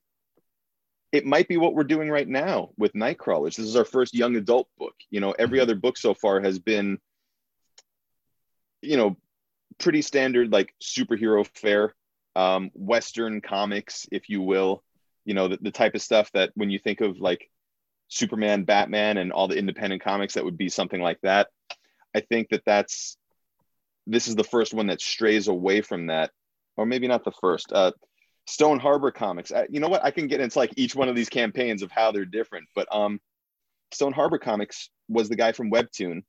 it 1.12 1.24
might 1.24 1.47
be 1.47 1.58
what 1.58 1.76
we're 1.76 1.84
doing 1.84 2.10
right 2.10 2.28
now 2.28 2.72
with 2.76 2.93
Nightcrawlers. 2.93 3.58
This 3.58 3.68
is 3.68 3.76
our 3.76 3.86
first 3.86 4.16
young 4.16 4.36
adult 4.36 4.70
book. 4.80 4.95
You 5.12 5.20
know, 5.20 5.34
every 5.38 5.60
Mhm. 5.60 5.62
other 5.62 5.76
book 5.76 5.97
so 5.97 6.16
far 6.16 6.41
has 6.41 6.58
been, 6.58 6.99
you 8.82 8.97
know, 8.97 9.16
pretty 9.78 10.01
standard, 10.01 10.51
like 10.51 10.74
superhero 10.82 11.45
fare, 11.45 11.93
um, 12.38 12.69
Western 12.73 13.41
comics, 13.41 14.07
if 14.11 14.29
you 14.29 14.41
will. 14.41 14.83
You 15.25 15.33
know, 15.33 15.49
the, 15.49 15.57
the 15.59 15.71
type 15.71 15.95
of 15.95 16.01
stuff 16.01 16.31
that 16.33 16.51
when 16.55 16.69
you 16.69 16.79
think 16.79 17.01
of 17.01 17.19
like 17.19 17.49
Superman, 18.07 18.63
Batman, 18.63 19.17
and 19.17 19.33
all 19.33 19.49
the 19.49 19.57
independent 19.57 20.01
comics, 20.01 20.35
that 20.35 20.45
would 20.45 20.57
be 20.57 20.69
something 20.69 21.01
like 21.01 21.19
that. 21.23 21.47
I 22.15 22.21
think 22.21 22.49
that 22.49 22.63
that's 22.65 23.17
this 24.05 24.27
is 24.29 24.35
the 24.35 24.43
first 24.43 24.73
one 24.73 24.88
that 24.88 25.01
strays 25.01 25.49
away 25.49 25.81
from 25.81 26.07
that, 26.07 26.31
or 26.77 26.85
maybe 26.85 27.07
not 27.07 27.25
the 27.25 27.33
first. 27.41 27.73
Uh, 27.73 27.91
Stone 28.45 28.79
Harbor 28.79 29.11
Comics. 29.11 29.51
I, 29.51 29.67
you 29.69 29.81
know 29.81 29.89
what? 29.89 30.05
I 30.05 30.11
can 30.11 30.27
get 30.27 30.39
into 30.39 30.57
like 30.57 30.71
each 30.77 30.95
one 30.95 31.09
of 31.09 31.15
these 31.15 31.27
campaigns 31.27 31.81
of 31.81 31.91
how 31.91 32.13
they're 32.13 32.23
different, 32.23 32.67
but 32.73 32.88
um, 32.95 33.19
Stone 33.91 34.13
Harbor 34.13 34.38
Comics 34.38 34.89
was 35.09 35.27
the 35.27 35.35
guy 35.35 35.51
from 35.51 35.71
Webtoon, 35.71 36.23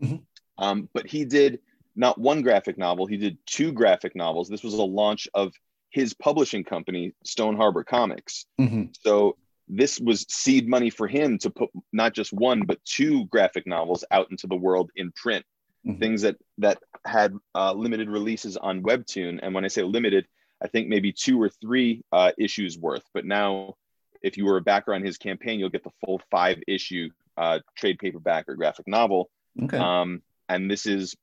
Mhm. 0.00 0.22
um, 0.58 0.88
but 0.94 1.08
he 1.08 1.24
did 1.24 1.58
not 1.96 2.18
one 2.18 2.42
graphic 2.42 2.78
novel. 2.78 3.06
He 3.06 3.16
did 3.16 3.38
two 3.46 3.72
graphic 3.72 4.14
novels. 4.14 4.48
This 4.48 4.62
was 4.62 4.74
a 4.74 4.82
launch 4.82 5.28
of 5.34 5.52
his 5.90 6.14
publishing 6.14 6.62
company, 6.62 7.14
Stone 7.24 7.56
Harbor 7.56 7.82
Comics. 7.82 8.46
Mhm. 8.60 8.94
So 9.00 9.36
this 9.68 9.98
was 9.98 10.26
seed 10.28 10.68
money 10.68 10.90
for 10.90 11.08
him 11.08 11.38
to 11.38 11.50
put 11.50 11.70
not 11.92 12.12
just 12.12 12.32
one 12.32 12.62
but 12.62 12.84
two 12.84 13.24
graphic 13.26 13.66
novels 13.66 14.04
out 14.10 14.30
into 14.30 14.46
the 14.46 14.56
world 14.56 14.90
in 14.94 15.10
print. 15.12 15.44
Mhm. 15.86 15.98
Things 15.98 16.22
that 16.22 16.36
that 16.58 16.78
had 17.04 17.34
uh, 17.54 17.72
limited 17.72 18.08
releases 18.08 18.56
on 18.56 18.82
Webtoon, 18.82 19.40
and 19.42 19.54
when 19.54 19.64
I 19.64 19.68
say 19.68 19.82
limited, 19.82 20.26
I 20.60 20.68
think 20.68 20.88
maybe 20.88 21.12
two 21.12 21.40
or 21.40 21.48
three 21.48 22.02
uh, 22.12 22.32
issues 22.38 22.78
worth. 22.78 23.04
But 23.14 23.24
now, 23.24 23.76
if 24.22 24.36
you 24.36 24.44
were 24.46 24.56
a 24.56 24.62
backer 24.62 24.94
on 24.94 25.04
his 25.04 25.18
campaign, 25.18 25.58
you'll 25.60 25.70
get 25.70 25.84
the 25.84 25.92
full 26.04 26.20
five 26.30 26.58
issue 26.66 27.10
uh, 27.36 27.60
trade 27.76 27.98
paperback 27.98 28.48
or 28.48 28.54
graphic 28.54 28.88
novel. 28.88 29.30
Okay. 29.62 29.76
Um, 29.76 30.22
and 30.48 30.70
this 30.70 30.86
is, 30.86 31.14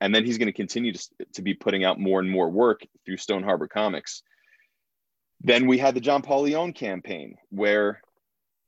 and 0.00 0.14
then 0.14 0.24
he's 0.24 0.38
going 0.38 0.46
to 0.46 0.52
continue 0.52 0.92
to, 0.92 1.08
to 1.34 1.42
be 1.42 1.54
putting 1.54 1.84
out 1.84 2.00
more 2.00 2.20
and 2.20 2.30
more 2.30 2.48
work 2.48 2.80
through 3.04 3.18
Stone 3.18 3.42
Harbor 3.42 3.68
Comics. 3.68 4.22
Then 5.42 5.66
we 5.66 5.78
had 5.78 5.94
the 5.94 6.00
John 6.00 6.22
Paul 6.22 6.42
Leon 6.42 6.72
campaign 6.72 7.36
where 7.50 8.02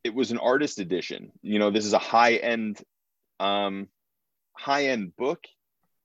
it 0.04 0.14
was 0.14 0.30
an 0.30 0.38
artist 0.38 0.78
edition. 0.78 1.32
You 1.42 1.58
know, 1.58 1.70
this 1.70 1.86
is 1.86 1.92
a 1.92 1.98
high 1.98 2.34
end, 2.34 2.80
um, 3.40 3.88
high 4.54 4.86
end 4.86 5.16
book. 5.16 5.44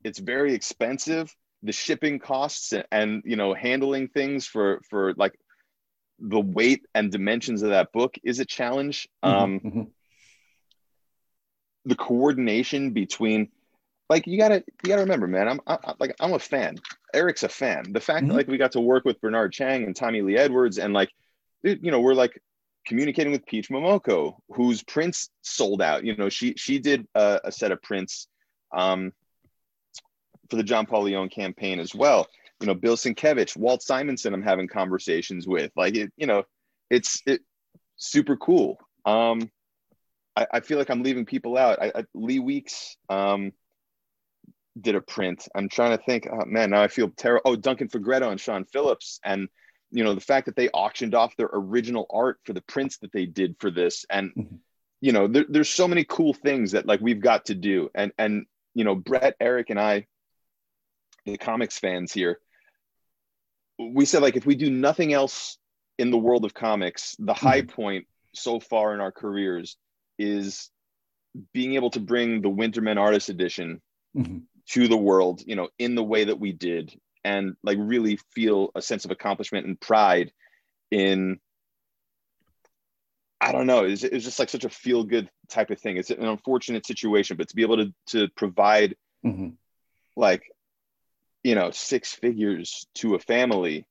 It's 0.03 0.19
very 0.19 0.53
expensive. 0.53 1.33
The 1.63 1.71
shipping 1.71 2.19
costs 2.19 2.71
and, 2.73 2.85
and 2.91 3.23
you 3.25 3.35
know 3.35 3.53
handling 3.53 4.09
things 4.09 4.45
for 4.45 4.81
for 4.89 5.13
like 5.15 5.37
the 6.19 6.39
weight 6.39 6.85
and 6.93 7.11
dimensions 7.11 7.63
of 7.63 7.69
that 7.69 7.91
book 7.91 8.15
is 8.23 8.39
a 8.39 8.45
challenge. 8.45 9.07
Um, 9.23 9.59
Mhm. 9.59 9.73
Mhm. 9.73 9.87
the 11.85 11.95
coordination 11.95 12.91
between 12.91 13.49
like 14.09 14.27
you 14.27 14.37
gotta 14.37 14.63
you 14.83 14.89
gotta 14.89 15.01
remember 15.01 15.27
man 15.27 15.47
i'm 15.47 15.59
I, 15.67 15.93
like 15.99 16.15
i'm 16.19 16.33
a 16.33 16.39
fan. 16.39 16.77
Eric's 17.13 17.43
a 17.43 17.49
fan. 17.49 17.91
The 17.91 17.99
fact 18.01 18.25
Mhm. 18.25 18.29
that 18.29 18.35
like 18.35 18.47
we 18.47 18.57
got 18.57 18.73
to 18.73 18.79
work 18.81 19.05
with 19.05 19.19
bernard 19.21 19.53
chang 19.53 19.83
and 19.83 19.95
tommy 19.95 20.21
lee 20.21 20.37
edwards 20.37 20.77
and 20.77 20.93
like 20.93 21.09
dude, 21.63 21.83
you 21.83 21.91
know 21.91 21.99
we're 21.99 22.13
like 22.13 22.41
communicating 22.85 23.31
with 23.31 23.45
peach 23.45 23.69
momoko 23.69 24.35
whose 24.49 24.83
prints 24.83 25.29
sold 25.41 25.81
out. 25.81 26.03
You 26.05 26.15
know 26.15 26.29
she 26.29 26.53
she 26.55 26.79
did 26.79 27.07
a, 27.15 27.39
a 27.45 27.51
set 27.51 27.71
of 27.71 27.81
prints 27.81 28.27
um 28.75 29.11
for 30.49 30.55
the 30.57 30.63
john 30.63 30.85
paul 30.85 31.03
leon 31.03 31.29
campaign 31.29 31.79
as 31.79 31.93
well. 31.95 32.27
You 32.61 32.67
know 32.67 32.73
bill 32.73 32.95
sienkiewicz 32.97 33.55
walt 33.57 33.81
simonson 33.83 34.33
i'm 34.33 34.41
having 34.43 34.67
conversations 34.67 35.47
with. 35.47 35.71
Like 35.75 35.95
it 35.95 36.11
you 36.17 36.27
know 36.27 36.43
it's 36.89 37.21
it 37.25 37.41
super 37.97 38.37
cool. 38.37 38.77
Um 39.05 39.49
I, 40.35 40.45
I 40.53 40.59
feel 40.59 40.77
like 40.77 40.89
I'm 40.91 41.01
leaving 41.01 41.25
people 41.25 41.57
out. 41.57 41.81
I, 41.81 41.91
I, 41.95 42.03
Lee 42.13 42.37
Weeks 42.37 42.95
um, 43.09 43.53
did 44.81 44.95
a 44.95 45.01
print. 45.01 45.47
I'm 45.55 45.69
trying 45.69 45.97
to 45.97 46.03
think. 46.03 46.27
Oh, 46.31 46.45
man, 46.45 46.71
now 46.71 46.81
I 46.81 46.87
feel 46.87 47.09
terrible. 47.09 47.41
Oh, 47.45 47.55
Duncan 47.55 47.89
Fegredo 47.89 48.29
and 48.29 48.39
Sean 48.39 48.65
Phillips, 48.65 49.19
and 49.23 49.47
you 49.91 50.03
know 50.03 50.13
the 50.13 50.21
fact 50.21 50.45
that 50.47 50.55
they 50.55 50.69
auctioned 50.69 51.15
off 51.15 51.35
their 51.35 51.49
original 51.51 52.05
art 52.09 52.39
for 52.43 52.53
the 52.53 52.61
prints 52.61 52.97
that 52.99 53.11
they 53.11 53.25
did 53.25 53.55
for 53.59 53.71
this, 53.71 54.05
and 54.09 54.31
Mhm. 54.35 54.59
you 55.01 55.11
know, 55.11 55.27
there, 55.27 55.45
there's 55.47 55.69
so 55.69 55.87
many 55.87 56.03
cool 56.03 56.33
things 56.33 56.71
that 56.71 56.85
like 56.85 57.01
we've 57.01 57.21
got 57.21 57.45
to 57.45 57.55
do. 57.55 57.89
And 57.95 58.11
and 58.17 58.45
you 58.73 58.83
know, 58.83 58.95
Brett, 58.95 59.35
Eric, 59.39 59.69
and 59.69 59.79
I, 59.79 60.07
the 61.25 61.37
comics 61.37 61.79
fans 61.79 62.11
here, 62.11 62.39
we 63.79 64.05
said 64.05 64.21
like 64.21 64.35
if 64.35 64.45
we 64.45 64.55
do 64.55 64.69
nothing 64.69 65.13
else 65.13 65.57
in 65.97 66.11
the 66.11 66.17
world 66.17 66.45
of 66.45 66.53
comics, 66.53 67.15
the 67.17 67.33
mm-hmm. 67.33 67.47
high 67.47 67.61
point 67.61 68.07
so 68.35 68.59
far 68.59 68.93
in 68.93 69.01
our 69.01 69.11
careers 69.11 69.77
is 70.19 70.69
being 71.53 71.75
able 71.75 71.89
to 71.91 71.99
bring 71.99 72.41
the 72.41 72.49
Winterman 72.49 72.97
Artist 72.97 73.29
Edition 73.29 73.81
mm-hmm. 74.15 74.37
To 74.71 74.87
the 74.87 74.97
world, 74.97 75.41
you 75.45 75.55
know, 75.55 75.69
in 75.79 75.95
the 75.95 76.03
way 76.03 76.25
that 76.25 76.39
we 76.39 76.51
did, 76.51 76.93
and 77.23 77.55
like 77.63 77.77
really 77.79 78.19
feel 78.33 78.71
a 78.75 78.81
sense 78.81 79.05
of 79.05 79.11
accomplishment 79.11 79.65
and 79.65 79.79
pride 79.79 80.31
in. 80.91 81.39
I 83.39 83.51
don't 83.51 83.67
know. 83.67 83.83
It's, 83.83 84.03
it's 84.03 84.25
just 84.25 84.39
like 84.39 84.49
such 84.49 84.65
a 84.65 84.69
feel 84.69 85.03
good 85.03 85.29
type 85.47 85.69
of 85.69 85.79
thing. 85.79 85.97
It's 85.97 86.09
an 86.09 86.25
unfortunate 86.25 86.87
situation, 86.87 87.37
but 87.37 87.47
to 87.49 87.55
be 87.55 87.61
able 87.61 87.77
to 87.77 87.93
to 88.07 88.27
provide 88.35 88.95
mm-hmm. 89.23 89.49
like 90.15 90.41
you 91.43 91.55
know 91.55 91.71
six 91.71 92.13
figures 92.13 92.87
to 92.95 93.15
a 93.15 93.19
family 93.19 93.85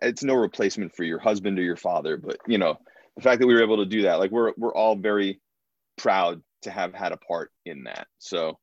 it's 0.00 0.24
no 0.24 0.34
replacement 0.34 0.94
for 0.94 1.04
your 1.04 1.18
husband 1.18 1.58
or 1.58 1.62
your 1.62 1.76
father 1.76 2.16
but 2.16 2.36
you 2.46 2.58
know 2.58 2.76
the 3.16 3.22
fact 3.22 3.40
that 3.40 3.46
we 3.46 3.54
were 3.54 3.62
able 3.62 3.78
to 3.78 3.86
do 3.86 4.02
that 4.02 4.18
like 4.18 4.30
we're 4.30 4.52
we're 4.56 4.74
all 4.74 4.96
very 4.96 5.40
proud 5.96 6.42
to 6.62 6.70
have 6.70 6.94
had 6.94 7.12
a 7.12 7.16
part 7.16 7.50
in 7.64 7.84
that 7.84 8.06
so 8.18 8.58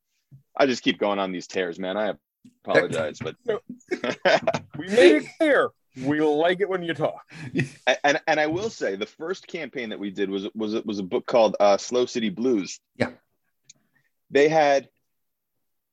i 0.56 0.66
just 0.66 0.82
keep 0.82 0.98
going 0.98 1.18
on 1.18 1.32
these 1.32 1.46
tears 1.46 1.78
man. 1.78 1.96
I 1.96 2.14
apologize 2.64 3.18
but 3.18 3.36
we 4.78 4.86
made 4.88 5.16
it 5.16 5.26
clear. 5.38 5.70
We 6.00 6.20
like 6.20 6.60
it 6.60 6.68
when 6.68 6.82
you 6.82 6.94
talk. 6.94 7.20
And 8.04 8.20
and 8.26 8.40
i 8.40 8.46
will 8.46 8.70
say 8.70 8.96
the 8.96 9.06
first 9.06 9.46
campaign 9.46 9.90
that 9.90 9.98
we 9.98 10.10
did 10.10 10.30
was 10.30 10.48
was 10.54 10.74
it 10.74 10.86
was 10.86 10.98
a 10.98 11.02
book 11.02 11.26
called 11.26 11.56
uh, 11.60 11.76
slow 11.76 12.06
city 12.06 12.30
blues. 12.30 12.80
Yeah. 12.96 13.10
They 14.30 14.48
had 14.48 14.88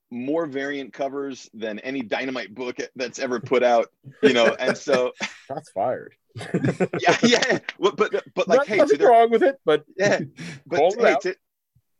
more 0.10 0.46
variant 0.46 0.94
covers 0.94 1.50
than 1.54 1.80
any 1.80 2.02
dynamite 2.02 2.54
book 2.54 2.78
that's 2.96 3.20
ever 3.20 3.40
put 3.40 3.62
out 3.62 3.88
you 4.24 4.34
know 4.34 4.56
and 4.60 4.78
so 4.78 5.12
that's 5.50 5.70
fired. 5.72 6.14
Yeah 7.00 7.18
yeah. 7.24 7.60
But 7.80 7.98
but, 7.98 8.24
but 8.34 8.48
like 8.48 8.60
Not, 8.60 8.68
hey 8.68 8.78
nothing 8.78 9.02
wrong 9.02 9.32
with 9.32 9.44
it 9.44 9.60
but 9.66 9.84
yeah 9.98 10.20
but 10.66 10.94
hey, 11.00 11.16
to, 11.22 11.36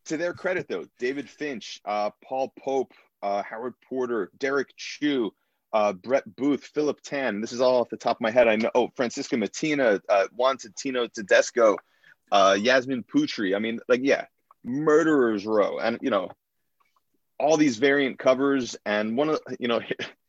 to, 0.08 0.18
their 0.18 0.34
credit 0.34 0.68
though 0.68 0.86
david 1.00 1.30
finch 1.30 1.80
uh, 1.86 2.10
paul 2.24 2.54
pope 2.60 2.94
uh, 3.22 3.42
howard 3.44 3.74
porter 3.90 4.32
derrick 4.40 4.74
chew 4.76 5.32
uh, 5.74 5.94
brett 5.94 6.24
booth 6.36 6.64
philip 6.74 7.00
tan. 7.02 7.42
This 7.42 7.52
is 7.52 7.62
all 7.62 7.82
off 7.82 7.90
the 7.90 7.98
top 7.98 8.18
of 8.18 8.22
my 8.22 8.32
head. 8.32 8.48
I 8.48 8.56
know 8.56 8.72
oh 8.74 8.90
francesco 8.96 9.38
mattina 9.38 10.00
uh, 10.10 10.28
juan 10.36 10.58
tino 10.78 11.08
tedesco 11.08 11.78
uh, 12.32 12.58
yasmine 12.60 13.04
putri. 13.04 13.56
I 13.56 13.60
mean 13.60 13.80
like 13.88 14.02
yeah 14.04 14.26
murderers 14.64 15.46
row. 15.46 15.80
And 15.80 16.00
you 16.02 16.10
know 16.10 16.30
all 17.40 17.58
these 17.58 17.78
variant 17.78 18.18
covers 18.18 18.76
and 18.86 19.18
one 19.18 19.30
of 19.30 19.40
you 19.60 19.68
know 19.68 19.82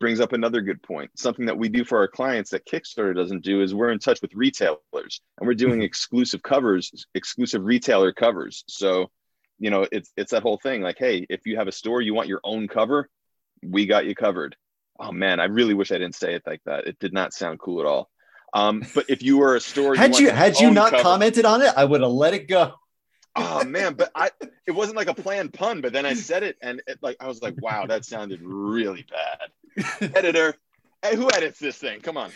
brings 0.00 0.18
up 0.18 0.32
another 0.32 0.62
good 0.62 0.82
point. 0.82 1.10
Something 1.16 1.46
that 1.46 1.58
we 1.58 1.68
do 1.68 1.84
for 1.84 1.98
our 1.98 2.08
clients 2.08 2.50
that 2.50 2.66
kickstarter 2.66 3.14
doesn't 3.14 3.44
do 3.44 3.60
is 3.62 3.74
we're 3.74 3.92
in 3.92 3.98
touch 3.98 4.20
with 4.22 4.34
retailers 4.34 4.80
and 4.94 5.46
we're 5.46 5.54
doing 5.54 5.74
mm-hmm. 5.74 5.82
exclusive 5.82 6.42
covers 6.42 7.06
exclusive 7.14 7.62
retailer 7.62 8.12
covers. 8.12 8.64
So 8.66 9.10
you 9.58 9.70
know 9.70 9.86
it's 9.92 10.10
it's 10.16 10.32
that 10.32 10.42
whole 10.42 10.58
thing 10.60 10.80
like 10.80 10.96
hey 10.98 11.26
if 11.28 11.46
you 11.46 11.56
have 11.58 11.68
a 11.68 11.72
store 11.72 12.00
you 12.00 12.14
want 12.14 12.28
your 12.28 12.40
own 12.42 12.66
cover 12.66 13.08
we 13.62 13.86
got 13.86 14.06
you 14.06 14.14
covered. 14.14 14.56
Oh 14.98 15.12
man 15.12 15.38
i 15.38 15.44
really 15.44 15.74
wish 15.74 15.92
i 15.92 15.98
didn't 15.98 16.16
say 16.16 16.34
it 16.34 16.42
like 16.46 16.62
that. 16.64 16.86
It 16.86 16.98
did 16.98 17.12
not 17.12 17.32
sound 17.32 17.60
cool 17.60 17.80
at 17.80 17.86
all. 17.86 18.10
Um, 18.52 18.82
but 18.94 19.04
if 19.08 19.22
you 19.22 19.38
were 19.38 19.54
a 19.54 19.60
store 19.60 19.94
had 19.94 20.18
you, 20.18 20.26
you 20.26 20.32
had 20.32 20.58
you 20.58 20.72
not 20.72 20.90
cover, 20.90 21.02
commented 21.04 21.44
on 21.44 21.62
it 21.62 21.72
i 21.76 21.84
would 21.84 22.00
have 22.00 22.10
let 22.10 22.34
it 22.34 22.48
go 22.48 22.72
oh 23.36 23.64
man 23.64 23.94
but 23.94 24.10
i 24.14 24.30
it 24.66 24.72
wasn't 24.72 24.96
like 24.96 25.08
a 25.08 25.14
planned 25.14 25.52
pun 25.52 25.80
but 25.80 25.92
then 25.92 26.04
i 26.04 26.14
said 26.14 26.42
it 26.42 26.56
and 26.62 26.82
it, 26.86 26.98
like 27.02 27.16
i 27.20 27.26
was 27.26 27.42
like 27.42 27.54
wow 27.62 27.86
that 27.86 28.04
sounded 28.04 28.40
really 28.42 29.06
bad. 29.08 30.14
Editor 30.16 30.54
hey 31.02 31.16
who 31.16 31.28
edits 31.32 31.58
this 31.58 31.76
thing? 31.78 32.00
Come 32.00 32.16
on. 32.16 32.30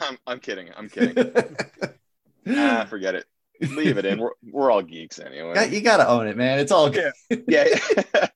I'm, 0.00 0.18
I'm 0.26 0.40
kidding 0.40 0.70
i'm 0.76 0.88
kidding. 0.88 1.32
Ah 2.46 2.84
forget 2.84 3.14
it. 3.14 3.24
Leave 3.60 3.96
it 3.96 4.04
in. 4.04 4.18
We're, 4.18 4.32
we're 4.50 4.70
all 4.70 4.82
geeks 4.82 5.18
anyway. 5.18 5.70
You 5.70 5.80
gotta 5.80 6.06
own 6.06 6.26
it 6.26 6.36
man. 6.36 6.58
It's 6.58 6.72
all 6.72 6.90
good. 6.90 7.12
Yeah, 7.30 7.64
yeah. 8.14 8.26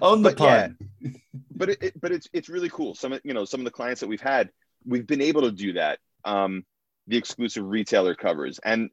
own 0.00 0.22
the 0.22 0.30
but 0.30 0.36
pun. 0.36 0.76
Yeah, 1.00 1.10
but 1.50 1.70
it, 1.70 1.82
it, 1.82 2.00
but 2.00 2.12
it's 2.12 2.28
it's 2.32 2.48
really 2.48 2.68
cool. 2.68 2.94
Some 2.94 3.12
of 3.12 3.20
you 3.24 3.34
know 3.34 3.44
some 3.44 3.60
of 3.60 3.64
the 3.64 3.72
clients 3.72 4.00
that 4.02 4.06
we've 4.06 4.20
had 4.20 4.50
we've 4.84 5.06
been 5.06 5.20
able 5.20 5.42
to 5.42 5.50
do 5.50 5.72
that 5.72 5.98
um 6.24 6.64
the 7.06 7.16
exclusive 7.16 7.64
retailer 7.64 8.14
covers. 8.14 8.58
And 8.64 8.90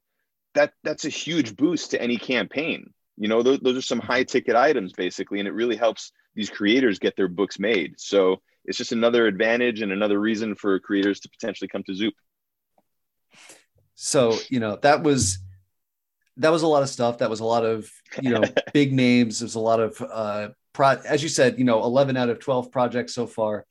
that 0.55 0.73
that's 0.83 1.05
a 1.05 1.09
huge 1.09 1.55
boost 1.55 1.91
to 1.91 2.01
any 2.01 2.17
campaign. 2.17 2.91
You 3.17 3.27
know 3.27 3.43
those, 3.43 3.59
those 3.59 3.77
are 3.77 3.81
some 3.81 3.99
high 3.99 4.23
ticket 4.23 4.55
items 4.55 4.93
basically 4.93 5.39
and 5.39 5.47
it 5.47 5.53
really 5.53 5.75
helps 5.75 6.11
these 6.35 6.49
creators 6.49 6.99
get 6.99 7.15
their 7.15 7.27
books 7.27 7.59
made. 7.59 7.99
So 7.99 8.41
it's 8.65 8.77
just 8.77 8.91
another 8.91 9.27
advantage 9.27 9.81
and 9.81 9.91
another 9.91 10.19
reason 10.19 10.55
for 10.55 10.79
creators 10.79 11.19
to 11.21 11.29
potentially 11.29 11.67
come 11.67 11.83
to 11.83 11.95
zoop. 11.95 12.13
So 13.95 14.37
you 14.49 14.59
know 14.59 14.77
that 14.77 15.03
was 15.03 15.39
that 16.37 16.51
was 16.51 16.63
a 16.63 16.67
lot 16.67 16.83
of 16.83 16.89
stuff. 16.89 17.19
That 17.19 17.29
was 17.29 17.39
a 17.39 17.45
lot 17.45 17.65
of 17.65 17.89
you 18.21 18.31
know 18.31 18.43
big 18.73 18.93
names. 18.93 19.39
There's 19.39 19.55
a 19.55 19.59
lot 19.59 19.79
of 19.79 20.01
uh 20.01 20.49
pro 20.73 20.89
as 21.05 21.21
you 21.21 21.29
said 21.29 21.59
you 21.59 21.65
know 21.65 21.83
11 21.83 22.17
out 22.17 22.29
of 22.29 22.39
12 22.39 22.71
projects 22.71 23.13
so 23.13 23.27
far 23.27 23.65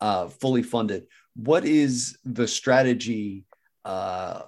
uh 0.00 0.28
fully 0.28 0.62
funded. 0.62 1.06
What 1.36 1.64
is 1.64 2.18
the 2.24 2.48
strategy 2.48 3.44
uh 3.84 4.42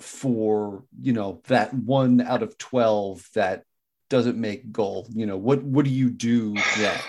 for 0.00 0.84
you 1.00 1.12
know 1.12 1.40
that 1.48 1.74
one 1.74 2.20
out 2.20 2.42
of 2.42 2.56
12 2.56 3.28
that 3.34 3.64
doesn't 4.08 4.38
make 4.38 4.70
goal 4.70 5.06
you 5.12 5.26
know 5.26 5.36
what 5.36 5.62
what 5.62 5.84
do 5.84 5.90
you 5.90 6.10
do 6.10 6.54
then? 6.76 7.00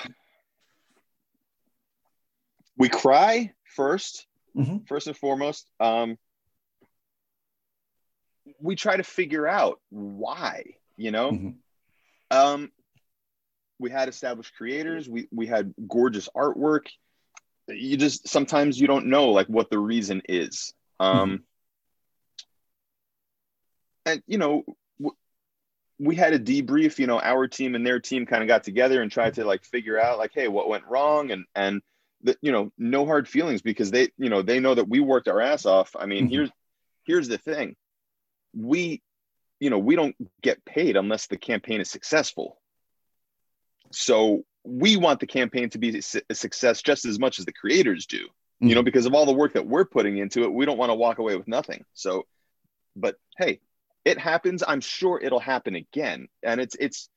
We 2.78 2.90
cry 2.90 3.54
1st 3.78 4.26
mm-hmm. 4.58 4.78
first 4.88 5.08
and 5.08 5.16
foremost. 5.16 5.70
Um 5.80 6.18
we 8.60 8.76
try 8.76 8.98
to 8.98 9.04
figure 9.04 9.48
out 9.48 9.80
why 9.90 10.64
you 10.98 11.12
know? 11.12 11.32
Mm-hmm. 11.32 11.50
um 12.38 12.72
we 13.78 13.92
had 13.92 14.10
established 14.10 14.56
creators. 14.56 15.08
We 15.08 15.28
we 15.32 15.46
had 15.46 15.74
gorgeous 15.88 16.28
artwork. 16.36 16.88
You 17.68 17.98
just 17.98 18.28
sometimes 18.28 18.82
you 18.82 18.88
don't 18.88 19.06
know 19.06 19.30
like 19.30 19.48
what 19.48 19.70
the 19.70 19.80
reason 19.80 20.24
is. 20.28 20.74
Um 21.00 21.30
mm-hmm 21.30 21.44
and 24.10 24.24
you 24.28 24.38
know 24.38 24.64
we 26.00 26.16
had 26.16 26.34
a 26.34 26.40
debrief 26.40 26.98
you 26.98 27.08
know 27.08 27.20
our 27.20 27.48
team 27.48 27.76
and 27.76 27.86
their 27.86 28.00
team 28.00 28.26
kind 28.26 28.42
of 28.42 28.48
got 28.48 28.64
together 28.64 29.02
and 29.02 29.12
tried 29.12 29.36
to 29.36 29.46
like 29.46 29.64
figure 29.64 30.00
out 30.00 30.18
like 30.18 30.32
hey 30.34 30.48
what 30.48 30.70
went 30.70 30.86
wrong 30.86 31.32
and 31.32 31.46
and 31.56 31.82
the, 32.22 32.38
you 32.42 32.52
know 32.52 32.72
no 32.78 33.06
hard 33.06 33.28
feelings 33.28 33.62
because 33.62 33.92
they 33.92 34.10
you 34.18 34.30
know 34.30 34.42
they 34.42 34.60
know 34.60 34.76
that 34.76 34.90
we 34.90 35.00
worked 35.00 35.28
our 35.28 35.42
ass 35.42 35.66
off 35.66 35.96
i 36.00 36.06
mean 36.06 36.26
mm-hmm. 36.26 36.34
here's 36.34 36.50
here's 37.06 37.28
the 37.28 37.38
thing 37.38 37.76
we 38.56 39.02
you 39.60 39.70
know 39.70 39.78
we 39.78 39.96
don't 39.96 40.16
get 40.42 40.64
paid 40.66 40.96
unless 40.96 41.28
the 41.28 41.38
campaign 41.38 41.82
is 41.82 41.90
successful 41.90 42.60
so 43.92 44.44
we 44.64 44.98
want 44.98 45.20
the 45.20 45.28
campaign 45.28 45.70
to 45.70 45.78
be 45.78 46.02
a 46.30 46.36
success 46.36 46.82
just 46.82 47.06
as 47.06 47.20
much 47.20 47.40
as 47.40 47.46
the 47.46 47.54
creators 47.54 48.06
do 48.06 48.26
mm-hmm. 48.26 48.68
you 48.68 48.76
know 48.76 48.82
mm-hmm. 48.82 48.86
because 48.86 49.06
of 49.06 49.14
all 49.14 49.26
the 49.26 49.34
work 49.34 49.54
that 49.54 49.68
we're 49.68 49.86
putting 49.86 50.18
into 50.18 50.44
it 50.44 50.52
we 50.52 50.66
don't 50.66 50.78
want 50.78 50.90
to 50.90 50.96
walk 50.96 51.20
away 51.20 51.36
with 51.36 51.48
nothing 51.48 51.84
so 51.94 52.26
but 52.96 53.16
hey 53.38 53.60
it 54.06 54.18
happens 54.18 54.64
i'm 54.68 54.82
sure 54.82 55.20
it'll 55.22 55.40
happen 55.40 55.76
again. 55.76 56.28
And 56.44 56.62
it's 56.62 56.76
it's 56.80 57.10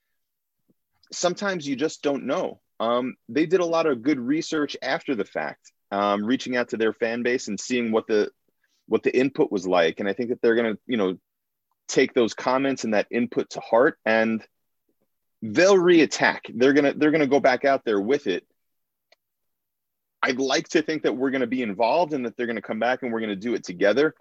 sometimes 1.12 1.66
you 1.66 1.76
just 1.76 2.02
don't 2.02 2.26
know. 2.26 2.60
Um, 2.80 3.14
they 3.28 3.46
did 3.46 3.60
a 3.60 3.66
lot 3.66 3.86
of 3.86 4.02
good 4.02 4.18
research 4.18 4.76
after 4.82 5.14
the 5.14 5.24
fact 5.24 5.72
um, 5.90 6.24
reaching 6.24 6.56
out 6.56 6.70
to 6.70 6.76
their 6.76 6.92
fan 6.92 7.22
base 7.22 7.48
and 7.48 7.60
seeing 7.60 7.92
what 7.92 8.06
the 8.06 8.30
what 8.86 9.02
the 9.02 9.16
input 9.16 9.52
was 9.52 9.66
like. 9.66 10.00
And 10.00 10.08
i 10.08 10.12
think 10.12 10.30
that 10.30 10.40
they're 10.42 10.56
going 10.56 10.74
to 10.74 10.80
you 10.86 10.96
know 10.96 11.16
take 11.88 12.14
those 12.14 12.34
comments 12.34 12.84
and 12.84 12.94
that 12.94 13.06
input 13.10 13.50
to 13.50 13.60
heart 13.60 13.98
and 14.04 14.42
they'll 15.42 15.76
reattack. 15.76 16.40
They're 16.54 16.72
going 16.72 16.92
to 16.92 16.98
they're 16.98 17.10
going 17.10 17.20
to 17.20 17.26
go 17.26 17.40
back 17.40 17.64
out 17.64 17.84
there 17.84 18.00
with 18.00 18.26
it. 18.26 18.44
I'd 20.24 20.38
like 20.38 20.68
to 20.68 20.82
think 20.82 21.02
that 21.02 21.16
we're 21.16 21.30
going 21.30 21.40
to 21.40 21.48
be 21.48 21.62
involved 21.62 22.12
and 22.12 22.24
that 22.24 22.36
they're 22.36 22.46
going 22.46 22.56
to 22.56 22.62
come 22.62 22.78
back 22.78 23.02
and 23.02 23.12
we're 23.12 23.18
going 23.20 23.30
to 23.30 23.36
do 23.36 23.54
it 23.54 23.64
together. 23.64 24.14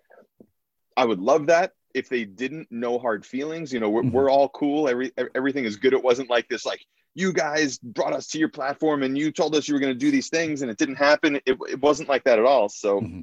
I 0.97 1.05
would 1.05 1.19
love 1.19 1.47
that 1.47 1.73
if 1.93 2.09
they 2.09 2.25
didn't 2.25 2.71
know 2.71 2.99
hard 2.99 3.25
feelings 3.25 3.71
you 3.71 3.79
know 3.79 3.89
we're, 3.89 4.01
mm-hmm. 4.01 4.11
we're 4.11 4.29
all 4.29 4.49
cool. 4.49 4.87
Every 4.87 5.11
everything 5.35 5.65
is 5.65 5.75
good. 5.75 5.93
It 5.93 6.03
wasn't 6.03 6.29
like 6.29 6.47
this 6.47 6.65
like 6.65 6.85
you 7.13 7.33
guys 7.33 7.77
brought 7.79 8.13
us 8.13 8.27
to 8.27 8.39
your 8.39 8.49
platform 8.49 9.03
and 9.03 9.17
you 9.17 9.31
told 9.31 9.55
us 9.55 9.67
you 9.67 9.73
were 9.73 9.79
going 9.79 9.93
to 9.93 9.99
do 9.99 10.11
these 10.11 10.29
things 10.29 10.61
and 10.61 10.71
it 10.71 10.77
didn't 10.77 10.95
happen. 10.95 11.35
It, 11.45 11.57
it 11.69 11.81
wasn't 11.81 12.07
like 12.07 12.23
that 12.23 12.39
at 12.39 12.45
all. 12.45 12.69
So 12.69 13.01
mm-hmm. 13.01 13.21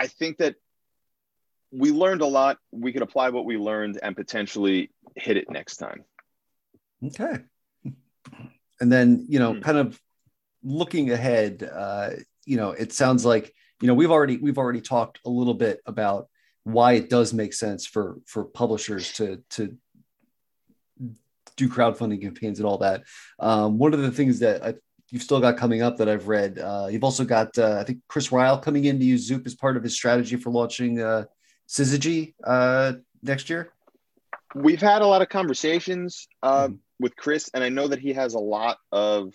i 0.00 0.06
think 0.08 0.38
that 0.38 0.56
we 1.70 1.90
learned 1.90 2.20
a 2.20 2.26
lot. 2.26 2.58
We 2.70 2.92
could 2.92 3.02
apply 3.02 3.30
what 3.30 3.44
we 3.44 3.56
learned 3.56 3.98
and 4.00 4.14
potentially 4.14 4.90
hit 5.16 5.36
it 5.36 5.50
next 5.50 5.76
time. 5.76 6.04
Okay. 7.04 7.38
And 8.80 8.92
then 8.92 9.26
you 9.28 9.38
know 9.38 9.52
mm-hmm. 9.52 9.62
kind 9.62 9.78
of 9.78 10.00
looking 10.66 11.10
ahead 11.10 11.62
uh 11.62 12.08
you 12.46 12.56
know 12.56 12.70
it 12.70 12.90
sounds 12.90 13.22
like 13.22 13.54
you 13.82 13.86
know 13.86 13.94
we've 13.94 14.10
already 14.10 14.38
we've 14.38 14.58
already 14.58 14.80
talked 14.80 15.20
a 15.26 15.28
little 15.28 15.54
bit 15.54 15.80
about 15.84 16.28
why 16.64 16.94
it 16.94 17.08
does 17.08 17.32
make 17.32 17.52
sense 17.52 17.86
for 17.86 18.18
for 18.26 18.44
publishers 18.44 19.12
to 19.14 19.42
to 19.50 19.76
do 21.56 21.68
crowdfunding 21.68 22.20
campaigns 22.20 22.58
and 22.58 22.66
all 22.66 22.78
that. 22.78 23.04
Um, 23.38 23.78
one 23.78 23.94
of 23.94 24.00
the 24.00 24.10
things 24.10 24.40
that 24.40 24.64
I, 24.64 24.74
you've 25.10 25.22
still 25.22 25.40
got 25.40 25.56
coming 25.56 25.82
up 25.82 25.98
that 25.98 26.08
I've 26.08 26.26
read, 26.26 26.58
uh, 26.58 26.88
you've 26.90 27.04
also 27.04 27.24
got 27.24 27.56
uh, 27.58 27.78
I 27.80 27.84
think 27.84 28.00
Chris 28.08 28.28
Ryall 28.28 28.62
coming 28.62 28.84
in 28.86 28.98
to 28.98 29.04
use 29.04 29.26
Zoop 29.26 29.46
as 29.46 29.54
part 29.54 29.76
of 29.76 29.82
his 29.82 29.94
strategy 29.94 30.36
for 30.36 30.50
launching 30.50 31.00
uh, 31.00 31.24
Syzygy 31.68 32.34
uh, 32.42 32.94
next 33.22 33.48
year. 33.50 33.72
We've 34.54 34.80
had 34.80 35.02
a 35.02 35.06
lot 35.06 35.22
of 35.22 35.28
conversations 35.28 36.28
uh, 36.42 36.66
mm-hmm. 36.66 36.74
with 37.00 37.16
Chris, 37.16 37.50
and 37.54 37.62
I 37.62 37.68
know 37.68 37.88
that 37.88 37.98
he 37.98 38.12
has 38.14 38.34
a 38.34 38.38
lot 38.38 38.78
of 38.92 39.34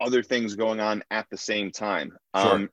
other 0.00 0.22
things 0.22 0.54
going 0.54 0.80
on 0.80 1.02
at 1.10 1.26
the 1.30 1.36
same 1.36 1.70
time. 1.70 2.12
Sure. 2.36 2.54
Um, 2.54 2.70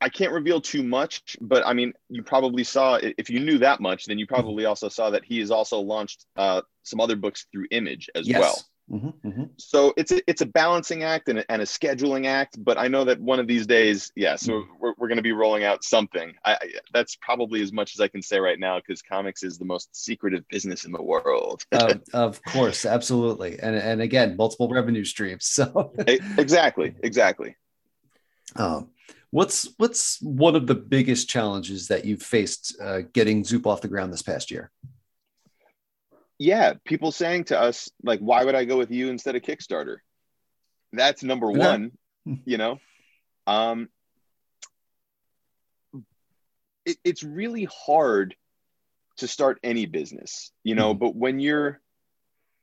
I 0.00 0.08
can't 0.08 0.32
reveal 0.32 0.60
too 0.60 0.82
much, 0.82 1.36
but 1.40 1.66
I 1.66 1.74
mean, 1.74 1.92
you 2.08 2.22
probably 2.22 2.64
saw 2.64 2.98
if 3.02 3.28
you 3.28 3.40
knew 3.40 3.58
that 3.58 3.80
much, 3.80 4.06
then 4.06 4.18
you 4.18 4.26
mm-hmm. 4.26 4.34
probably 4.34 4.64
also 4.64 4.88
saw 4.88 5.10
that 5.10 5.24
he 5.24 5.38
has 5.40 5.50
also 5.50 5.78
launched 5.78 6.26
uh, 6.36 6.62
some 6.82 7.00
other 7.00 7.16
books 7.16 7.46
through 7.52 7.66
Image 7.70 8.08
as 8.14 8.26
yes. 8.26 8.40
well. 8.40 8.58
Mm-hmm, 8.90 9.28
mm-hmm. 9.28 9.44
So 9.56 9.94
it's 9.96 10.10
a, 10.10 10.20
it's 10.28 10.40
a 10.40 10.46
balancing 10.46 11.04
act 11.04 11.28
and 11.28 11.38
a, 11.38 11.52
and 11.52 11.62
a, 11.62 11.64
scheduling 11.64 12.26
act, 12.26 12.62
but 12.64 12.76
I 12.76 12.88
know 12.88 13.04
that 13.04 13.20
one 13.20 13.38
of 13.38 13.46
these 13.46 13.64
days, 13.64 14.10
yeah, 14.16 14.34
so 14.34 14.52
mm-hmm. 14.54 14.72
we're, 14.80 14.94
we're 14.98 15.06
going 15.06 15.16
to 15.16 15.22
be 15.22 15.30
rolling 15.30 15.62
out 15.62 15.84
something. 15.84 16.32
I, 16.44 16.56
that's 16.92 17.16
probably 17.22 17.62
as 17.62 17.72
much 17.72 17.94
as 17.94 18.00
I 18.00 18.08
can 18.08 18.20
say 18.20 18.40
right 18.40 18.58
now 18.58 18.80
because 18.80 19.00
comics 19.00 19.44
is 19.44 19.58
the 19.58 19.64
most 19.64 19.94
secretive 19.94 20.46
business 20.48 20.84
in 20.86 20.92
the 20.92 21.02
world. 21.02 21.64
uh, 21.70 21.94
of 22.12 22.42
course, 22.42 22.84
absolutely, 22.84 23.60
and 23.60 23.76
and 23.76 24.00
again, 24.00 24.36
multiple 24.36 24.68
revenue 24.68 25.04
streams. 25.04 25.46
So 25.46 25.92
exactly, 26.06 26.94
exactly. 27.02 27.54
Um, 28.56 28.88
What's 29.32 29.68
what's 29.76 30.20
one 30.20 30.56
of 30.56 30.66
the 30.66 30.74
biggest 30.74 31.28
challenges 31.28 31.88
that 31.88 32.04
you've 32.04 32.22
faced 32.22 32.76
uh, 32.82 33.02
getting 33.12 33.44
Zoop 33.44 33.66
off 33.66 33.80
the 33.80 33.88
ground 33.88 34.12
this 34.12 34.22
past 34.22 34.50
year? 34.50 34.72
Yeah, 36.38 36.74
people 36.84 37.12
saying 37.12 37.44
to 37.44 37.60
us 37.60 37.90
like, 38.02 38.18
"Why 38.20 38.44
would 38.44 38.56
I 38.56 38.64
go 38.64 38.76
with 38.76 38.90
you 38.90 39.08
instead 39.08 39.36
of 39.36 39.42
Kickstarter?" 39.42 39.98
That's 40.92 41.22
number 41.22 41.50
one. 41.50 41.92
you 42.44 42.58
know, 42.58 42.80
um, 43.46 43.88
it, 46.84 46.96
it's 47.04 47.22
really 47.22 47.68
hard 47.86 48.34
to 49.18 49.28
start 49.28 49.60
any 49.62 49.86
business, 49.86 50.50
you 50.64 50.74
know. 50.74 50.90
Mm-hmm. 50.92 50.98
But 50.98 51.14
when 51.14 51.40
you're 51.40 51.80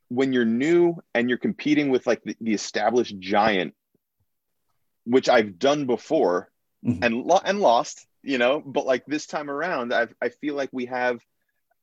when 0.09 0.33
you're 0.33 0.45
new 0.45 0.95
and 1.13 1.29
you're 1.29 1.37
competing 1.37 1.89
with 1.89 2.07
like 2.07 2.23
the, 2.23 2.35
the 2.41 2.53
established 2.53 3.17
giant, 3.19 3.73
which 5.05 5.29
I've 5.29 5.59
done 5.59 5.85
before, 5.85 6.49
mm-hmm. 6.87 7.03
and 7.03 7.25
lo- 7.25 7.41
and 7.43 7.59
lost, 7.59 8.05
you 8.23 8.37
know. 8.37 8.61
But 8.65 8.85
like 8.85 9.05
this 9.05 9.27
time 9.27 9.49
around, 9.49 9.93
I 9.93 10.07
I 10.21 10.29
feel 10.29 10.55
like 10.55 10.69
we 10.71 10.85
have 10.85 11.19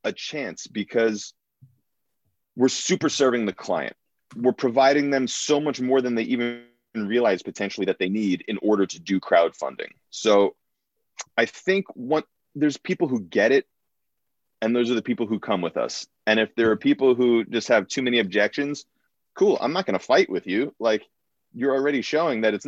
a 0.03 0.11
chance 0.11 0.67
because 0.67 1.33
we're 2.55 2.69
super 2.69 3.09
serving 3.09 3.45
the 3.45 3.53
client. 3.53 3.95
We're 4.35 4.53
providing 4.53 5.09
them 5.09 5.27
so 5.27 5.59
much 5.59 5.79
more 5.79 6.01
than 6.01 6.15
they 6.15 6.23
even 6.23 6.63
realize 6.95 7.43
potentially 7.43 7.85
that 7.85 7.99
they 7.99 8.09
need 8.09 8.43
in 8.47 8.57
order 8.61 8.85
to 8.85 8.99
do 8.99 9.19
crowdfunding. 9.19 9.91
So 10.09 10.55
I 11.37 11.45
think 11.45 11.85
what 11.93 12.25
there's 12.53 12.77
people 12.77 13.07
who 13.07 13.19
get 13.19 13.51
it 13.51 13.67
and 14.61 14.75
those 14.75 14.89
are 14.89 14.95
the 14.95 15.01
people 15.01 15.27
who 15.27 15.39
come 15.39 15.61
with 15.61 15.77
us. 15.77 16.07
And 16.25 16.39
if 16.39 16.55
there 16.55 16.71
are 16.71 16.77
people 16.77 17.13
who 17.13 17.43
just 17.45 17.67
have 17.67 17.87
too 17.87 18.01
many 18.01 18.19
objections, 18.19 18.85
cool, 19.35 19.57
I'm 19.59 19.73
not 19.73 19.85
going 19.85 19.99
to 19.99 20.03
fight 20.03 20.29
with 20.29 20.47
you. 20.47 20.73
Like 20.79 21.03
you're 21.53 21.73
already 21.75 22.01
showing 22.01 22.41
that 22.41 22.53
it's 22.53 22.65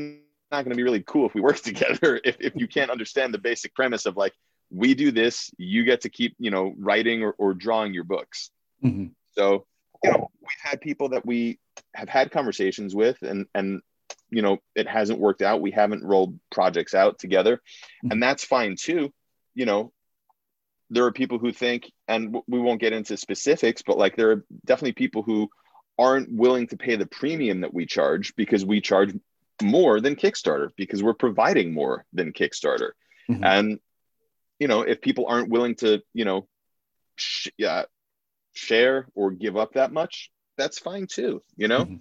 not 0.51 0.63
going 0.63 0.71
to 0.71 0.77
be 0.77 0.83
really 0.83 1.03
cool 1.05 1.27
if 1.27 1.33
we 1.33 1.41
work 1.41 1.57
together 1.61 2.19
if, 2.23 2.37
if 2.39 2.53
you 2.55 2.67
can't 2.67 2.91
understand 2.91 3.33
the 3.33 3.39
basic 3.39 3.73
premise 3.75 4.05
of 4.05 4.17
like 4.17 4.33
we 4.69 4.93
do 4.93 5.11
this 5.11 5.49
you 5.57 5.83
get 5.83 6.01
to 6.01 6.09
keep 6.09 6.35
you 6.39 6.51
know 6.51 6.73
writing 6.77 7.23
or, 7.23 7.31
or 7.37 7.53
drawing 7.53 7.93
your 7.93 8.03
books 8.03 8.51
mm-hmm. 8.83 9.07
so 9.33 9.65
you 10.03 10.11
know 10.11 10.29
we've 10.41 10.49
had 10.61 10.81
people 10.81 11.09
that 11.09 11.25
we 11.25 11.59
have 11.93 12.09
had 12.09 12.31
conversations 12.31 12.93
with 12.93 13.21
and 13.21 13.45
and 13.53 13.81
you 14.29 14.41
know 14.41 14.57
it 14.75 14.87
hasn't 14.87 15.19
worked 15.19 15.41
out 15.41 15.61
we 15.61 15.71
haven't 15.71 16.03
rolled 16.03 16.37
projects 16.51 16.93
out 16.93 17.17
together 17.19 17.57
mm-hmm. 17.57 18.11
and 18.11 18.21
that's 18.21 18.43
fine 18.43 18.75
too 18.77 19.11
you 19.55 19.65
know 19.65 19.91
there 20.89 21.05
are 21.05 21.11
people 21.11 21.37
who 21.37 21.51
think 21.51 21.91
and 22.07 22.35
we 22.47 22.59
won't 22.59 22.81
get 22.81 22.93
into 22.93 23.17
specifics 23.17 23.81
but 23.85 23.97
like 23.97 24.15
there 24.15 24.31
are 24.31 24.45
definitely 24.65 24.93
people 24.93 25.23
who 25.23 25.49
aren't 25.99 26.31
willing 26.31 26.67
to 26.67 26.77
pay 26.77 26.95
the 26.95 27.07
premium 27.07 27.61
that 27.61 27.73
we 27.73 27.85
charge 27.85 28.35
because 28.35 28.63
we 28.63 28.79
charge 28.81 29.13
more 29.61 29.99
than 29.99 30.15
Kickstarter 30.15 30.69
because 30.75 31.03
we're 31.03 31.13
providing 31.13 31.73
more 31.73 32.05
than 32.13 32.33
Kickstarter. 32.33 32.91
Mm-hmm. 33.29 33.43
And 33.43 33.79
you 34.59 34.67
know, 34.67 34.81
if 34.81 35.01
people 35.01 35.27
aren't 35.27 35.49
willing 35.49 35.75
to, 35.75 36.01
you 36.13 36.25
know, 36.25 36.47
sh- 37.15 37.49
yeah, 37.57 37.83
share 38.53 39.07
or 39.15 39.31
give 39.31 39.55
up 39.55 39.73
that 39.73 39.91
much, 39.91 40.31
that's 40.57 40.79
fine 40.79 41.07
too, 41.07 41.43
you 41.55 41.67
know? 41.67 41.85
Mm-hmm. 41.85 41.95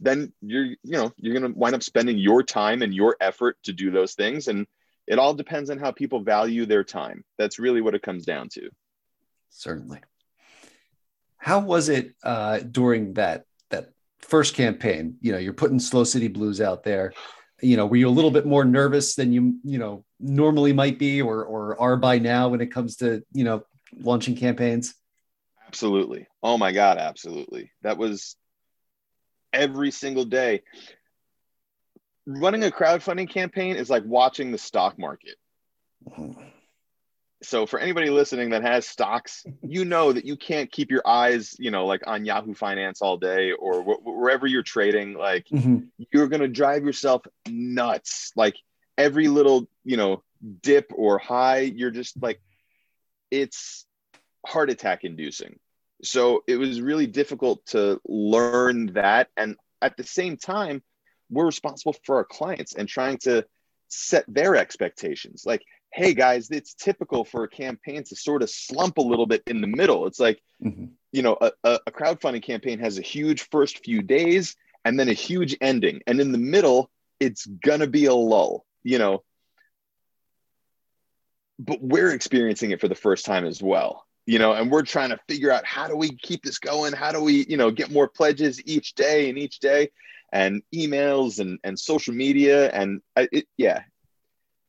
Then 0.00 0.32
you're, 0.42 0.64
you 0.64 0.78
know, 0.84 1.12
you're 1.16 1.38
going 1.38 1.52
to 1.52 1.58
wind 1.58 1.74
up 1.74 1.82
spending 1.82 2.18
your 2.18 2.42
time 2.42 2.82
and 2.82 2.92
your 2.92 3.16
effort 3.20 3.56
to 3.64 3.72
do 3.72 3.90
those 3.90 4.14
things 4.14 4.48
and 4.48 4.66
it 5.06 5.18
all 5.18 5.34
depends 5.34 5.70
on 5.70 5.78
how 5.78 5.90
people 5.90 6.22
value 6.22 6.64
their 6.64 6.84
time. 6.84 7.24
That's 7.38 7.58
really 7.58 7.80
what 7.80 7.94
it 7.94 8.02
comes 8.02 8.24
down 8.24 8.48
to. 8.50 8.70
Certainly. 9.50 10.00
How 11.38 11.60
was 11.60 11.88
it 11.88 12.14
uh, 12.22 12.60
during 12.60 13.14
that 13.14 13.44
first 14.22 14.54
campaign 14.54 15.16
you 15.20 15.32
know 15.32 15.38
you're 15.38 15.52
putting 15.52 15.78
slow 15.78 16.04
city 16.04 16.28
blues 16.28 16.60
out 16.60 16.82
there. 16.82 17.12
You 17.60 17.76
know 17.76 17.86
were 17.86 17.96
you 17.96 18.08
a 18.08 18.10
little 18.10 18.30
bit 18.30 18.46
more 18.46 18.64
nervous 18.64 19.14
than 19.14 19.32
you 19.32 19.58
you 19.64 19.78
know 19.78 20.04
normally 20.20 20.72
might 20.72 20.98
be 20.98 21.22
or 21.22 21.44
or 21.44 21.80
are 21.80 21.96
by 21.96 22.18
now 22.18 22.48
when 22.48 22.60
it 22.60 22.72
comes 22.72 22.96
to 22.96 23.22
you 23.32 23.44
know 23.44 23.64
launching 23.98 24.36
campaigns? 24.36 24.94
Absolutely. 25.66 26.26
Oh 26.42 26.58
my 26.58 26.72
god 26.72 26.98
absolutely. 26.98 27.70
That 27.82 27.98
was 27.98 28.36
every 29.52 29.90
single 29.90 30.24
day. 30.24 30.62
Running 32.26 32.64
a 32.64 32.70
crowdfunding 32.70 33.28
campaign 33.28 33.76
is 33.76 33.90
like 33.90 34.04
watching 34.04 34.52
the 34.52 34.58
stock 34.58 34.98
market. 34.98 35.36
Mm-hmm 36.08 36.48
so 37.42 37.66
for 37.66 37.78
anybody 37.78 38.10
listening 38.10 38.50
that 38.50 38.62
has 38.62 38.86
stocks 38.86 39.44
you 39.62 39.84
know 39.92 40.12
that 40.12 40.24
you 40.24 40.36
can't 40.36 40.70
keep 40.70 40.90
your 40.90 41.06
eyes 41.06 41.54
you 41.58 41.70
know 41.70 41.86
like 41.86 42.02
on 42.06 42.24
yahoo 42.24 42.54
finance 42.54 43.02
all 43.02 43.16
day 43.16 43.52
or 43.52 43.82
wh- 43.82 44.04
wherever 44.04 44.46
you're 44.46 44.62
trading. 44.62 45.14
Like 45.14 45.46
mm-hmm. 45.48 45.78
you're 46.12 46.28
going 46.28 46.42
to 46.42 46.48
drive 46.48 46.84
yourself 46.84 47.22
nuts. 47.48 48.32
Like 48.36 48.56
every 48.96 49.28
little 49.28 49.68
you 49.84 49.96
know 49.96 50.22
dip 50.60 50.92
or 50.94 51.18
high 51.18 51.60
you're 51.60 51.90
just 51.90 52.20
like 52.20 52.40
it's 53.30 53.86
heart 54.46 54.70
attack 54.70 55.04
inducing. 55.04 55.58
So 56.02 56.42
it 56.48 56.56
was 56.56 56.80
really 56.80 57.06
difficult 57.06 57.64
to 57.66 58.00
learn 58.08 58.94
that. 58.94 59.28
And 59.36 59.56
at 59.80 59.96
the 59.96 60.04
same 60.04 60.36
time 60.36 60.82
we're 61.30 61.46
responsible 61.46 61.96
for 62.04 62.16
our 62.16 62.24
clients 62.24 62.74
and 62.74 62.88
trying 62.88 63.18
to 63.18 63.46
set 63.88 64.24
their 64.28 64.56
expectations. 64.56 65.44
Like 65.46 65.62
hey 65.92 66.14
guys, 66.14 66.50
it's 66.50 66.74
typical 66.74 67.24
for 67.24 67.44
a 67.44 67.48
campaign 67.48 68.02
to 68.02 68.16
sort 68.16 68.42
of 68.42 68.48
slump 68.48 68.96
a 68.96 69.02
little 69.02 69.26
bit 69.26 69.42
in 69.46 69.60
the 69.60 69.66
middle. 69.66 70.06
It's 70.06 70.18
like, 70.18 70.42
mm-hmm. 70.62 70.86
you 71.12 71.22
know, 71.22 71.36
a, 71.40 71.52
a 71.64 71.90
crowdfunding 71.90 72.42
campaign 72.42 72.78
has 72.78 72.98
a 72.98 73.02
huge 73.02 73.48
first 73.50 73.84
few 73.84 74.00
days 74.02 74.56
and 74.84 74.98
then 74.98 75.08
a 75.08 75.14
huge 75.14 75.56
ending. 75.60 76.00
And 76.06 76.20
in 76.20 76.32
the 76.32 76.38
middle, 76.38 76.90
it's 77.20 77.46
gonna 77.46 77.86
be 77.86 78.06
a 78.06 78.14
lull, 78.14 78.64
you 78.82 78.98
know. 78.98 79.22
But 81.58 81.82
we're 81.82 82.12
experiencing 82.12 82.70
it 82.70 82.80
for 82.80 82.88
the 82.88 82.94
first 82.94 83.26
time 83.26 83.44
as 83.44 83.62
well, 83.62 84.06
you 84.26 84.38
know, 84.38 84.54
and 84.54 84.70
we're 84.70 84.82
trying 84.82 85.10
to 85.10 85.20
figure 85.28 85.52
out 85.52 85.66
how 85.66 85.88
do 85.88 85.96
we 85.96 86.16
keep 86.16 86.42
this 86.42 86.58
going? 86.58 86.94
How 86.94 87.12
do 87.12 87.22
we, 87.22 87.44
you 87.46 87.58
know, 87.58 87.70
get 87.70 87.92
more 87.92 88.08
pledges 88.08 88.60
each 88.64 88.94
day 88.94 89.28
and 89.28 89.38
each 89.38 89.60
day? 89.60 89.90
and 90.34 90.62
emails 90.74 91.40
and, 91.40 91.58
and 91.62 91.78
social 91.78 92.14
media 92.14 92.70
and 92.70 93.02
it, 93.16 93.46
yeah 93.58 93.82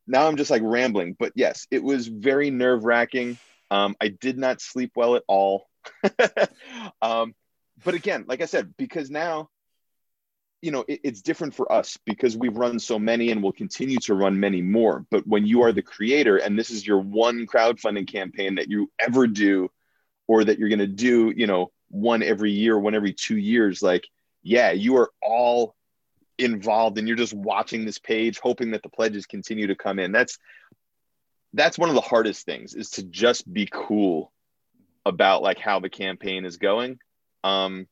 now 0.07 0.27
I'm 0.27 0.37
just 0.37 0.51
like 0.51 0.61
rambling, 0.63 1.15
but 1.17 1.31
yes, 1.35 1.67
it 1.71 1.83
was 1.83 2.07
very 2.07 2.49
nerve 2.49 2.83
wracking. 2.83 3.37
Um, 3.71 3.95
I 4.01 4.09
did 4.09 4.37
not 4.37 4.61
sleep 4.61 4.91
well 4.95 5.15
at 5.15 5.23
all. 5.27 5.67
um, 7.01 7.33
but 7.83 7.93
again, 7.93 8.25
like 8.27 8.41
I 8.41 8.45
said, 8.45 8.73
because 8.77 9.09
now, 9.09 9.49
you 10.61 10.71
know, 10.71 10.85
it, 10.87 11.01
it's 11.03 11.21
different 11.21 11.55
for 11.55 11.71
us 11.71 11.97
because 12.05 12.37
we've 12.37 12.55
run 12.55 12.79
so 12.79 12.99
many 12.99 13.31
and 13.31 13.41
will 13.41 13.51
continue 13.51 13.97
to 13.99 14.13
run 14.13 14.39
many 14.39 14.61
more. 14.61 15.05
But 15.09 15.27
when 15.27 15.45
you 15.45 15.63
are 15.63 15.71
the 15.71 15.81
creator 15.81 16.37
and 16.37 16.57
this 16.57 16.69
is 16.69 16.85
your 16.85 16.99
one 16.99 17.45
crowdfunding 17.47 18.07
campaign 18.07 18.55
that 18.55 18.69
you 18.69 18.91
ever 18.99 19.27
do, 19.27 19.69
or 20.27 20.43
that 20.43 20.57
you're 20.57 20.69
going 20.69 20.79
to 20.79 20.87
do, 20.87 21.33
you 21.35 21.47
know, 21.47 21.71
one 21.89 22.23
every 22.23 22.51
year, 22.51 22.77
one 22.79 22.95
every 22.95 23.13
two 23.13 23.37
years, 23.37 23.81
like, 23.81 24.07
yeah, 24.41 24.71
you 24.71 24.97
are 24.97 25.11
all 25.21 25.75
involved 26.43 26.97
and 26.97 27.07
you're 27.07 27.17
just 27.17 27.33
watching 27.33 27.85
this 27.85 27.99
page 27.99 28.39
hoping 28.39 28.71
that 28.71 28.83
the 28.83 28.89
pledges 28.89 29.25
continue 29.25 29.67
to 29.67 29.75
come 29.75 29.99
in 29.99 30.11
that's 30.11 30.37
that's 31.53 31.77
one 31.77 31.89
of 31.89 31.95
the 31.95 32.01
hardest 32.01 32.45
things 32.45 32.73
is 32.73 32.91
to 32.91 33.03
just 33.03 33.51
be 33.51 33.67
cool 33.71 34.31
about 35.05 35.41
like 35.41 35.59
how 35.59 35.79
the 35.79 35.89
campaign 35.89 36.45
is 36.45 36.57
going 36.57 36.99
um 37.43 37.87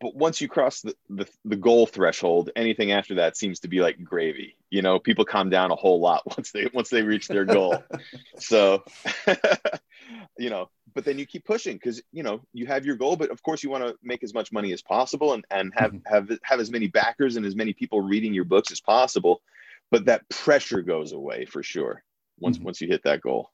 but 0.00 0.14
once 0.14 0.40
you 0.40 0.48
cross 0.48 0.80
the, 0.82 0.94
the 1.08 1.28
the 1.44 1.56
goal 1.56 1.86
threshold, 1.86 2.50
anything 2.56 2.92
after 2.92 3.16
that 3.16 3.36
seems 3.36 3.60
to 3.60 3.68
be 3.68 3.80
like 3.80 4.02
gravy. 4.02 4.56
You 4.70 4.82
know, 4.82 4.98
people 4.98 5.24
calm 5.24 5.50
down 5.50 5.70
a 5.70 5.76
whole 5.76 6.00
lot 6.00 6.22
once 6.36 6.50
they 6.52 6.68
once 6.72 6.88
they 6.90 7.02
reach 7.02 7.28
their 7.28 7.44
goal. 7.44 7.82
so, 8.38 8.84
you 10.38 10.50
know, 10.50 10.70
but 10.96 11.04
then 11.04 11.18
you 11.18 11.26
keep 11.26 11.44
pushing 11.44 11.76
because 11.76 12.02
you 12.10 12.22
know 12.22 12.40
you 12.54 12.66
have 12.66 12.86
your 12.86 12.96
goal, 12.96 13.16
but 13.16 13.30
of 13.30 13.42
course 13.42 13.62
you 13.62 13.68
want 13.68 13.84
to 13.86 13.94
make 14.02 14.24
as 14.24 14.32
much 14.32 14.50
money 14.50 14.72
as 14.72 14.82
possible 14.82 15.34
and 15.34 15.44
and 15.50 15.72
have 15.76 15.92
Mhm. 15.92 16.02
have 16.06 16.38
have 16.42 16.58
as 16.58 16.70
many 16.70 16.88
backers 16.88 17.36
and 17.36 17.44
as 17.44 17.54
many 17.54 17.74
people 17.74 18.00
reading 18.00 18.32
your 18.32 18.46
books 18.46 18.72
as 18.72 18.80
possible. 18.80 19.42
But 19.90 20.06
that 20.06 20.26
pressure 20.30 20.80
goes 20.82 21.12
away 21.12 21.44
for 21.44 21.62
sure 21.62 22.02
once 22.40 22.58
Mhm. 22.58 22.64
once 22.64 22.80
you 22.80 22.88
hit 22.88 23.02
that 23.04 23.20
goal. 23.20 23.52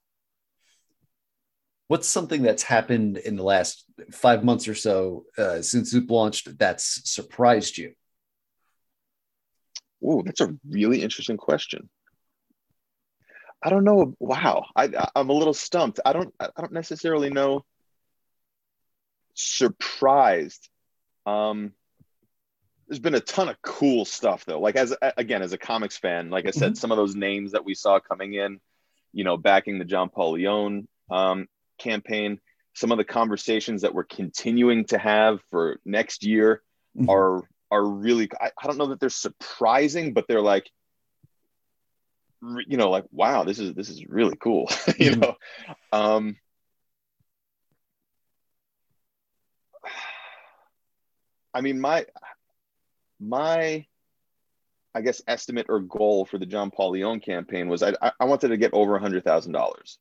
What's 1.89 2.09
something 2.09 2.43
that's 2.43 2.63
happened 2.63 3.19
in 3.19 3.35
the 3.37 3.43
last 3.43 3.85
five 4.13 4.45
months 4.45 4.69
or 4.69 4.77
so 4.77 5.27
uh, 5.37 5.61
since 5.63 5.91
Zoop 5.91 6.11
launched 6.11 6.57
that's 6.57 7.11
surprised 7.11 7.77
you? 7.77 7.95
Oh, 10.03 10.23
that's 10.23 10.41
a 10.41 10.57
really 10.71 11.03
interesting 11.03 11.37
question. 11.37 11.91
I 13.63 13.71
don't 13.71 13.85
know. 13.85 14.15
Wow, 14.19 14.67
I, 14.75 15.09
I'm 15.15 15.31
a 15.31 15.33
little 15.33 15.55
stumped. 15.55 16.01
I 16.05 16.13
don't. 16.13 16.35
I 16.41 16.49
don't 16.59 16.73
necessarily 16.73 17.31
know. 17.31 17.65
Surprised. 19.35 20.69
Um, 21.27 21.73
there's 22.89 22.99
been 22.99 23.15
a 23.15 23.21
ton 23.21 23.49
of 23.49 23.61
cool 23.63 24.05
stuff 24.05 24.45
though. 24.45 24.61
Like 24.61 24.77
as 24.77 24.95
again, 25.17 25.43
as 25.43 25.53
a 25.53 25.59
comics 25.59 25.97
fan, 25.97 26.29
like 26.31 26.47
I 26.47 26.51
said, 26.51 26.77
some 26.77 26.91
of 26.91 26.97
those 26.97 27.15
names 27.15 27.53
that 27.53 27.65
we 27.65 27.75
saw 27.75 28.01
coming 28.01 28.35
in, 28.35 28.61
you 29.13 29.25
know, 29.25 29.37
backing 29.37 29.79
the 29.79 29.85
John 29.85 30.09
Paul 30.11 30.33
Leon 30.33 30.89
um, 31.11 31.47
campaign. 31.79 32.41
Some 32.75 32.91
of 32.91 32.99
the 32.99 33.05
conversations 33.05 33.83
that 33.83 33.95
we're 33.95 34.05
continuing 34.05 34.85
to 34.87 34.99
have 34.99 35.41
for 35.51 35.79
next 35.85 36.25
year 36.25 36.63
Mhm. 36.99 37.09
are 37.09 37.49
are 37.71 37.85
really 37.87 38.29
I, 38.39 38.51
I 38.63 38.67
don't 38.67 38.77
know 38.77 38.89
that 38.89 39.01
they're 39.01 39.09
surprising 39.09 40.13
but 40.13 40.27
they're 40.29 40.43
like 40.43 40.71
you 42.67 42.77
know 42.77 42.91
like 42.91 43.05
wow 43.13 43.45
this 43.45 43.59
is 43.59 43.73
this 43.75 43.89
is 43.89 44.05
really 44.07 44.37
cool 44.37 44.69
you 44.99 45.17
know? 45.17 45.35
Um 45.93 46.37
i 51.55 51.61
mean 51.61 51.81
my 51.81 52.07
my 53.21 53.87
i 54.95 55.01
guess 55.01 55.23
estimate 55.27 55.67
or 55.69 55.81
goal 55.81 56.25
for 56.25 56.39
the 56.39 56.47
john 56.47 56.71
paul 56.71 56.91
leon 56.91 57.21
campaign 57.21 57.69
was 57.69 57.83
i 57.83 57.93
i 58.19 58.25
wanted 58.25 58.49
to 58.49 58.57
get 58.57 58.73
over 58.75 58.97
a 58.97 59.01
hundred 59.01 59.25
thousand 59.25 59.53
dollars. 59.53 59.99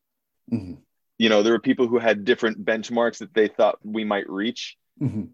Mhm. 0.52 0.80
you 1.18 1.30
know 1.30 1.44
there 1.44 1.54
were 1.54 1.60
people 1.60 1.88
who 1.88 2.00
had 2.00 2.26
different 2.26 2.64
benchmarks 2.66 3.20
that 3.20 3.34
they 3.34 3.48
thought 3.48 3.78
we 3.84 4.04
might 4.04 4.30
reach. 4.30 4.78
Mhm. 5.02 5.30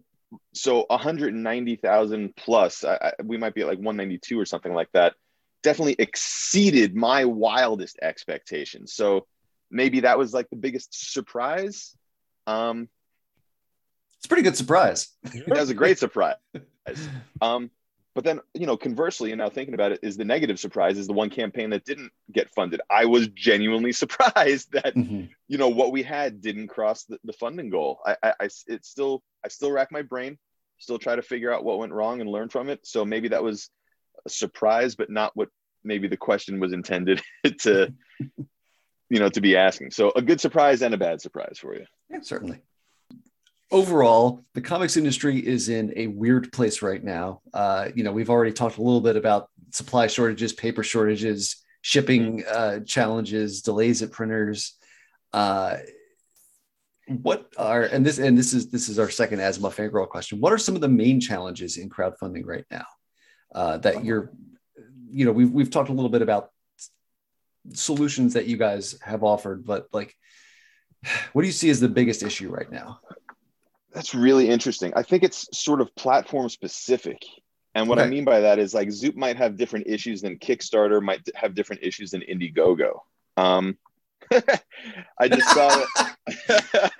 so 0.52 0.84
190,000 0.88 2.36
plus, 2.36 2.84
I, 2.84 2.94
I, 2.96 3.12
we 3.24 3.38
might 3.38 3.54
be 3.54 3.62
at 3.62 3.66
like 3.66 3.78
192 3.78 4.38
or 4.38 4.44
something 4.44 4.72
like 4.74 4.90
that, 4.92 5.14
definitely 5.62 5.96
exceeded 5.98 6.94
my 6.94 7.24
wildest 7.24 7.98
expectations. 8.02 8.92
So 8.94 9.26
maybe 9.70 10.00
that 10.00 10.18
was 10.18 10.32
like 10.32 10.48
the 10.50 10.56
biggest 10.56 11.12
surprise. 11.12 11.96
Um, 12.46 12.88
It's 14.16 14.26
a 14.26 14.28
pretty 14.28 14.42
good 14.42 14.56
surprise. 14.56 15.08
that 15.22 15.48
was 15.60 15.70
a 15.70 15.74
great 15.74 15.98
surprise. 16.04 16.36
Um, 17.40 17.70
but 18.14 18.24
then, 18.24 18.40
you 18.54 18.66
know, 18.66 18.76
conversely, 18.76 19.30
and 19.30 19.38
now 19.38 19.48
thinking 19.48 19.74
about 19.74 19.92
it, 19.92 20.00
is 20.02 20.16
the 20.16 20.24
negative 20.24 20.58
surprise 20.58 20.98
is 20.98 21.06
the 21.06 21.12
one 21.12 21.30
campaign 21.30 21.70
that 21.70 21.84
didn't 21.84 22.10
get 22.32 22.50
funded. 22.50 22.80
I 22.90 23.04
was 23.04 23.28
genuinely 23.28 23.92
surprised 24.02 24.72
that 24.72 24.94
Mhm. 24.96 25.28
you 25.46 25.58
know 25.58 25.68
what 25.68 25.92
we 25.92 26.02
had 26.02 26.40
didn't 26.40 26.68
cross 26.68 27.04
the, 27.04 27.18
the 27.24 27.32
funding 27.32 27.70
goal 27.70 28.00
I, 28.04 28.16
I 28.22 28.30
i 28.40 28.44
it's 28.66 28.88
still 28.88 29.22
i 29.44 29.48
still 29.48 29.70
rack 29.70 29.90
my 29.92 30.02
brain 30.02 30.36
still 30.78 30.98
try 30.98 31.16
to 31.16 31.22
figure 31.22 31.52
out 31.52 31.64
what 31.64 31.78
went 31.78 31.92
wrong 31.92 32.20
and 32.20 32.28
learn 32.28 32.48
from 32.50 32.68
it 32.68 32.80
so 32.86 33.04
maybe 33.04 33.28
that 33.28 33.42
was 33.42 33.70
surprise 34.26 34.94
but 34.94 35.10
not 35.10 35.32
what 35.34 35.48
maybe 35.84 36.08
the 36.08 36.16
question 36.16 36.60
was 36.60 36.72
intended 36.72 37.22
to 37.60 37.92
you 39.10 39.18
know 39.18 39.28
to 39.28 39.40
be 39.40 39.56
asking 39.56 39.90
so 39.90 40.12
a 40.16 40.22
good 40.22 40.40
surprise 40.40 40.82
and 40.82 40.94
a 40.94 40.98
bad 40.98 41.20
surprise 41.20 41.58
for 41.58 41.74
you 41.74 41.84
Yeah, 42.10 42.20
certainly. 42.22 42.60
Overall, 43.70 44.46
the 44.54 44.62
comics 44.62 44.96
industry 44.96 45.46
is 45.46 45.68
in 45.68 45.92
a 45.94 46.06
weird 46.06 46.50
place 46.52 46.80
right 46.80 47.04
now. 47.04 47.42
Uh, 47.52 47.90
you 47.94 48.02
know, 48.02 48.12
we've 48.12 48.30
already 48.30 48.52
talked 48.52 48.78
a 48.78 48.82
little 48.82 49.02
bit 49.02 49.14
about 49.14 49.50
supply 49.72 50.06
shortages, 50.06 50.54
paper 50.54 50.82
shortages, 50.82 51.56
shipping 51.82 52.44
uh, 52.46 52.80
challenges, 52.80 53.60
delays 53.60 54.00
at 54.00 54.10
printers. 54.10 54.72
Uh, 55.34 55.76
what 57.08 57.52
are 57.58 57.82
and 57.82 58.04
this 58.04 58.18
and 58.18 58.36
this 58.36 58.54
is 58.54 58.70
this 58.70 58.88
is 58.88 58.98
our 58.98 59.10
second 59.10 59.40
asthma 59.40 59.68
fangirl 59.68 60.08
question. 60.08 60.40
What 60.40 60.52
are 60.52 60.58
some 60.58 60.74
of 60.74 60.80
the 60.80 60.88
main 60.88 61.20
challenges 61.20 61.76
in 61.76 61.90
crowdfunding 61.90 62.46
right 62.46 62.64
now 62.70 62.86
uh, 63.54 63.78
that 63.78 64.04
you're, 64.04 64.30
you 65.10 65.24
know, 65.24 65.32
we've 65.32 65.50
we've 65.50 65.70
talked 65.70 65.88
a 65.88 65.92
little 65.92 66.10
bit 66.10 66.22
about 66.22 66.50
solutions 67.72 68.34
that 68.34 68.46
you 68.46 68.56
guys 68.56 68.98
have 69.02 69.22
offered, 69.22 69.64
but 69.64 69.88
like, 69.92 70.14
what 71.32 71.42
do 71.42 71.46
you 71.46 71.52
see 71.52 71.70
as 71.70 71.80
the 71.80 71.88
biggest 71.88 72.22
issue 72.22 72.50
right 72.50 72.70
now? 72.70 73.00
that's 73.92 74.14
really 74.14 74.48
interesting. 74.48 74.92
I 74.94 75.02
think 75.02 75.22
it's 75.22 75.48
sort 75.58 75.80
of 75.80 75.94
platform 75.96 76.48
specific. 76.48 77.24
And 77.74 77.88
what 77.88 77.98
i 77.98 78.06
mean 78.06 78.24
by 78.24 78.40
that 78.40 78.58
is 78.58 78.74
like 78.74 78.90
zoop 78.90 79.14
might 79.14 79.36
have 79.36 79.56
different 79.56 79.86
issues 79.86 80.22
than 80.22 80.38
kickstarter 80.38 81.00
might 81.02 81.28
have 81.34 81.54
different 81.54 81.82
issues 81.82 82.10
than 82.10 82.22
indiegogo. 82.22 83.00
Um 83.36 83.76
i 85.18 85.28
just 85.28 85.48
saw 85.50 85.68
that 86.48 86.92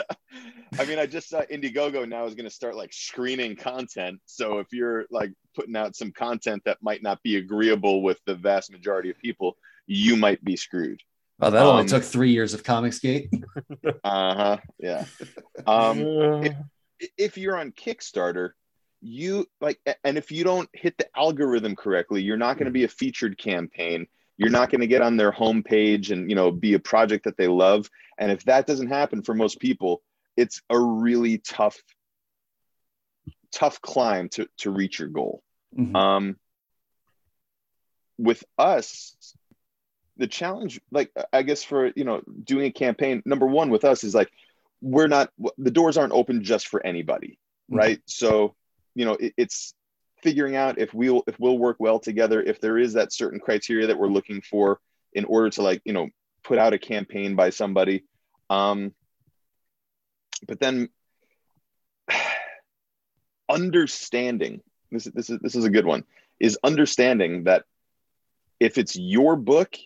I 0.79 0.85
mean, 0.85 0.99
I 0.99 1.07
just 1.07 1.29
saw 1.29 1.43
Indiegogo 1.43 2.09
now 2.09 2.25
is 2.27 2.35
going 2.35 2.45
to 2.49 2.55
start 2.55 2.77
like 2.77 2.93
screening 2.93 3.57
content. 3.57 4.21
So 4.27 4.59
if 4.59 4.73
you're 4.73 5.07
like 5.11 5.33
putting 5.55 5.77
out 5.77 5.97
some 5.97 6.13
content 6.13 6.63
that 6.65 6.79
might 6.83 7.03
not 7.03 7.23
be 7.23 7.37
agreeable 7.37 8.03
with 8.03 8.21
the 8.27 8.35
vast 8.35 8.71
majority 8.73 9.11
of 9.11 9.19
people, 9.19 9.57
you 9.87 10.17
might 10.17 10.43
be 10.45 10.57
screwed. 10.57 11.01
Oh, 11.41 11.51
that 11.51 11.63
only 11.65 11.83
Um, 11.83 11.87
took 11.87 12.03
three 12.03 12.31
years 12.33 12.55
of 12.55 12.63
Comicsgate. 12.63 13.29
Uh 14.05 14.35
huh. 14.35 14.57
Yeah. 14.79 15.05
Um, 15.67 16.05
Uh, 16.07 16.49
if 17.17 17.39
you're 17.39 17.57
on 17.57 17.71
Kickstarter, 17.73 18.51
you 19.01 19.47
like, 19.61 19.79
and 20.03 20.19
if 20.19 20.33
you 20.33 20.43
don't 20.43 20.69
hit 20.73 20.99
the 20.99 21.07
algorithm 21.17 21.77
correctly, 21.77 22.23
you're 22.23 22.37
not 22.37 22.57
going 22.59 22.67
to 22.67 22.73
be 22.73 22.85
a 22.85 22.89
featured 22.89 23.39
campaign. 23.39 24.07
You're 24.37 24.51
not 24.51 24.71
going 24.71 24.81
to 24.81 24.87
get 24.89 25.03
on 25.03 25.17
their 25.17 25.31
homepage 25.33 26.11
and 26.11 26.29
you 26.29 26.35
know 26.35 26.51
be 26.51 26.75
a 26.75 26.79
project 26.79 27.25
that 27.25 27.37
they 27.37 27.47
love. 27.49 27.89
And 28.19 28.33
if 28.33 28.45
that 28.45 28.67
doesn't 28.67 28.89
happen 28.89 29.23
for 29.23 29.35
most 29.35 29.61
people, 29.61 30.03
it's 30.39 30.63
a 30.71 30.79
really 30.79 31.39
tough, 31.39 31.77
tough 33.51 33.81
climb 33.83 34.29
to 34.31 34.49
to 34.59 34.71
reach 34.71 35.01
your 35.01 35.09
goal. 35.09 35.43
Mhm. 35.77 35.97
Um, 35.97 36.37
with 38.17 38.45
us, 38.57 39.17
the 40.17 40.29
challenge, 40.29 40.81
like 40.93 41.11
I 41.33 41.43
guess 41.43 41.65
for 41.65 41.93
you 41.97 42.05
know 42.05 42.23
doing 42.45 42.67
a 42.67 42.71
campaign, 42.71 43.21
number 43.27 43.47
one 43.47 43.69
with 43.71 43.85
us 43.85 44.05
is 44.05 44.15
like 44.15 44.31
we're 44.81 45.09
not 45.09 45.33
the 45.59 45.73
doors 45.73 45.99
aren't 45.99 46.13
open 46.13 46.45
just 46.45 46.69
for 46.69 46.85
anybody, 46.87 47.39
Mhm. 47.71 47.77
right? 47.77 48.01
So 48.07 48.55
you 48.95 49.05
know 49.05 49.15
it, 49.15 49.35
it's 49.37 49.75
figuring 50.23 50.55
out 50.55 50.79
if 50.79 50.95
we'll 50.95 51.25
if 51.27 51.39
we'll 51.41 51.59
work 51.59 51.79
well 51.81 51.99
together, 51.99 52.41
if 52.41 52.61
there 52.61 52.79
is 52.79 52.93
that 52.93 53.13
certain 53.13 53.41
criteria 53.41 53.89
that 53.89 53.99
we're 53.99 54.07
looking 54.07 54.41
for 54.41 54.81
in 55.13 55.25
order 55.25 55.51
to 55.51 55.63
like 55.63 55.83
you 55.85 55.93
know 55.93 56.09
put 56.45 56.59
out 56.59 56.73
a 56.75 56.79
campaign 56.79 57.35
by 57.35 57.51
somebody. 57.51 58.05
Um, 58.51 58.95
but 60.47 60.61
then 60.61 60.89
understanding 63.49 64.61
this 64.91 65.07
is 65.07 65.13
this 65.13 65.31
is 65.31 65.39
this 65.41 65.55
is 65.55 65.65
a 65.65 65.71
good 65.71 65.87
one 65.87 66.05
is 66.41 66.59
understanding 66.63 67.45
that 67.45 67.65
if 68.61 68.79
it's 68.79 68.97
your 68.97 69.37
book 69.37 69.77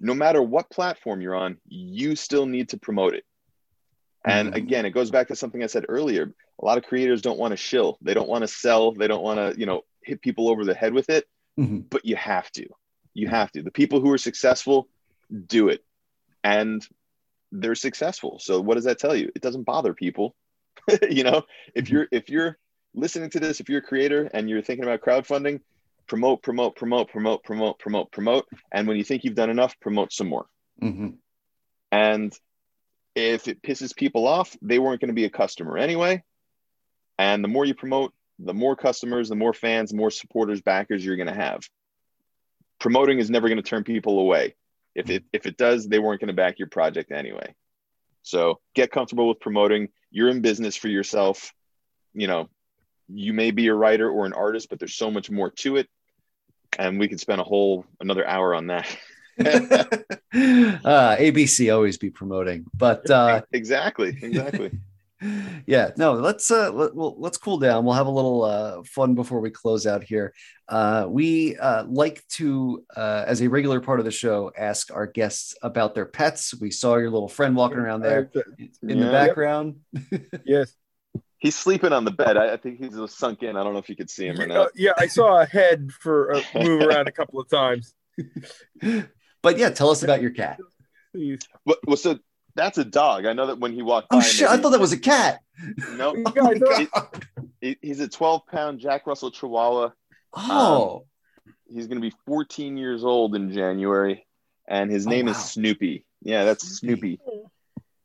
no 0.00 0.14
matter 0.14 0.42
what 0.42 0.70
platform 0.70 1.20
you're 1.20 1.34
on 1.36 1.56
you 1.68 2.16
still 2.16 2.46
need 2.46 2.68
to 2.70 2.76
promote 2.76 3.14
it. 3.14 3.24
And 4.24 4.52
Mhm. 4.52 4.56
again 4.56 4.86
it 4.86 4.90
goes 4.90 5.10
back 5.10 5.28
to 5.28 5.36
something 5.36 5.62
i 5.62 5.66
said 5.66 5.86
earlier 5.88 6.34
a 6.60 6.64
lot 6.64 6.78
of 6.78 6.84
creators 6.84 7.20
don't 7.22 7.38
want 7.38 7.50
to 7.52 7.56
shill. 7.56 7.98
They 8.00 8.14
don't 8.14 8.28
want 8.28 8.42
to 8.42 8.48
sell. 8.48 8.92
They 8.92 9.08
don't 9.08 9.22
want 9.24 9.38
to 9.38 9.58
you 9.58 9.66
know 9.66 9.82
hit 10.02 10.20
people 10.22 10.48
over 10.48 10.64
the 10.64 10.74
head 10.74 10.94
with 10.94 11.10
it 11.10 11.26
Mhm. 11.58 11.88
but 11.88 12.04
you 12.04 12.16
have 12.16 12.50
to. 12.52 12.66
You 13.12 13.28
have 13.28 13.52
to. 13.52 13.62
The 13.62 13.70
people 13.70 14.00
who 14.00 14.10
are 14.10 14.18
successful 14.18 14.88
do 15.46 15.68
it. 15.68 15.84
And 16.42 16.86
they're 17.54 17.74
successful. 17.76 18.38
So 18.40 18.60
what 18.60 18.74
does 18.74 18.84
that 18.84 18.98
tell 18.98 19.14
you? 19.14 19.30
It 19.34 19.42
doesn't 19.42 19.62
bother 19.64 19.94
people. 19.94 20.34
You 21.08 21.24
know 21.24 21.44
if 21.74 21.88
you're 21.88 22.08
if 22.10 22.28
you're 22.28 22.58
listening 22.94 23.30
to 23.30 23.40
this 23.40 23.60
if 23.60 23.70
you're 23.70 23.78
a 23.78 23.82
creator 23.82 24.28
and 24.34 24.50
you're 24.50 24.60
thinking 24.60 24.84
about 24.84 25.00
crowdfunding 25.00 25.60
promote 26.06 26.42
promote 26.42 26.76
promote 26.76 27.08
promote 27.08 27.42
promote 27.44 27.78
promote 27.78 28.10
promote. 28.12 28.46
And 28.70 28.86
when 28.86 28.98
you 28.98 29.04
think 29.04 29.24
you've 29.24 29.36
done 29.36 29.48
enough 29.50 29.78
promote 29.80 30.12
some 30.12 30.28
more. 30.28 30.46
Mhm. 30.82 31.14
and 31.90 32.38
if 33.14 33.46
it 33.48 33.62
pisses 33.62 33.96
people 33.96 34.26
off 34.26 34.54
they 34.60 34.78
weren't 34.80 35.00
going 35.00 35.14
to 35.14 35.14
be 35.14 35.24
a 35.24 35.30
customer 35.30 35.78
anyway. 35.78 36.22
And 37.18 37.42
the 37.42 37.48
more 37.48 37.64
you 37.64 37.74
promote 37.74 38.12
the 38.40 38.52
more 38.52 38.76
customers 38.76 39.28
the 39.28 39.36
more 39.36 39.54
fans 39.54 39.90
the 39.90 39.96
more 39.96 40.10
supporters 40.10 40.60
backers 40.60 41.02
you're 41.02 41.16
going 41.16 41.28
to 41.28 41.42
have. 41.46 41.62
Promoting 42.80 43.20
is 43.20 43.30
never 43.30 43.48
going 43.48 43.62
to 43.62 43.70
turn 43.70 43.84
people 43.84 44.18
away 44.18 44.54
if 44.94 45.10
it 45.10 45.24
if 45.32 45.46
it 45.46 45.56
does 45.56 45.88
they 45.88 45.98
weren't 45.98 46.20
going 46.20 46.28
to 46.28 46.34
back 46.34 46.58
your 46.58 46.68
project 46.68 47.12
anyway 47.12 47.54
so 48.22 48.60
get 48.74 48.90
comfortable 48.90 49.28
with 49.28 49.40
promoting 49.40 49.88
you're 50.10 50.28
in 50.28 50.40
business 50.40 50.76
for 50.76 50.88
yourself 50.88 51.52
you 52.12 52.26
know 52.26 52.48
you 53.08 53.32
may 53.32 53.50
be 53.50 53.68
a 53.68 53.74
writer 53.74 54.08
or 54.08 54.26
an 54.26 54.32
artist, 54.32 54.68
but 54.68 54.78
there's 54.78 54.94
so 54.94 55.10
much 55.10 55.30
more 55.30 55.50
to 55.50 55.76
it, 55.76 55.88
and 56.78 56.98
we 56.98 57.08
could 57.08 57.20
spend 57.20 57.40
a 57.40 57.44
whole 57.44 57.84
another 58.00 58.26
hour 58.26 58.54
on 58.54 58.68
that. 58.68 58.86
uh, 59.40 61.16
ABC 61.16 61.74
always 61.74 61.98
be 61.98 62.10
promoting, 62.10 62.64
but 62.74 63.08
uh, 63.10 63.42
exactly, 63.52 64.16
exactly. 64.22 64.70
Yeah, 65.66 65.90
no, 65.96 66.14
let's 66.14 66.50
uh, 66.50 66.70
let, 66.72 66.94
well, 66.94 67.14
let's 67.18 67.38
cool 67.38 67.58
down. 67.58 67.84
We'll 67.84 67.94
have 67.94 68.06
a 68.06 68.10
little 68.10 68.44
uh, 68.44 68.82
fun 68.84 69.14
before 69.14 69.40
we 69.40 69.50
close 69.50 69.86
out 69.86 70.02
here. 70.02 70.34
Uh, 70.68 71.06
we 71.08 71.56
uh, 71.56 71.84
like 71.84 72.22
to, 72.30 72.84
uh, 72.96 73.24
as 73.26 73.40
a 73.42 73.48
regular 73.48 73.80
part 73.80 73.98
of 74.00 74.04
the 74.04 74.10
show, 74.10 74.52
ask 74.56 74.92
our 74.92 75.06
guests 75.06 75.54
about 75.62 75.94
their 75.94 76.06
pets. 76.06 76.54
We 76.60 76.70
saw 76.70 76.96
your 76.96 77.10
little 77.10 77.28
friend 77.28 77.54
walking 77.56 77.78
around 77.78 78.00
there 78.02 78.30
in 78.58 78.70
Yeah. 78.82 79.04
the 79.04 79.10
background. 79.10 79.76
Yes. 80.44 80.74
He's 81.38 81.54
sleeping 81.56 81.92
on 81.92 82.04
the 82.04 82.10
bed. 82.10 82.36
I, 82.38 82.54
I 82.54 82.56
think 82.56 82.78
he's 82.78 82.96
a 82.96 83.06
sunk 83.06 83.42
in. 83.42 83.56
I 83.56 83.62
don't 83.62 83.74
know 83.74 83.78
if 83.78 83.88
you 83.90 83.96
could 83.96 84.08
see 84.08 84.26
him 84.26 84.40
or 84.40 84.50
Uh, 84.50 84.66
yeah, 84.74 84.92
I 84.96 85.06
saw 85.08 85.40
a 85.40 85.46
head 85.46 85.90
for 85.92 86.34
uh, 86.36 86.42
move 86.54 86.80
around 86.88 87.06
a 87.06 87.12
couple 87.12 87.38
of 87.38 87.50
times. 87.50 87.94
But 89.42 89.58
yeah, 89.58 89.68
tell 89.70 89.90
us 89.90 90.02
about 90.02 90.22
your 90.22 90.30
cat. 90.30 90.58
Please. 91.12 91.40
But, 91.66 91.78
well, 91.86 91.96
so 91.98 92.18
that's 92.56 92.78
a 92.78 92.84
dog. 92.84 93.26
I 93.26 93.32
know 93.32 93.46
that 93.46 93.58
when 93.58 93.72
he 93.72 93.82
walked. 93.82 94.08
Oh 94.10 94.18
by, 94.18 94.22
shit! 94.24 94.48
I 94.48 94.56
thought 94.56 94.70
that 94.70 94.80
was 94.80 94.92
a 94.92 94.98
cat. 94.98 95.40
no. 95.96 96.14
You 96.16 96.24
Oh 96.26 96.30
guys 96.30 96.60
my 96.60 96.86
are- 96.92 96.98
God. 97.10 97.26
he- 97.60 97.78
He's 97.80 98.00
a 98.00 98.08
12 98.08 98.46
pound 98.46 98.80
Jack 98.80 99.06
Russell 99.06 99.30
Chihuahua. 99.30 99.90
Oh, 100.36 101.06
He's 101.66 101.86
going 101.86 102.00
to 102.00 102.06
be 102.08 102.14
14 102.26 102.76
years 102.76 103.04
old 103.04 103.34
in 103.34 103.52
January, 103.52 104.26
and 104.68 104.90
his 104.90 105.06
Oh, 105.06 105.10
name 105.10 105.26
wow. 105.26 105.32
is 105.32 105.38
Snoopy. 105.38 106.04
Yeah, 106.22 106.44
that's 106.44 106.66
Snoopy. 106.78 107.20
Snoopy, 107.24 107.48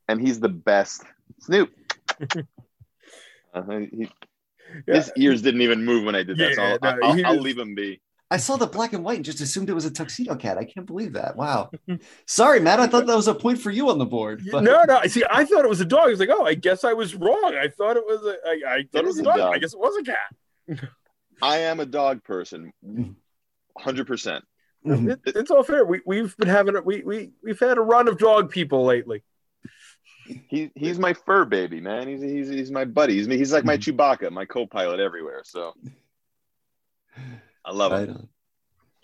and 0.07 0.21
he's 0.21 0.39
the 0.39 0.49
best. 0.49 1.03
Snoop. 1.41 1.71
uh, 3.53 3.63
he, 3.79 4.09
Yeah. 4.87 4.95
His 4.95 5.11
ears 5.17 5.41
didn't 5.41 5.61
even 5.61 5.83
move 5.83 6.05
when 6.05 6.15
I 6.15 6.21
did 6.23 6.37
that, 6.37 6.53
so 6.55 6.61
I'll, 6.61 6.79
no, 6.81 7.07
I'll, 7.07 7.13
he 7.13 7.23
I'll 7.23 7.39
leave 7.39 7.57
him 7.57 7.73
be. 7.75 7.99
I 8.31 8.37
saw 8.37 8.57
the 8.57 8.67
black 8.67 8.93
and 8.93 9.03
white 9.03 9.15
and 9.15 9.25
just 9.25 9.41
assumed 9.41 9.69
it 9.69 9.73
was 9.73 9.85
a 9.85 9.91
tuxedo 9.91 10.35
cat. 10.35 10.57
I 10.59 10.63
can't 10.63 10.85
believe 10.85 11.13
that. 11.13 11.35
Wow. 11.35 11.71
Sorry, 12.27 12.59
Matt. 12.59 12.79
I 12.79 12.85
thought 12.87 13.07
that 13.07 13.15
was 13.15 13.27
a 13.27 13.33
point 13.33 13.59
for 13.59 13.71
you 13.71 13.89
on 13.89 13.97
the 13.97 14.05
board. 14.05 14.43
but- 14.51 14.63
No, 14.63 14.83
no. 14.87 15.01
See, 15.07 15.23
I 15.31 15.45
thought 15.45 15.65
it 15.65 15.69
was 15.69 15.81
a 15.81 15.85
dog. 15.85 16.05
I 16.05 16.09
was 16.09 16.19
like, 16.19 16.29
oh, 16.31 16.45
I 16.45 16.53
guess 16.53 16.83
I 16.83 16.93
was 16.93 17.15
wrong. 17.15 17.55
I 17.59 17.67
thought 17.69 17.97
it 17.97 18.03
was 18.05 18.21
a. 18.23 18.35
I, 18.47 18.75
I 18.75 18.83
thought 18.91 19.03
it, 19.03 19.05
was 19.05 19.17
a 19.19 19.23
dog. 19.23 19.37
dog. 19.37 19.55
I 19.55 19.57
guess 19.57 19.73
it 19.73 19.79
was 19.79 19.97
a 19.97 20.03
cat. 20.03 20.89
I 21.41 21.57
am 21.59 21.79
a 21.79 21.85
dog 21.85 22.23
person, 22.23 22.71
Mhm. 22.85 23.15
100%. 23.79 24.41
Mhm. 24.85 25.09
It, 25.11 25.19
it's 25.35 25.49
all 25.51 25.63
fair. 25.63 25.83
We 25.85 26.01
we've 26.05 26.37
been 26.37 26.47
having 26.47 26.75
a, 26.75 26.81
we 26.81 27.01
we 27.03 27.31
we've 27.43 27.59
had 27.59 27.77
a 27.77 27.81
run 27.81 28.07
of 28.07 28.17
dog 28.17 28.49
people 28.51 28.85
lately. 28.85 29.23
He, 30.47 30.71
he's 30.75 30.99
my 30.99 31.13
fur 31.13 31.43
baby, 31.45 31.81
man. 31.81 32.07
He's, 32.07 32.21
he's, 32.21 32.49
he's 32.49 32.71
my 32.71 32.85
buddy. 32.85 33.15
He's, 33.15 33.25
he's 33.25 33.51
like 33.51 33.65
my 33.65 33.77
Mm-hmm. 33.77 33.99
Chewbacca, 33.99 34.31
my 34.31 34.45
co 34.45 34.67
pilot 34.67 34.99
everywhere. 34.99 35.41
So 35.43 35.73
I 37.69 37.71
love 37.73 37.91
him. 37.91 37.99
Right 37.99 38.09
on. 38.09 38.29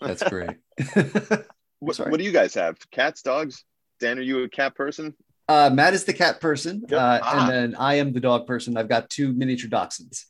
That's 0.00 0.22
great. 0.24 0.50
What, 1.78 1.98
what 1.98 2.16
do 2.16 2.24
you 2.24 2.32
guys 2.32 2.54
have? 2.54 2.78
Cats, 2.90 3.20
dogs? 3.20 3.62
Dan, 4.00 4.18
are 4.18 4.22
you 4.22 4.42
a 4.44 4.48
cat 4.48 4.74
person? 4.74 5.14
uh, 5.46 5.68
Matt 5.72 5.92
is 5.92 6.04
the 6.04 6.12
cat 6.14 6.40
person, 6.40 6.82
Yep. 6.88 6.98
uh, 7.00 7.20
Ah. 7.22 7.40
and 7.40 7.50
then 7.52 7.74
I 7.78 7.96
am 7.96 8.14
the 8.14 8.18
dog 8.20 8.46
person. 8.46 8.78
I've 8.78 8.88
got 8.88 9.10
two 9.10 9.34
miniature 9.34 9.68
dachshunds. 9.68 10.24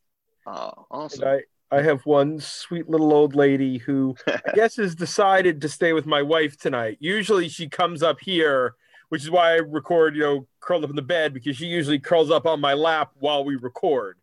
Oh, 0.44 0.72
And 0.74 0.84
awesome. 0.90 1.24
I 1.28 1.40
I 1.70 1.82
have 1.82 2.04
one 2.04 2.40
sweet 2.40 2.88
little 2.88 3.12
old 3.14 3.36
lady 3.36 3.78
who 3.78 4.16
I 4.26 4.40
guess 4.54 4.74
has 4.76 4.96
decided 4.96 5.60
to 5.60 5.68
stay 5.68 5.92
with 5.92 6.04
my 6.04 6.20
wife 6.20 6.58
tonight. 6.58 6.96
Usually 7.00 7.48
she 7.48 7.68
comes 7.68 8.02
up 8.02 8.18
here, 8.20 8.74
which 9.08 9.22
is 9.22 9.30
why 9.30 9.52
I 9.52 9.56
record, 9.58 10.16
you 10.16 10.22
know, 10.22 10.48
curled 10.60 10.82
up 10.82 10.90
in 10.90 10.96
the 10.96 11.02
bed 11.02 11.32
because 11.32 11.56
she 11.56 11.66
usually 11.66 12.00
curls 12.00 12.30
up 12.32 12.44
on 12.44 12.60
my 12.60 12.74
lap 12.74 13.12
while 13.14 13.44
we 13.44 13.54
record. 13.54 14.18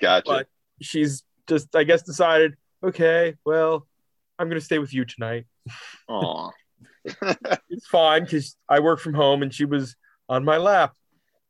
Gotcha. 0.00 0.24
But 0.26 0.48
she's 0.82 1.22
just, 1.48 1.74
I 1.76 1.84
guess, 1.84 2.02
decided, 2.02 2.56
okay, 2.86 3.34
well, 3.44 3.86
I'm 4.38 4.48
going 4.48 4.60
to 4.60 4.64
stay 4.64 4.78
with 4.78 4.92
you 4.94 5.04
tonight. 5.04 5.46
Aw. 6.08 6.50
It's 7.70 7.86
fine 7.86 8.24
because 8.24 8.56
I 8.68 8.80
work 8.80 8.98
from 8.98 9.14
home 9.14 9.42
and 9.42 9.54
she 9.54 9.64
was 9.64 9.94
on 10.28 10.44
my 10.44 10.56
lap 10.56 10.94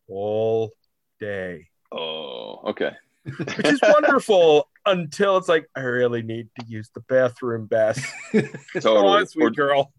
all 0.09 0.73
day, 1.19 1.69
oh, 1.91 2.61
okay. 2.67 2.93
which 3.25 3.67
is 3.67 3.81
wonderful 3.83 4.69
until 4.85 5.39
it's 5.39 5.49
like, 5.49 5.67
I 5.75 5.81
really 5.81 6.23
need 6.23 6.49
to 6.61 6.67
use 6.67 6.91
the 6.95 7.01
bathroom, 7.09 7.67
Bess. 7.67 8.05
Totally. 8.81 9.25
sweet 9.27 9.45
Or, 9.45 9.51
girl. 9.51 9.93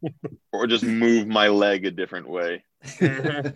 or 0.54 0.68
just 0.68 0.84
move 0.84 1.28
my 1.28 1.48
leg 1.48 1.86
a 1.86 1.92
different 1.92 2.30
way. 2.30 2.64
Mm-hmm. 2.86 3.50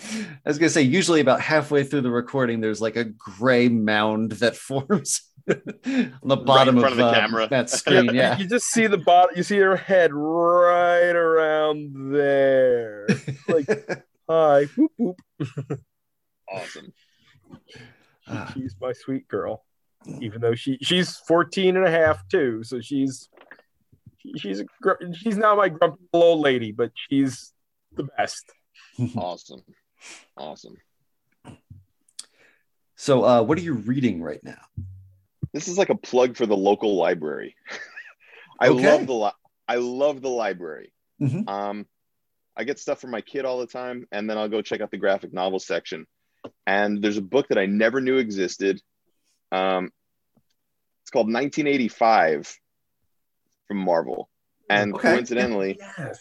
I 0.00 0.38
was 0.46 0.58
gonna 0.58 0.70
say, 0.70 0.82
usually 0.82 1.20
about 1.20 1.40
halfway 1.40 1.84
through 1.84 2.00
the 2.02 2.10
recording, 2.10 2.60
there's 2.60 2.80
like 2.80 2.96
a 2.96 3.04
gray 3.04 3.68
mound 3.68 4.32
that 4.32 4.56
forms 4.68 5.22
on 5.48 6.20
the 6.22 6.36
bottom 6.36 6.78
front 6.80 6.92
of, 6.92 6.92
of 6.92 6.96
the 6.98 7.06
uh, 7.06 7.14
camera. 7.14 7.48
Matt's 7.50 7.72
screen. 7.78 8.14
Yeah. 8.14 8.38
You 8.38 8.46
just 8.48 8.66
see 8.66 8.86
the 8.86 8.98
bottom, 8.98 9.36
you 9.36 9.42
see 9.42 9.58
her 9.58 9.76
head 9.76 10.12
right 10.14 11.14
around 11.14 12.14
there. 12.14 13.06
Like, 13.48 13.66
hi, 14.28 14.64
whoop, 14.76 14.92
whoop. 14.96 15.20
Awesome. 16.50 16.92
Ah, 18.28 18.50
She's 18.54 18.74
my 18.80 18.92
sweet 18.92 19.28
girl. 19.28 19.64
Even 20.20 20.40
though 20.40 20.54
she 20.54 20.78
she's 20.82 21.16
14 21.28 21.76
and 21.76 21.86
a 21.86 21.90
half 21.90 22.26
too. 22.28 22.64
So 22.64 22.80
she's 22.80 23.28
she's 24.36 24.60
a, 24.60 24.64
gr- 24.80 25.12
she's 25.14 25.36
not 25.36 25.56
my 25.56 25.68
grumpy 25.68 26.02
old 26.12 26.40
lady, 26.40 26.72
but 26.72 26.90
she's 26.94 27.52
the 27.94 28.08
best. 28.16 28.44
Awesome. 29.16 29.62
Awesome. 30.36 30.76
so, 32.96 33.24
uh, 33.24 33.42
what 33.42 33.58
are 33.58 33.62
you 33.62 33.74
reading 33.74 34.22
right 34.22 34.42
now? 34.44 34.60
This 35.52 35.68
is 35.68 35.76
like 35.78 35.90
a 35.90 35.96
plug 35.96 36.36
for 36.36 36.46
the 36.46 36.56
local 36.56 36.96
library. 36.96 37.56
I 38.60 38.68
Okay. 38.68 38.82
love 38.90 39.06
the 39.06 39.14
li- 39.14 39.30
I 39.68 39.76
love 39.76 40.20
the 40.22 40.28
library. 40.28 40.92
Mhm. 41.20 41.48
Um, 41.48 41.86
I 42.56 42.64
get 42.64 42.78
stuff 42.78 43.00
for 43.00 43.06
my 43.08 43.20
kid 43.22 43.44
all 43.44 43.58
the 43.60 43.66
time, 43.66 44.06
and 44.12 44.28
then 44.28 44.36
I'll 44.38 44.48
go 44.48 44.62
check 44.62 44.80
out 44.80 44.90
the 44.90 44.98
graphic 44.98 45.32
novel 45.32 45.58
section. 45.58 46.06
And 46.66 47.02
there's 47.02 47.16
a 47.16 47.22
book 47.22 47.48
that 47.48 47.58
I 47.58 47.66
never 47.66 48.00
knew 48.00 48.16
existed. 48.18 48.80
Um, 49.50 49.90
it's 51.02 51.10
called 51.10 51.26
1985 51.32 52.54
from 53.68 53.78
Marvel, 53.78 54.28
and 54.68 54.94
Okay. 54.94 55.08
coincidentally, 55.12 55.76
Yes. 55.78 56.18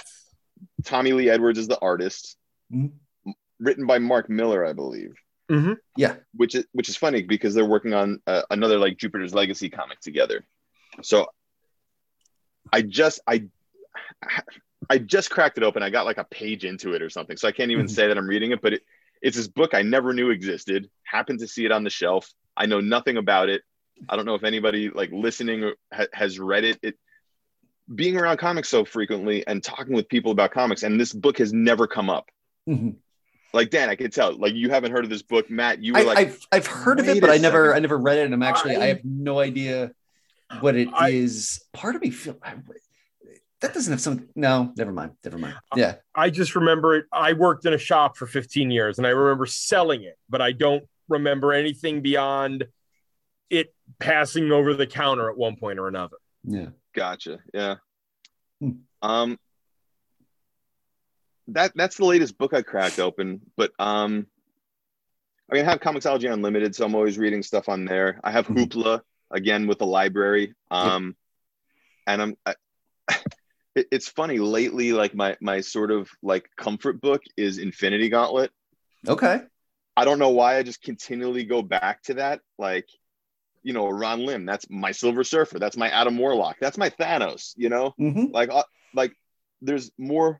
Tommy 0.83 1.13
Lee 1.13 1.29
Edwards 1.29 1.59
is 1.59 1.67
the 1.67 1.79
artist. 1.79 2.37
Mhm. 2.71 2.91
Written 3.61 3.85
by 3.85 3.99
Mark 3.99 4.29
Millar, 4.29 4.65
I 4.65 4.73
believe. 4.73 5.13
Mm-hmm. 5.49 5.73
Yeah. 5.97 6.15
which 6.35 6.55
is 6.55 6.65
which 6.71 6.89
is 6.89 6.95
funny 6.97 7.21
because 7.23 7.53
they're 7.53 7.65
working 7.65 7.93
on 7.93 8.21
uh, 8.25 8.41
another 8.49 8.77
like 8.77 8.97
Jupiter's 8.97 9.33
Legacy 9.33 9.69
comic 9.69 9.99
together. 9.99 10.45
So 11.03 11.27
I 12.73 12.81
just 12.81 13.19
I 13.27 13.45
I 14.89 14.97
just 14.97 15.29
cracked 15.29 15.57
it 15.57 15.63
open. 15.63 15.83
I 15.83 15.89
got 15.89 16.05
like 16.05 16.17
a 16.17 16.23
page 16.23 16.65
into 16.65 16.93
it 16.93 17.01
or 17.01 17.09
something, 17.09 17.37
so 17.37 17.47
I 17.47 17.51
can't 17.51 17.71
even 17.71 17.85
Mhm. 17.85 17.89
say 17.89 18.07
that 18.07 18.17
I'm 18.17 18.27
reading 18.27 18.51
it. 18.51 18.61
But 18.61 18.73
it, 18.73 18.81
it's 19.21 19.37
this 19.37 19.47
book 19.47 19.73
I 19.73 19.81
never 19.83 20.13
knew 20.13 20.29
existed. 20.31 20.89
Happened 21.03 21.39
to 21.39 21.47
see 21.47 21.65
it 21.65 21.71
on 21.71 21.83
the 21.83 21.89
shelf. 21.89 22.31
I 22.57 22.65
know 22.65 22.79
nothing 22.79 23.17
about 23.17 23.49
it. 23.49 23.61
I 24.09 24.15
don't 24.15 24.25
know 24.25 24.35
if 24.35 24.43
anybody 24.43 24.89
like 24.89 25.11
listening 25.11 25.73
ha- 25.93 26.07
has 26.13 26.39
read 26.39 26.63
it. 26.63 26.79
It 26.81 26.95
being 27.93 28.15
around 28.17 28.37
comics 28.37 28.69
so 28.69 28.85
frequently 28.85 29.45
and 29.45 29.61
talking 29.61 29.93
with 29.93 30.07
people 30.07 30.31
about 30.31 30.51
comics, 30.51 30.83
and 30.83 30.99
this 30.99 31.11
book 31.13 31.37
has 31.39 31.51
never 31.51 31.87
come 31.87 32.09
up. 32.09 32.29
Mhm. 32.69 32.95
Like 33.53 33.69
Dan, 33.69 33.89
I 33.89 33.95
could 33.95 34.13
tell. 34.13 34.37
Like 34.37 34.53
you 34.53 34.69
haven't 34.69 34.91
heard 34.91 35.03
of 35.03 35.09
this 35.09 35.21
book, 35.21 35.49
Matt. 35.49 35.83
You 35.83 35.93
were 35.93 35.99
I, 35.99 36.03
like, 36.03 36.17
I've 36.17 36.47
I've 36.51 36.67
heard 36.67 36.99
of 36.99 37.07
it, 37.07 37.19
but 37.19 37.29
I 37.29 37.37
never 37.37 37.67
second. 37.67 37.77
I 37.77 37.79
never 37.79 37.97
read 37.97 38.19
it, 38.19 38.25
and 38.25 38.33
I'm 38.33 38.43
actually 38.43 38.75
I, 38.77 38.81
I- 38.81 38.87
have 38.87 39.03
no 39.03 39.39
idea 39.39 39.91
what 40.59 40.75
it 40.75 40.89
is. 41.09 41.61
I- 41.73 41.77
Part 41.77 41.95
of 41.95 42.01
me 42.01 42.11
feel 42.11 42.37
I, 42.43 42.55
that 43.61 43.73
doesn't 43.73 43.91
have 43.91 44.01
some. 44.01 44.27
No, 44.35 44.73
never 44.75 44.91
mind. 44.91 45.11
Never 45.23 45.37
mind. 45.37 45.55
Yeah. 45.75 45.95
I 46.15 46.29
just 46.29 46.55
remember 46.55 46.95
it. 46.95 47.05
I 47.13 47.33
worked 47.33 47.65
in 47.65 47.73
a 47.73 47.77
shop 47.77 48.17
for 48.17 48.25
15 48.25 48.71
years 48.71 48.97
and 48.97 49.05
I 49.05 49.11
remember 49.11 49.45
selling 49.45 50.03
it, 50.03 50.17
but 50.29 50.41
I 50.41 50.51
don't 50.51 50.83
remember 51.07 51.53
anything 51.53 52.01
beyond 52.01 52.65
it 53.51 53.73
passing 53.99 54.51
over 54.51 54.73
the 54.73 54.87
counter 54.87 55.29
at 55.29 55.37
one 55.37 55.57
point 55.57 55.77
or 55.77 55.87
another. 55.87 56.17
Yeah. 56.43 56.69
Gotcha. 56.93 57.39
Yeah. 57.53 57.75
Hmm. 58.59 58.71
Um 59.01 59.37
that 61.49 61.71
that's 61.75 61.97
the 61.97 62.05
latest 62.05 62.37
book 62.37 62.53
I 62.53 62.61
cracked 62.61 62.99
open, 62.99 63.41
but 63.57 63.71
um 63.79 64.27
I 65.51 65.55
mean 65.55 65.65
I 65.65 65.69
have 65.69 65.79
Comixology 65.81 66.31
Unlimited, 66.31 66.75
so 66.75 66.85
I'm 66.85 66.95
always 66.95 67.17
reading 67.17 67.43
stuff 67.43 67.69
on 67.69 67.85
there. 67.85 68.19
I 68.23 68.31
have 68.31 68.47
Mhm. 68.47 68.67
Hoopla 68.67 69.01
again 69.31 69.67
with 69.67 69.79
the 69.79 69.85
library. 69.85 70.53
Um 70.69 71.15
and 72.07 72.21
I'm 72.21 72.35
I, 72.45 72.55
it, 73.75 73.87
it's 73.91 74.07
funny 74.07 74.39
lately 74.39 74.93
like 74.93 75.13
my 75.13 75.37
my 75.41 75.61
sort 75.61 75.91
of 75.91 76.09
like 76.21 76.49
comfort 76.57 77.01
book 77.01 77.21
is 77.37 77.57
Infinity 77.57 78.09
Gauntlet. 78.09 78.51
Okay. 79.07 79.41
I 79.97 80.05
don't 80.05 80.19
know 80.19 80.29
why 80.29 80.57
I 80.57 80.63
just 80.63 80.81
continually 80.81 81.43
go 81.43 81.61
back 81.61 82.01
to 82.03 82.13
that. 82.15 82.39
Like, 82.57 82.87
you 83.61 83.73
know, 83.73 83.89
Ron 83.89 84.25
Lim, 84.25 84.45
that's 84.45 84.65
my 84.69 84.91
Silver 84.93 85.23
Surfer, 85.23 85.59
that's 85.59 85.75
my 85.75 85.89
Adam 85.89 86.17
Warlock, 86.17 86.57
that's 86.61 86.77
my 86.77 86.89
Thanos, 86.89 87.53
you 87.57 87.69
know? 87.69 87.93
hmm 87.97 88.25
Like 88.31 88.49
uh, 88.49 88.63
like 88.93 89.13
there's 89.61 89.91
more 89.97 90.39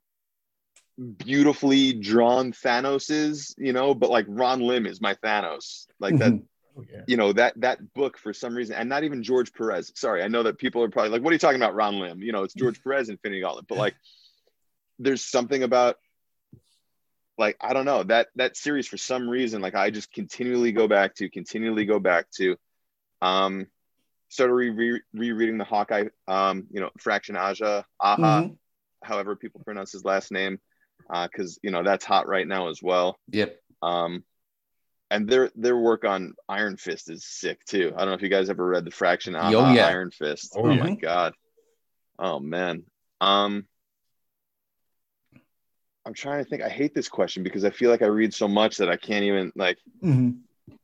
beautifully 1.01 1.93
drawn 1.93 2.51
Thanoses, 2.51 3.53
you 3.57 3.73
know, 3.73 3.93
but 3.93 4.09
like 4.09 4.25
Ron 4.27 4.61
Lim 4.61 4.85
is 4.85 5.01
my 5.01 5.15
Thanos. 5.15 5.87
Like 5.99 6.17
that 6.19 6.33
Oh, 6.77 6.85
yeah. 6.89 7.01
you 7.05 7.17
know 7.17 7.33
that 7.33 7.59
that 7.59 7.93
book 7.93 8.17
for 8.17 8.33
some 8.33 8.55
reason, 8.55 8.75
and 8.77 8.87
not 8.87 9.03
even 9.03 9.23
George 9.23 9.51
Perez. 9.51 9.91
Sorry, 9.95 10.23
I 10.23 10.29
know 10.29 10.43
that 10.43 10.57
people 10.57 10.81
are 10.83 10.89
probably 10.89 11.09
like, 11.11 11.21
"What 11.21 11.31
are 11.31 11.33
you 11.33 11.39
talking 11.39 11.61
about, 11.61 11.75
Ron 11.75 11.99
Lim?" 11.99 12.21
You 12.21 12.31
know, 12.31 12.43
it's 12.43 12.53
George 12.53 12.81
Perez, 12.83 13.09
Infinity 13.09 13.41
Gauntlet. 13.41 13.67
But 13.67 13.77
like, 13.77 13.95
there's 14.99 15.23
something 15.25 15.63
about 15.63 15.97
like 17.37 17.57
I 17.59 17.73
don't 17.73 17.85
know 17.85 18.03
that 18.03 18.27
that 18.35 18.55
series 18.55 18.87
for 18.87 18.97
some 18.97 19.27
reason, 19.29 19.61
like 19.61 19.75
I 19.75 19.89
just 19.89 20.13
continually 20.13 20.71
go 20.71 20.87
back 20.87 21.15
to, 21.15 21.29
continually 21.29 21.85
go 21.85 21.99
back 21.99 22.29
to. 22.37 22.55
Um, 23.21 23.67
started 24.29 24.53
re- 24.53 24.69
re- 24.69 25.01
rereading 25.13 25.57
the 25.57 25.65
Hawkeye, 25.65 26.05
um, 26.27 26.67
you 26.71 26.79
know, 26.79 26.89
Fraction 26.99 27.35
Aja, 27.35 27.83
Aha, 27.99 28.43
Mhm. 28.43 28.57
however 29.03 29.35
people 29.35 29.61
pronounce 29.65 29.91
his 29.91 30.05
last 30.05 30.31
name, 30.31 30.57
because 31.09 31.59
you 31.63 31.71
know 31.71 31.83
that's 31.83 32.05
hot 32.05 32.27
right 32.27 32.47
now 32.47 32.69
as 32.69 32.79
well. 32.81 33.17
Yep. 33.31 33.57
Um, 33.81 34.23
and 35.09 35.27
their 35.27 35.51
their 35.55 35.77
work 35.77 36.05
on 36.05 36.33
Iron 36.47 36.77
Fist 36.77 37.09
is 37.09 37.25
sick 37.25 37.63
too. 37.65 37.91
I 37.95 37.99
don't 37.99 38.09
know 38.09 38.13
if 38.13 38.21
you 38.21 38.29
guys 38.29 38.49
ever 38.49 38.65
read 38.65 38.85
the 38.85 38.91
Fraction 38.91 39.35
Aha 39.35 39.47
Oh, 39.49 39.73
yeah. 39.73 39.87
Iron 39.87 40.11
Fist. 40.11 40.53
Oh, 40.55 40.65
Oh, 40.65 40.71
yeah. 40.73 40.83
my 40.83 40.95
god. 40.95 41.33
Oh 42.19 42.39
man. 42.39 42.83
Um, 43.19 43.65
I'm 46.05 46.13
trying 46.13 46.43
to 46.43 46.49
think. 46.49 46.63
I 46.63 46.69
hate 46.69 46.95
this 46.95 47.09
question 47.09 47.43
because 47.43 47.63
I 47.63 47.69
feel 47.69 47.91
like 47.91 48.01
I 48.01 48.07
read 48.07 48.33
so 48.33 48.47
much 48.47 48.77
that 48.77 48.89
I 48.89 48.97
can't 48.97 49.23
even 49.23 49.51
like 49.55 49.77
Mm-hmm. 50.03 50.75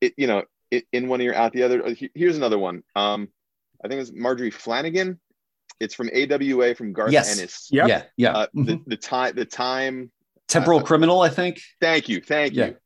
it. 0.00 0.14
You 0.16 0.26
know, 0.28 0.44
it, 0.70 0.84
in 0.92 1.08
one 1.08 1.20
ear 1.20 1.34
out 1.34 1.52
the 1.52 1.64
other. 1.64 1.84
Uh, 1.84 1.94
Here's 2.14 2.36
another 2.36 2.58
one. 2.58 2.82
Um, 2.94 3.28
I 3.84 3.88
think 3.88 4.00
it's 4.00 4.12
Marjorie 4.14 4.50
Flanagan. 4.52 5.18
It's 5.80 5.94
from 5.94 6.10
AWA 6.12 6.74
from 6.74 6.92
Garth 6.92 7.12
Yes. 7.12 7.38
Ennis. 7.38 7.68
Yep. 7.72 7.88
Yeah. 7.88 8.02
Yeah. 8.16 8.32
Uh, 8.32 8.46
Mhm. 8.54 8.66
the, 8.66 8.80
the 8.86 8.96
time 8.96 9.34
the 9.34 9.44
time 9.44 10.10
Temporal 10.48 10.80
uh, 10.80 10.82
criminal, 10.82 11.20
I 11.20 11.28
think. 11.28 11.60
Thank 11.80 12.08
you, 12.08 12.20
thank 12.20 12.54
Yeah. 12.54 12.66
you. 12.66 12.76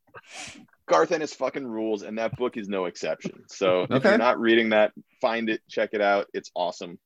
Garth 0.88 1.10
Ennis 1.10 1.34
fucking 1.34 1.66
rules, 1.66 2.02
and 2.02 2.16
that 2.18 2.36
book 2.36 2.56
is 2.56 2.68
no 2.68 2.84
exception. 2.84 3.42
So 3.48 3.86
if 3.90 4.04
you're 4.04 4.18
not 4.18 4.38
reading 4.38 4.68
that, 4.70 4.92
find 5.20 5.50
it, 5.50 5.60
check 5.68 5.90
it 5.94 6.00
out. 6.00 6.26
It's 6.32 6.50
awesome. 6.54 6.98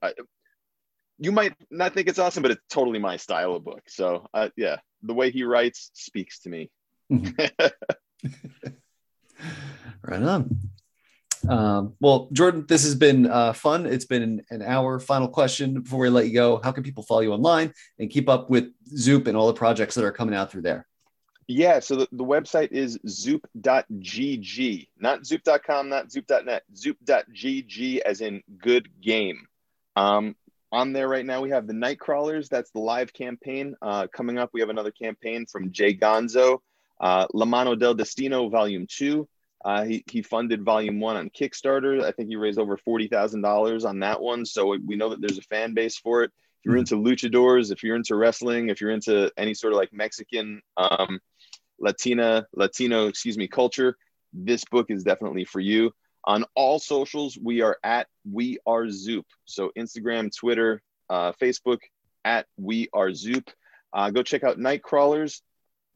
I, 0.00 0.14
you 1.18 1.30
might 1.30 1.52
not 1.70 1.92
think 1.92 2.08
it's 2.08 2.18
awesome, 2.18 2.42
but 2.42 2.52
it's 2.52 2.62
totally 2.70 2.98
my 2.98 3.18
style 3.18 3.54
of 3.54 3.64
book. 3.64 3.82
So 3.86 4.26
uh, 4.32 4.48
yeah, 4.56 4.76
the 5.02 5.12
way 5.12 5.30
he 5.30 5.44
writes 5.44 5.90
speaks 5.94 6.40
to 6.40 6.48
me. 6.48 6.70
Right 10.04 10.22
on. 10.22 10.58
Um, 11.48 11.94
well, 12.00 12.28
Jordan, 12.32 12.64
this 12.68 12.84
has 12.84 12.94
been 12.94 13.26
uh, 13.26 13.52
fun. 13.52 13.86
It's 13.86 14.04
been 14.04 14.44
an 14.50 14.62
hour. 14.62 15.00
Final 15.00 15.28
question 15.28 15.80
before 15.82 16.00
we 16.00 16.08
let 16.08 16.26
you 16.26 16.34
go: 16.34 16.60
How 16.62 16.72
can 16.72 16.82
people 16.82 17.02
follow 17.02 17.20
you 17.20 17.32
online 17.32 17.72
and 17.98 18.10
keep 18.10 18.28
up 18.28 18.48
with 18.50 18.72
Zoop 18.96 19.26
and 19.26 19.36
all 19.36 19.46
the 19.46 19.54
projects 19.54 19.94
that 19.96 20.04
are 20.04 20.12
coming 20.12 20.34
out 20.34 20.50
through 20.50 20.62
there? 20.62 20.86
Yeah, 21.48 21.80
so 21.80 21.96
the, 21.96 22.08
the 22.12 22.24
website 22.24 22.70
is 22.70 22.98
zoop.gg, 23.06 24.88
not 24.98 25.26
zoop.com, 25.26 25.88
not 25.88 26.10
zoop.net, 26.10 26.62
zoop.gg 26.74 27.98
as 27.98 28.20
in 28.20 28.42
good 28.58 28.88
game. 29.00 29.46
Um, 29.96 30.36
on 30.70 30.92
there 30.92 31.08
right 31.08 31.26
now, 31.26 31.42
we 31.42 31.50
have 31.50 31.66
the 31.66 31.74
Night 31.74 31.98
Crawlers. 31.98 32.48
That's 32.48 32.70
the 32.70 32.78
live 32.78 33.12
campaign. 33.12 33.74
Uh, 33.82 34.06
coming 34.06 34.38
up, 34.38 34.50
we 34.54 34.60
have 34.60 34.70
another 34.70 34.92
campaign 34.92 35.44
from 35.44 35.72
Jay 35.72 35.94
Gonzo, 35.94 36.60
uh, 37.00 37.26
La 37.34 37.44
Mano 37.44 37.74
del 37.74 37.94
Destino 37.94 38.48
Volume 38.48 38.86
2. 38.88 39.28
Uh, 39.64 39.84
he, 39.84 40.04
he 40.10 40.22
funded 40.22 40.64
Volume 40.64 40.98
1 41.00 41.16
on 41.16 41.30
Kickstarter. 41.30 42.02
I 42.02 42.12
think 42.12 42.28
he 42.28 42.36
raised 42.36 42.58
over 42.58 42.76
$40,000 42.76 43.84
on 43.84 44.00
that 44.00 44.20
one. 44.20 44.44
So 44.44 44.76
we 44.84 44.96
know 44.96 45.10
that 45.10 45.20
there's 45.20 45.38
a 45.38 45.42
fan 45.42 45.74
base 45.74 45.98
for 45.98 46.24
it. 46.24 46.32
If 46.60 46.66
you're 46.66 46.76
into 46.76 46.96
luchadors, 46.96 47.72
if 47.72 47.82
you're 47.82 47.96
into 47.96 48.14
wrestling, 48.14 48.68
if 48.68 48.80
you're 48.80 48.90
into 48.90 49.30
any 49.36 49.54
sort 49.54 49.72
of 49.72 49.78
like 49.78 49.92
Mexican, 49.92 50.62
um, 50.76 51.20
Latina, 51.80 52.46
Latino, 52.54 53.08
excuse 53.08 53.36
me, 53.36 53.48
culture, 53.48 53.96
this 54.32 54.64
book 54.70 54.86
is 54.88 55.02
definitely 55.02 55.44
for 55.44 55.60
you. 55.60 55.92
On 56.24 56.44
all 56.54 56.78
socials, 56.78 57.36
we 57.40 57.62
are 57.62 57.78
at 57.82 58.06
We 58.30 58.58
Are 58.64 58.88
Zoop. 58.88 59.26
So 59.44 59.72
Instagram, 59.76 60.34
Twitter, 60.34 60.82
uh, 61.10 61.32
Facebook, 61.32 61.78
at 62.24 62.46
We 62.56 62.88
Are 62.92 63.12
Zoop. 63.12 63.50
Uh, 63.92 64.10
go 64.10 64.22
check 64.22 64.44
out 64.44 64.58
Night 64.58 64.82
Crawlers. 64.82 65.42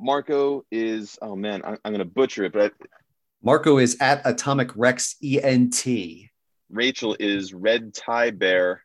Marco 0.00 0.64
is, 0.70 1.16
oh 1.22 1.36
man, 1.36 1.62
I'm, 1.64 1.78
I'm 1.84 1.92
going 1.92 2.00
to 2.00 2.04
butcher 2.04 2.44
it, 2.44 2.52
but 2.52 2.74
Marco 3.42 3.78
is 3.78 3.96
at 4.00 4.22
Atomic 4.24 4.70
Rex 4.76 5.16
ENT. 5.22 5.86
Rachel 6.70 7.16
is 7.18 7.54
Red 7.54 7.94
Tie 7.94 8.30
Bear. 8.30 8.82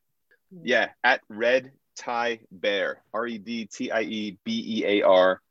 Yeah, 0.64 0.90
at 1.04 1.22
Red 1.30 1.72
Tie 1.96 2.42
Bear, 2.52 3.04
R 3.14 3.28
E 3.28 3.38
D 3.38 3.66
T 3.66 3.92
I 3.92 4.02
E 4.02 4.38
B 4.44 4.80
E 4.80 4.86
A 4.86 5.08
R, 5.08 5.42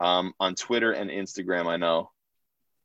um, 0.00 0.32
on 0.40 0.54
Twitter 0.54 0.92
and 0.92 1.10
Instagram, 1.10 1.66
I 1.66 1.76
know. 1.76 2.10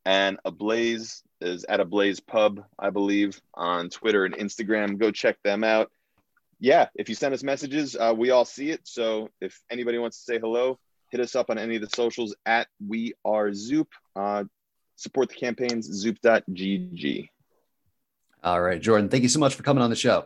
And 0.06 0.38
Ablaze 0.46 1.24
is 1.42 1.64
at 1.66 1.80
Ablaze 1.80 2.20
Pub, 2.20 2.64
I 2.78 2.90
believe, 2.90 3.42
on 3.54 3.90
Twitter 3.90 4.26
and 4.26 4.36
Instagram. 4.36 4.98
Go 4.98 5.12
check 5.12 5.38
them 5.44 5.64
out. 5.64 5.92
Yeah, 6.60 6.88
if 6.96 7.10
you 7.10 7.16
send 7.16 7.34
us 7.34 7.44
messages, 7.44 7.96
uh, 7.96 8.14
we 8.16 8.32
all 8.32 8.46
see 8.46 8.70
it. 8.70 8.82
So 8.84 9.30
if 9.42 9.60
anybody 9.70 9.98
wants 9.98 10.18
to 10.18 10.24
say 10.24 10.40
hello, 10.40 10.80
hit 11.10 11.22
us 11.22 11.36
up 11.36 11.50
on 11.50 11.58
any 11.58 11.76
of 11.76 11.82
the 11.82 11.90
socials 11.96 12.36
at 12.46 12.68
We 12.86 13.14
Are 13.26 13.54
Zoop. 13.54 13.90
Uh, 14.16 14.46
support 15.04 15.30
the 15.30 15.36
campaigns, 15.36 15.88
zoop.gg. 15.88 17.30
All 18.44 18.62
right, 18.62 18.82
Jordan, 18.82 19.10
thank 19.10 19.24
you 19.24 19.30
so 19.30 19.40
much 19.40 19.56
for 19.56 19.64
coming 19.64 19.84
on 19.84 19.90
the 19.90 19.96
show. 19.96 20.26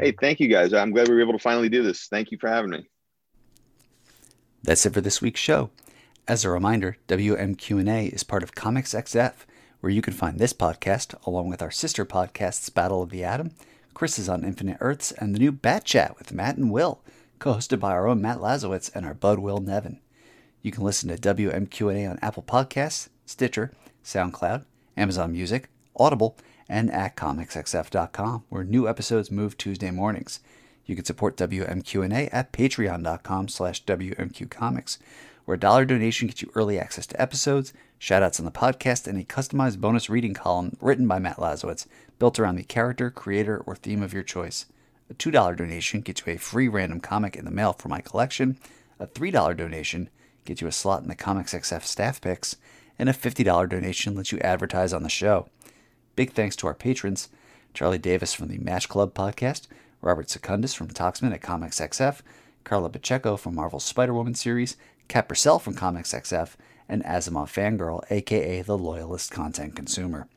Hey, 0.00 0.12
thank 0.12 0.40
you 0.40 0.48
guys. 0.48 0.72
I'm 0.72 0.90
glad 0.90 1.08
we 1.08 1.14
were 1.14 1.20
able 1.20 1.34
to 1.34 1.38
finally 1.38 1.68
do 1.68 1.82
this. 1.82 2.08
Thank 2.08 2.32
you 2.32 2.38
for 2.38 2.48
having 2.48 2.70
me. 2.70 2.88
That's 4.62 4.84
it 4.84 4.92
for 4.92 5.00
this 5.00 5.22
week's 5.22 5.40
show. 5.40 5.70
As 6.26 6.44
a 6.44 6.50
reminder, 6.50 6.96
WMQ&A 7.06 8.06
is 8.06 8.24
part 8.24 8.42
of 8.42 8.54
Comics 8.54 8.94
XF, 8.94 9.34
where 9.80 9.92
you 9.92 10.02
can 10.02 10.14
find 10.14 10.38
this 10.38 10.52
podcast 10.54 11.14
along 11.26 11.48
with 11.48 11.60
our 11.62 11.70
sister 11.70 12.04
podcasts 12.06 12.72
Battle 12.72 13.02
of 13.02 13.10
the 13.10 13.22
Atom, 13.22 13.52
Chris 13.92 14.18
is 14.18 14.28
on 14.28 14.44
Infinite 14.44 14.78
Earths, 14.80 15.12
and 15.12 15.34
the 15.34 15.38
new 15.38 15.52
Bat 15.52 15.84
Chat 15.84 16.18
with 16.18 16.32
Matt 16.32 16.56
and 16.56 16.72
Will, 16.72 17.00
co-hosted 17.38 17.78
by 17.78 17.92
our 17.92 18.08
own 18.08 18.20
Matt 18.20 18.38
Lazorwitz 18.38 18.90
and 18.94 19.06
our 19.06 19.14
bud 19.14 19.38
Will 19.38 19.60
Nevin. 19.60 20.00
You 20.62 20.72
can 20.72 20.82
listen 20.82 21.10
to 21.10 21.34
WMQ&A 21.34 22.06
on 22.06 22.18
Apple 22.22 22.42
Podcasts, 22.42 23.08
Stitcher, 23.26 23.72
SoundCloud, 24.04 24.64
Amazon 24.96 25.32
Music, 25.32 25.68
Audible, 25.96 26.36
and 26.68 26.90
at 26.90 27.16
comicsxf.com, 27.16 28.44
where 28.48 28.64
new 28.64 28.88
episodes 28.88 29.30
move 29.30 29.56
Tuesday 29.56 29.90
mornings. 29.90 30.40
You 30.86 30.94
can 30.94 31.04
support 31.04 31.36
WMQ&A 31.36 32.28
at 32.28 32.52
patreon.com 32.52 33.48
slash 33.48 33.84
WMQcomics, 33.84 34.98
where 35.44 35.56
a 35.56 35.60
dollar 35.60 35.84
donation 35.84 36.28
gets 36.28 36.42
you 36.42 36.50
early 36.54 36.78
access 36.78 37.06
to 37.06 37.20
episodes, 37.20 37.72
shoutouts 38.00 38.38
on 38.38 38.44
the 38.44 38.50
podcast, 38.50 39.06
and 39.06 39.18
a 39.18 39.24
customized 39.24 39.80
bonus 39.80 40.10
reading 40.10 40.34
column 40.34 40.76
written 40.80 41.06
by 41.06 41.18
Matt 41.18 41.36
Lazorwitz, 41.36 41.86
built 42.18 42.38
around 42.38 42.56
the 42.56 42.62
character, 42.62 43.10
creator, 43.10 43.58
or 43.66 43.76
theme 43.76 44.02
of 44.02 44.12
your 44.12 44.22
choice. 44.22 44.66
A 45.10 45.14
$2 45.14 45.56
donation 45.56 46.00
gets 46.00 46.26
you 46.26 46.32
a 46.32 46.38
free 46.38 46.68
random 46.68 47.00
comic 47.00 47.36
in 47.36 47.44
the 47.44 47.50
mail 47.50 47.72
for 47.74 47.88
my 47.88 48.00
collection. 48.00 48.58
A 48.98 49.06
$3 49.06 49.56
donation 49.56 50.08
gets 50.44 50.60
you 50.60 50.66
a 50.66 50.72
slot 50.72 51.02
in 51.02 51.08
the 51.08 51.14
Comics 51.14 51.54
XF 51.54 51.82
staff 51.82 52.20
picks, 52.20 52.56
and 52.98 53.08
a 53.08 53.12
$50 53.12 53.68
donation 53.68 54.14
lets 54.14 54.32
you 54.32 54.38
advertise 54.38 54.92
on 54.92 55.02
the 55.02 55.08
show. 55.08 55.48
Big 56.16 56.32
thanks 56.32 56.56
to 56.56 56.66
our 56.66 56.74
patrons 56.74 57.28
Charlie 57.72 57.98
Davis 57.98 58.32
from 58.32 58.48
the 58.48 58.58
Match 58.58 58.88
Club 58.88 59.14
podcast, 59.14 59.66
Robert 60.00 60.30
Secundus 60.30 60.74
from 60.74 60.88
Toxman 60.88 61.34
at 61.34 61.42
Comics 61.42 61.80
XF, 61.80 62.20
Karla 62.62 62.88
Pacheco 62.88 63.36
from 63.36 63.56
Marvel's 63.56 63.84
Spider 63.84 64.14
Woman 64.14 64.34
series, 64.34 64.76
Kat 65.08 65.28
Purcell 65.28 65.58
from 65.58 65.74
Comics 65.74 66.12
XF, 66.14 66.54
and 66.88 67.02
Asimov 67.04 67.48
Fangirl, 67.48 68.04
aka 68.10 68.62
the 68.62 68.78
Loyalist 68.78 69.30
Content 69.30 69.74
Consumer. 69.74 70.28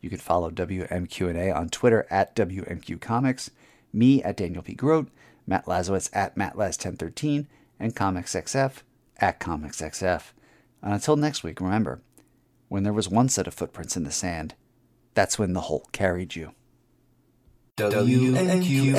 You 0.00 0.08
can 0.08 0.18
follow 0.18 0.50
WMQ&A 0.50 1.50
on 1.50 1.68
Twitter 1.68 2.06
at 2.10 2.34
WMQ 2.36 3.00
Comics, 3.00 3.50
me 3.92 4.22
at 4.22 4.36
Daniel 4.36 4.62
P. 4.62 4.74
Grote, 4.74 5.08
Matt 5.46 5.66
Lazorwitz 5.66 6.10
at 6.12 6.36
MattLaz1013, 6.36 7.46
and 7.80 7.96
Comics 7.96 8.34
XF 8.34 8.82
at 9.18 9.40
Comics 9.40 9.80
XF. 9.80 10.22
And 10.82 10.94
until 10.94 11.16
next 11.16 11.42
week, 11.42 11.60
remember, 11.60 12.02
when 12.68 12.82
there 12.82 12.92
was 12.92 13.08
one 13.08 13.28
set 13.28 13.46
of 13.46 13.54
footprints 13.54 13.96
in 13.96 14.04
the 14.04 14.12
sand, 14.12 14.54
that's 15.14 15.38
when 15.38 15.52
the 15.52 15.62
Hulk 15.62 15.92
carried 15.92 16.36
you. 16.36 16.52
WNQA. 17.76 18.94